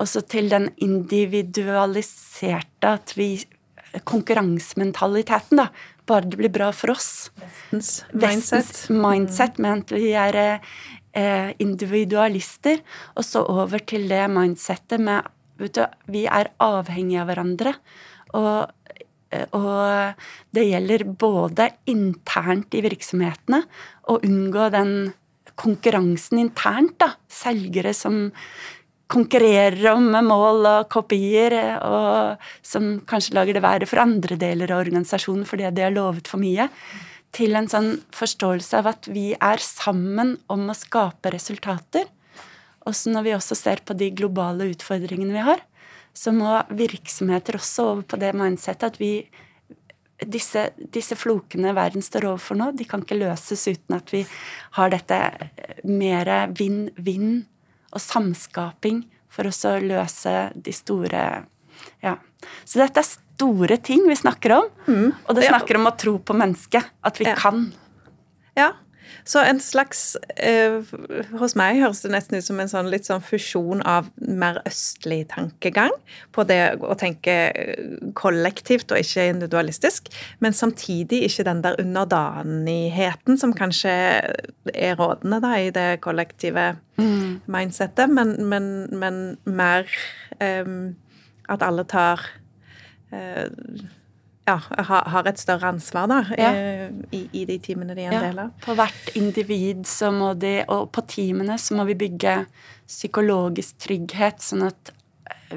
Og 0.00 0.08
så 0.10 0.20
til 0.28 0.50
den 0.52 0.70
individualiserte 0.82 2.86
at 2.98 3.08
vi 3.18 3.28
Konkurransementaliteten, 4.04 5.56
da. 5.56 5.70
Bare 6.04 6.28
det 6.28 6.36
blir 6.36 6.52
bra 6.52 6.68
for 6.76 6.92
oss. 6.92 7.30
Vestens 7.40 8.04
mindset. 8.12 8.52
Vestens 8.52 8.90
mindset 8.92 9.56
med 9.62 9.86
at 9.86 9.92
vi 9.96 10.10
er 10.12 10.36
eh, 10.42 11.56
individualister. 11.62 12.82
Og 13.16 13.24
så 13.24 13.40
over 13.40 13.80
til 13.88 14.04
det 14.10 14.26
mindsettet 14.28 15.00
med 15.00 15.24
vet 15.56 15.78
du, 15.78 15.86
Vi 16.12 16.26
er 16.28 16.52
avhengige 16.60 17.22
av 17.22 17.30
hverandre. 17.30 17.72
Og 18.36 18.68
og 19.56 20.22
det 20.54 20.64
gjelder 20.68 21.04
både 21.18 21.70
internt 21.90 22.74
i 22.78 22.82
virksomhetene 22.84 23.62
å 24.12 24.18
unngå 24.22 24.68
den 24.74 24.92
konkurransen 25.56 26.40
internt, 26.40 26.98
da. 27.00 27.14
Selgere 27.32 27.94
som 27.96 28.30
konkurrerer 29.10 29.92
om 29.92 30.08
mål 30.26 30.66
og 30.66 30.88
kopier, 30.92 31.54
og 31.86 32.42
som 32.66 32.96
kanskje 33.06 33.36
lager 33.38 33.56
det 33.56 33.64
verre 33.64 33.88
for 33.88 34.02
andre 34.02 34.38
deler 34.40 34.72
av 34.72 34.82
organisasjonen 34.82 35.46
fordi 35.48 35.70
de 35.74 35.86
har 35.86 35.94
lovet 35.94 36.28
for 36.30 36.42
mye. 36.42 36.68
Til 37.36 37.56
en 37.58 37.68
sånn 37.70 37.92
forståelse 38.16 38.80
av 38.80 38.90
at 38.94 39.08
vi 39.12 39.30
er 39.34 39.62
sammen 39.62 40.36
om 40.52 40.68
å 40.70 40.76
skape 40.76 41.32
resultater. 41.34 42.06
Også 42.86 43.12
når 43.12 43.26
vi 43.26 43.34
også 43.36 43.58
ser 43.58 43.82
på 43.86 43.96
de 43.98 44.12
globale 44.14 44.70
utfordringene 44.72 45.34
vi 45.34 45.46
har, 45.50 45.62
så 46.16 46.32
må 46.32 46.54
virksomheter 46.72 47.58
også 47.58 47.90
over 47.90 48.06
på 48.08 48.18
det 48.20 48.32
mindsettet 48.36 48.94
at 48.94 49.00
vi, 49.00 49.10
disse, 50.24 50.70
disse 50.94 51.18
flokene 51.18 51.74
verden 51.76 52.04
står 52.04 52.30
overfor 52.30 52.56
nå, 52.56 52.70
de 52.76 52.86
kan 52.88 53.04
ikke 53.04 53.18
løses 53.20 53.66
uten 53.68 53.98
at 53.98 54.14
vi 54.14 54.22
har 54.78 54.94
dette 54.94 55.20
mer 55.84 56.30
vinn-vinn 56.56 57.44
og 57.92 58.02
samskaping 58.02 59.04
for 59.32 59.48
å 59.48 59.76
løse 59.84 60.38
de 60.54 60.74
store 60.74 61.26
Ja. 62.00 62.16
Så 62.64 62.80
dette 62.80 63.02
er 63.02 63.08
store 63.36 63.76
ting 63.84 64.06
vi 64.08 64.16
snakker 64.16 64.54
om. 64.56 64.68
Mm. 64.86 65.08
Og 65.28 65.36
det 65.36 65.48
snakker 65.48 65.76
om 65.76 65.90
å 65.90 65.96
tro 65.98 66.16
på 66.24 66.36
mennesket. 66.36 66.88
At 67.04 67.20
vi 67.20 67.26
ja. 67.28 67.34
kan. 67.36 67.66
Ja. 68.56 68.70
Så 69.26 69.42
en 69.42 69.58
slags 69.60 70.16
eh, 70.38 70.78
Hos 71.40 71.56
meg 71.58 71.80
høres 71.82 72.02
det 72.04 72.12
nesten 72.14 72.38
ut 72.38 72.46
som 72.46 72.60
en 72.62 72.70
sånn 72.70 72.90
litt 72.92 73.08
sånn 73.08 73.24
fusjon 73.24 73.82
av 73.86 74.08
mer 74.22 74.60
østlig 74.68 75.24
tankegang 75.32 75.94
på 76.34 76.44
det 76.46 76.60
å 76.78 76.94
tenke 76.98 77.34
kollektivt 78.18 78.94
og 78.94 79.02
ikke 79.02 79.26
individualistisk, 79.32 80.12
men 80.44 80.54
samtidig 80.56 81.24
ikke 81.26 81.46
den 81.48 81.62
der 81.64 81.78
underdanigheten 81.82 83.40
som 83.40 83.54
kanskje 83.56 83.92
er 84.72 84.96
rådende 85.00 85.40
da 85.42 85.52
i 85.58 85.72
det 85.74 85.88
kollektive 86.04 86.68
mm. 87.00 87.42
mindsettet, 87.50 88.12
men, 88.12 88.36
men, 88.46 88.70
men 88.94 89.20
mer 89.44 89.90
eh, 90.38 90.70
at 91.50 91.66
alle 91.66 91.86
tar 91.90 92.22
eh, 93.10 93.50
ja, 94.46 94.56
har 94.86 95.26
et 95.26 95.40
større 95.40 95.72
ansvar 95.72 96.06
da, 96.10 96.20
ja. 96.38 96.50
Eh, 96.54 96.90
i, 97.16 97.22
i, 97.40 97.44
de 97.48 97.58
teamene 97.62 97.96
de 97.96 98.04
er 98.04 98.12
en 98.12 98.16
ja, 98.18 98.22
del 98.28 98.40
av. 98.44 98.52
På 98.62 98.76
hvert 98.78 99.12
individ 99.18 99.86
så 99.90 100.12
må 100.14 100.32
de, 100.38 100.60
og 100.72 100.90
på 100.94 101.02
teamene 101.10 101.58
så 101.58 101.76
må 101.78 101.86
vi 101.88 101.98
bygge 101.98 102.38
psykologisk 102.86 103.80
trygghet, 103.82 104.42
sånn 104.44 104.68
at 104.68 104.92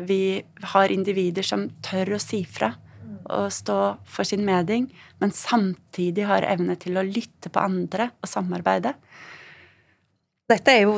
vi 0.10 0.40
har 0.74 0.94
individer 0.94 1.46
som 1.46 1.68
tør 1.86 2.16
å 2.18 2.22
si 2.22 2.44
fra 2.50 2.74
og 3.30 3.52
stå 3.54 3.78
for 4.10 4.26
sin 4.26 4.42
meding, 4.46 4.88
men 5.22 5.34
samtidig 5.36 6.26
har 6.26 6.48
evne 6.50 6.74
til 6.82 6.98
å 6.98 7.06
lytte 7.06 7.52
på 7.54 7.62
andre 7.62 8.10
og 8.18 8.30
samarbeide. 8.32 8.96
Dette 10.50 10.74
er 10.74 10.88
jo, 10.88 10.96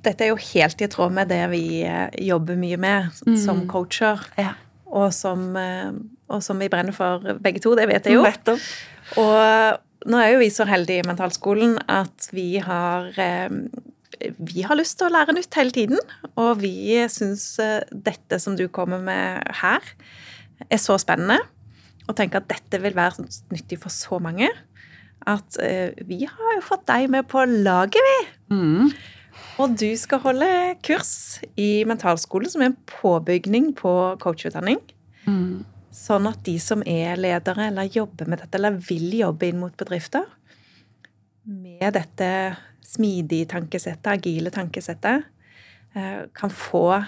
dette 0.00 0.24
er 0.24 0.32
jo 0.32 0.38
helt 0.54 0.80
i 0.80 0.88
tråd 0.88 1.12
med 1.18 1.28
det 1.28 1.42
vi 1.52 1.82
eh, 1.84 2.08
jobber 2.24 2.56
mye 2.56 2.80
med 2.80 3.20
mm. 3.28 3.36
som 3.42 3.66
coacher. 3.68 4.24
Ja 4.40 4.54
og 4.88 5.12
som, 5.14 5.56
eh, 5.56 5.92
og 6.28 6.42
som, 6.44 6.60
vi 6.60 6.70
brenner 6.72 6.94
for 6.96 7.24
begge 7.42 7.62
to. 7.64 7.74
Det 7.78 7.88
vet 7.90 8.08
jeg 8.08 8.18
jo. 8.18 8.24
Nettopp. 8.26 8.64
Og 9.20 10.08
nå 10.12 10.20
er 10.22 10.34
jo 10.34 10.42
vi 10.42 10.50
så 10.52 10.66
heldige 10.68 11.02
i 11.02 11.08
Mentalskolen 11.08 11.76
at 11.90 12.28
vi 12.36 12.50
har 12.62 13.10
eh, 13.16 13.50
vi 14.18 14.64
har 14.66 14.78
lyst 14.78 14.96
til 14.98 15.06
å 15.06 15.12
lære 15.14 15.36
nytt 15.36 15.54
hele 15.54 15.70
tiden, 15.74 16.00
og 16.40 16.58
vi 16.62 16.96
syns 17.12 17.52
eh, 17.62 17.84
dette 17.92 18.40
som 18.42 18.56
du 18.58 18.66
kommer 18.72 19.02
med 19.02 19.44
her, 19.60 19.84
er 20.66 20.80
så 20.82 20.96
spennende. 20.98 21.38
Og 22.08 22.16
tenker 22.18 22.40
at 22.40 22.48
dette 22.50 22.80
vil 22.82 22.96
være 22.96 23.26
nyttig 23.52 23.78
for 23.82 23.92
så 23.92 24.18
mange. 24.22 24.48
At 25.28 25.58
vi 26.08 26.22
har 26.24 26.54
jo 26.56 26.64
fått 26.64 26.86
deg 26.88 27.10
med 27.12 27.26
på 27.28 27.42
laget, 27.44 28.00
vi. 28.00 28.18
Mm. 28.54 28.88
Og 29.58 29.74
du 29.78 29.90
skal 29.98 30.22
holde 30.22 30.48
kurs 30.86 31.40
i 31.58 31.82
mentalskole, 31.88 32.48
som 32.50 32.62
er 32.62 32.72
en 32.72 32.78
påbygning 32.88 33.72
på 33.78 33.92
coachutdanning. 34.22 34.80
Mm. 35.26 35.66
Sånn 35.94 36.28
at 36.28 36.42
de 36.46 36.56
som 36.62 36.82
er 36.86 37.18
ledere 37.20 37.68
eller 37.70 37.88
jobber 37.92 38.28
med 38.28 38.42
dette, 38.42 38.58
eller 38.58 38.76
vil 38.88 39.12
jobbe 39.20 39.48
inn 39.48 39.60
mot 39.60 39.74
bedrifter, 39.78 40.26
med 41.48 41.94
dette 41.96 42.30
smidige 42.84 43.48
tankesettet, 43.54 44.10
agile 44.18 44.52
tankesettet, 44.52 45.24
eh, 45.96 46.26
kan 46.36 46.52
få 46.52 47.04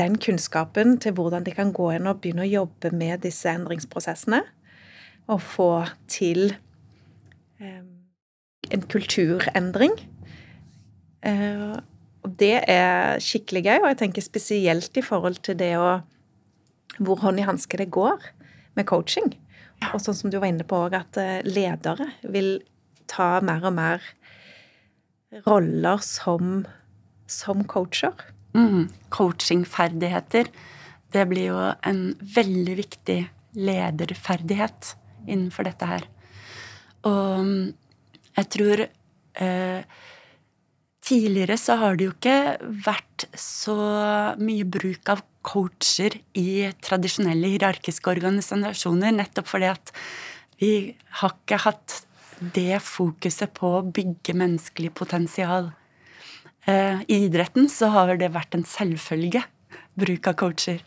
den 0.00 0.16
kunnskapen 0.18 0.96
til 0.98 1.14
hvordan 1.14 1.44
de 1.46 1.54
kan 1.54 1.70
gå 1.74 1.92
inn 1.94 2.08
og 2.10 2.22
begynne 2.22 2.42
å 2.46 2.50
jobbe 2.50 2.90
med 2.94 3.22
disse 3.22 3.50
endringsprosessene. 3.52 4.42
Og 5.30 5.38
få 5.38 5.70
til 6.10 6.56
eh, 7.62 7.84
en 8.74 8.88
kulturendring 8.90 9.94
Eh, 11.22 11.74
og 12.22 12.34
det 12.38 12.56
er 12.70 13.20
skikkelig 13.22 13.64
gøy, 13.66 13.76
og 13.82 13.88
jeg 13.92 14.00
tenker 14.02 14.24
spesielt 14.24 14.98
i 14.98 15.04
forhold 15.06 15.38
til 15.46 15.58
det 15.58 15.74
å 15.78 16.00
Hvor 17.02 17.22
hånd 17.22 17.40
i 17.40 17.46
hanske 17.46 17.80
det 17.80 17.90
går 17.94 18.22
med 18.78 18.88
coaching. 18.88 19.32
Og 19.92 20.00
sånn 20.02 20.16
som 20.16 20.30
du 20.30 20.38
var 20.38 20.50
inne 20.50 20.66
på 20.66 20.78
òg, 20.86 20.94
at 20.94 21.18
eh, 21.20 21.40
ledere 21.46 22.08
vil 22.22 22.54
ta 23.10 23.40
mer 23.44 23.64
og 23.68 23.74
mer 23.76 24.04
roller 25.46 26.02
som, 26.04 26.62
som 27.26 27.64
coacher. 27.68 28.14
Mm. 28.54 28.88
Coachingferdigheter. 29.12 30.50
Det 31.12 31.26
blir 31.28 31.50
jo 31.50 31.60
en 31.88 32.02
veldig 32.36 32.76
viktig 32.78 33.18
lederferdighet 33.58 34.94
innenfor 35.26 35.68
dette 35.68 35.88
her. 35.88 36.06
Og 37.08 37.44
mm, 37.44 37.72
jeg 38.38 38.48
tror 38.54 38.84
eh, 38.86 39.80
Tidligere 41.02 41.56
så 41.58 41.76
har 41.80 41.96
det 41.98 42.06
jo 42.06 42.14
ikke 42.14 42.36
vært 42.86 43.26
så 43.38 43.74
mye 44.38 44.66
bruk 44.70 45.10
av 45.10 45.24
coacher 45.42 46.14
i 46.38 46.70
tradisjonelle 46.84 47.50
hierarkiske 47.56 48.10
organisasjoner, 48.12 49.14
nettopp 49.16 49.50
fordi 49.50 49.70
at 49.72 49.92
vi 50.62 50.72
har 51.18 51.34
ikke 51.34 51.58
hatt 51.64 51.96
det 52.54 52.78
fokuset 52.86 53.50
på 53.54 53.70
å 53.78 53.86
bygge 53.86 54.34
menneskelig 54.38 54.92
potensial. 54.98 55.72
Eh, 56.70 57.02
I 57.02 57.24
idretten 57.26 57.66
så 57.70 57.90
har 57.94 58.14
det 58.18 58.30
vært 58.34 58.54
en 58.54 58.66
selvfølge, 58.66 59.42
bruk 59.98 60.30
av 60.30 60.38
coacher. 60.38 60.82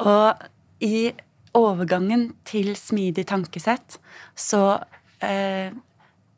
Og 0.00 0.40
i 0.80 1.12
overgangen 1.56 2.30
til 2.48 2.72
smidig 2.78 3.26
tankesett 3.28 3.98
så, 4.38 4.80
eh, 5.20 5.72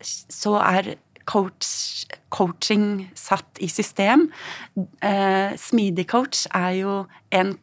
så 0.02 0.58
er 0.58 0.96
coach, 1.28 2.06
coaching 2.32 3.10
satt 3.18 3.60
i 3.62 3.68
system. 3.70 4.28
Eh, 5.00 5.54
smidig 5.60 6.08
coach 6.10 6.46
er 6.54 6.72
jo 6.80 6.96
en 7.30 7.54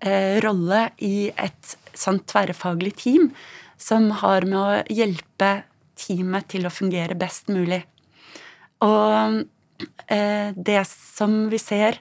eh, 0.00 0.40
rolle 0.44 0.88
i 1.04 1.30
et 1.30 1.76
sånt 1.94 2.26
tverrfaglig 2.30 2.94
team 3.00 3.30
som 3.80 4.10
har 4.22 4.46
med 4.48 4.58
å 4.60 4.82
hjelpe 4.92 5.52
teamet 6.00 6.48
til 6.52 6.66
å 6.66 6.72
fungere 6.72 7.18
best 7.18 7.50
mulig. 7.52 7.82
Og 8.84 9.44
eh, 10.08 10.52
det 10.56 10.82
som 10.88 11.42
vi 11.52 11.60
ser, 11.60 12.00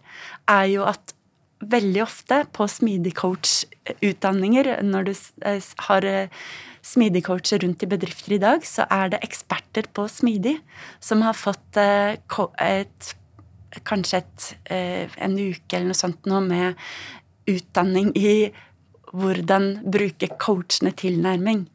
er 0.49 0.67
jo 0.71 0.85
at 0.87 1.15
veldig 1.59 2.03
ofte 2.05 2.43
på 2.55 2.67
smidig 2.71 3.13
coach-utdanninger, 3.19 4.77
når 4.85 5.09
du 5.09 5.13
eh, 5.45 5.71
har 5.89 6.07
eh, 6.07 6.45
smidig-coacher 6.85 7.63
rundt 7.63 7.83
i 7.83 7.89
bedrifter 7.89 8.35
i 8.35 8.41
dag, 8.41 8.65
så 8.65 8.85
er 8.89 9.13
det 9.13 9.23
eksperter 9.25 9.89
på 9.93 10.07
smidig 10.11 10.57
som 11.03 11.23
har 11.25 11.37
fått 11.37 11.79
eh, 11.79 12.17
et, 12.65 13.11
kanskje 13.87 14.21
et, 14.21 14.47
eh, 14.71 15.19
en 15.19 15.37
uke 15.37 15.75
eller 15.75 15.91
noe 15.91 15.99
sånt 15.99 16.29
nå 16.29 16.41
med 16.45 16.79
utdanning 17.49 18.13
i 18.17 18.51
hvordan 19.09 19.71
bruke 19.89 20.29
coachende 20.41 20.93
tilnærming. 20.97 21.65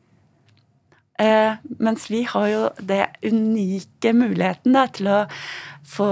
Eh, 1.19 1.55
mens 1.79 2.09
vi 2.11 2.25
har 2.27 2.49
jo 2.51 2.63
det 2.83 3.05
unike 3.23 4.11
muligheten 4.17 4.75
da, 4.75 4.87
til 4.91 5.11
å 5.11 5.21
få 5.87 6.11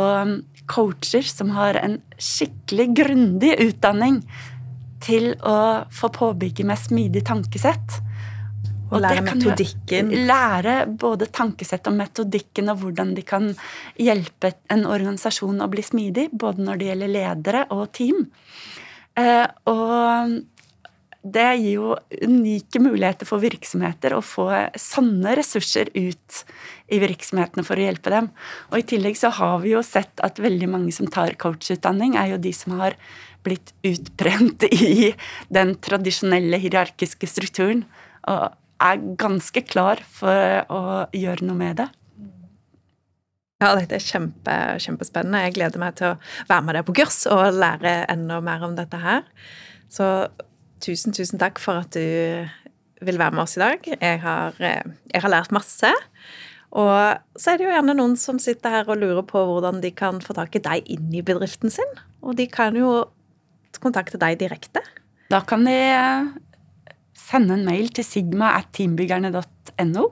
coacher 0.70 1.26
som 1.26 1.50
har 1.56 1.78
en 1.80 1.98
skikkelig 2.22 2.92
grundig 3.00 3.56
utdanning 3.64 4.20
til 5.02 5.32
å 5.42 5.88
få 5.90 6.10
påbygge 6.14 6.66
med 6.68 6.78
smidig 6.78 7.24
tankesett. 7.26 7.98
Og 8.92 9.02
lære 9.02 9.24
metodikken. 9.24 10.12
Lære 10.28 10.76
både 11.00 11.28
tankesett 11.32 11.88
og 11.88 11.96
metodikken, 11.96 12.70
og 12.72 12.82
hvordan 12.84 13.14
de 13.16 13.24
kan 13.26 13.50
hjelpe 14.00 14.52
en 14.72 14.86
organisasjon 14.88 15.64
å 15.64 15.70
bli 15.72 15.84
smidig. 15.86 16.28
Både 16.32 16.64
når 16.66 16.80
det 16.80 16.90
gjelder 16.90 17.14
ledere 17.16 17.66
og 17.72 17.86
team. 17.96 18.26
Eh, 19.18 19.46
og 19.68 20.40
det 21.22 21.48
gir 21.60 21.76
jo 21.76 21.90
unike 22.24 22.80
muligheter 22.82 23.28
for 23.28 23.42
virksomheter 23.42 24.16
å 24.16 24.22
få 24.26 24.48
sanne 24.80 25.36
ressurser 25.38 25.92
ut 25.94 26.40
i 26.90 26.98
virksomhetene 27.02 27.62
for 27.66 27.78
å 27.78 27.84
hjelpe 27.84 28.10
dem. 28.10 28.30
Og 28.72 28.80
i 28.80 28.86
tillegg 28.94 29.18
så 29.20 29.30
har 29.36 29.60
vi 29.62 29.76
jo 29.76 29.84
sett 29.86 30.22
at 30.26 30.42
veldig 30.42 30.70
mange 30.72 30.94
som 30.94 31.06
tar 31.06 31.36
coachutdanning, 31.38 32.16
er 32.18 32.34
jo 32.34 32.40
de 32.42 32.52
som 32.56 32.74
har 32.82 32.98
blitt 33.46 33.70
utbrent 33.86 34.66
i 34.72 35.12
den 35.54 35.76
tradisjonelle 35.82 36.58
hierarkiske 36.62 37.30
strukturen. 37.30 37.86
Og 38.30 38.50
er 38.82 39.02
ganske 39.20 39.64
klar 39.66 40.02
for 40.12 40.62
å 40.72 40.82
gjøre 41.16 41.46
noe 41.48 41.58
med 41.58 41.80
det. 41.82 41.88
Ja, 43.62 43.76
dette 43.78 43.94
er 43.94 44.02
kjempe, 44.02 44.54
kjempespennende. 44.82 45.44
Jeg 45.44 45.54
gleder 45.54 45.78
meg 45.78 45.94
til 45.98 46.12
å 46.12 46.16
være 46.48 46.64
med 46.66 46.76
deg 46.76 46.86
på 46.88 46.96
kurs 46.98 47.20
og 47.30 47.54
lære 47.54 48.00
enda 48.10 48.40
mer 48.42 48.64
om 48.66 48.74
dette 48.74 48.98
her. 48.98 49.22
Så 49.92 50.08
tusen, 50.82 51.14
tusen 51.14 51.38
takk 51.38 51.62
for 51.62 51.84
at 51.84 51.94
du 51.94 52.48
vil 53.06 53.20
være 53.20 53.36
med 53.36 53.44
oss 53.44 53.54
i 53.58 53.62
dag. 53.62 53.86
Jeg 53.92 54.18
har, 54.24 54.58
jeg 54.58 55.22
har 55.22 55.30
lært 55.30 55.54
masse. 55.54 55.92
Og 56.72 57.38
så 57.38 57.52
er 57.52 57.60
det 57.60 57.68
jo 57.68 57.74
gjerne 57.74 57.94
noen 57.98 58.16
som 58.18 58.38
sitter 58.42 58.72
her 58.72 58.90
og 58.90 58.98
lurer 58.98 59.22
på 59.28 59.42
hvordan 59.46 59.82
de 59.82 59.92
kan 59.94 60.18
få 60.24 60.34
tak 60.38 60.56
i 60.56 60.64
deg 60.64 60.88
inn 60.90 61.12
i 61.14 61.22
bedriften 61.22 61.70
sin. 61.70 61.98
Og 62.24 62.38
de 62.38 62.48
kan 62.50 62.74
jo 62.78 63.04
kontakte 63.82 64.18
deg 64.20 64.40
direkte. 64.40 64.82
Da 65.30 65.42
kan 65.46 65.66
de 65.68 65.76
sende 67.32 67.56
en 67.58 67.64
mail 67.66 67.88
til 67.96 68.04
sigma 68.06 68.52
at 68.60 68.68
teambyggerne.no, 68.76 70.06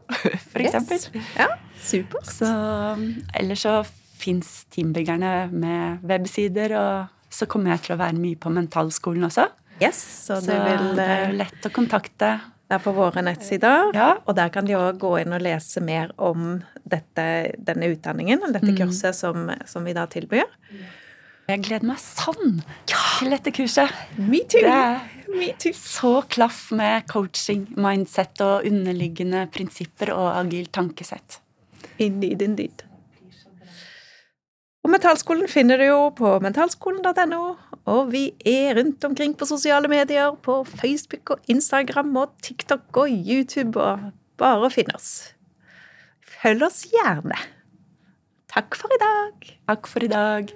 for 0.50 0.64
eksempel. 0.64 0.98
Yes. 0.98 1.32
Ja, 1.38 1.48
supert. 1.80 2.26
Så, 2.32 2.50
ellers 3.38 3.62
så 3.66 3.78
fins 4.20 4.66
Teambyggerne 4.74 5.48
med 5.52 6.02
websider, 6.04 6.74
og 6.76 7.32
så 7.32 7.46
kommer 7.48 7.72
jeg 7.76 7.86
til 7.86 7.94
å 7.96 8.00
være 8.02 8.18
mye 8.20 8.36
på 8.40 8.50
mentalskolen 8.52 9.24
også. 9.30 9.46
Yes, 9.80 10.00
så, 10.26 10.36
Så 10.42 10.50
det 10.50 10.58
vil 10.66 10.90
det 10.98 11.06
er 11.08 11.22
eh, 11.30 11.36
lett 11.38 11.68
å 11.68 11.70
kontakte. 11.72 12.34
være 12.70 12.82
på 12.84 12.92
våre 12.94 13.22
nettsider. 13.24 13.88
Ja. 13.96 14.10
Og 14.28 14.36
der 14.36 14.50
kan 14.52 14.66
de 14.68 14.76
òg 14.76 14.98
gå 15.00 15.14
inn 15.22 15.32
og 15.32 15.40
lese 15.42 15.80
mer 15.82 16.12
om 16.22 16.60
dette, 16.86 17.24
denne 17.58 17.88
utdanningen, 17.94 18.44
dette 18.52 18.70
Mm. 18.70 18.76
kurset 18.82 19.14
som, 19.16 19.48
som 19.66 19.84
vi 19.88 19.92
da 19.96 20.04
tilbyr. 20.06 20.44
Jeg 21.50 21.64
gleder 21.66 21.88
meg 21.88 21.98
sånn 21.98 22.60
til 23.18 23.30
dette 23.32 23.50
kurset. 23.56 23.90
Me 24.18 24.44
too! 24.46 24.60
Det 24.62 24.70
er 24.70 25.00
så 25.76 26.22
klaff 26.28 26.70
med 26.72 27.06
coaching, 27.10 27.66
mindset 27.76 28.40
og 28.44 28.66
underliggende 28.66 29.46
prinsipper 29.52 30.12
og 30.14 30.30
agilt 30.40 30.72
tankesett. 30.72 31.40
Indeed, 31.98 32.42
indeed. 32.42 32.84
Og 34.80 34.90
Mentalskolen 34.90 35.48
finner 35.48 35.76
du 35.76 35.84
jo 35.84 35.98
på 36.16 36.38
mentalskolen.no, 36.40 37.42
og 37.90 38.12
vi 38.12 38.30
er 38.48 38.74
rundt 38.78 39.04
omkring 39.04 39.34
på 39.36 39.46
sosiale 39.46 39.88
medier, 39.92 40.32
på 40.42 40.64
Facebook 40.64 41.30
og 41.36 41.38
Instagram 41.52 42.16
og 42.16 42.32
TikTok 42.42 42.96
og 43.04 43.08
YouTube, 43.10 43.80
og 43.80 43.98
bare 44.40 44.70
finne 44.72 44.96
oss. 44.96 45.34
Følg 46.40 46.62
oss 46.64 46.86
gjerne. 46.90 47.36
Takk 48.50 48.74
for 48.74 48.88
i 48.96 48.98
dag. 49.04 49.34
Takk 49.68 49.86
for 49.86 50.00
i 50.02 50.08
dag. 50.10 50.50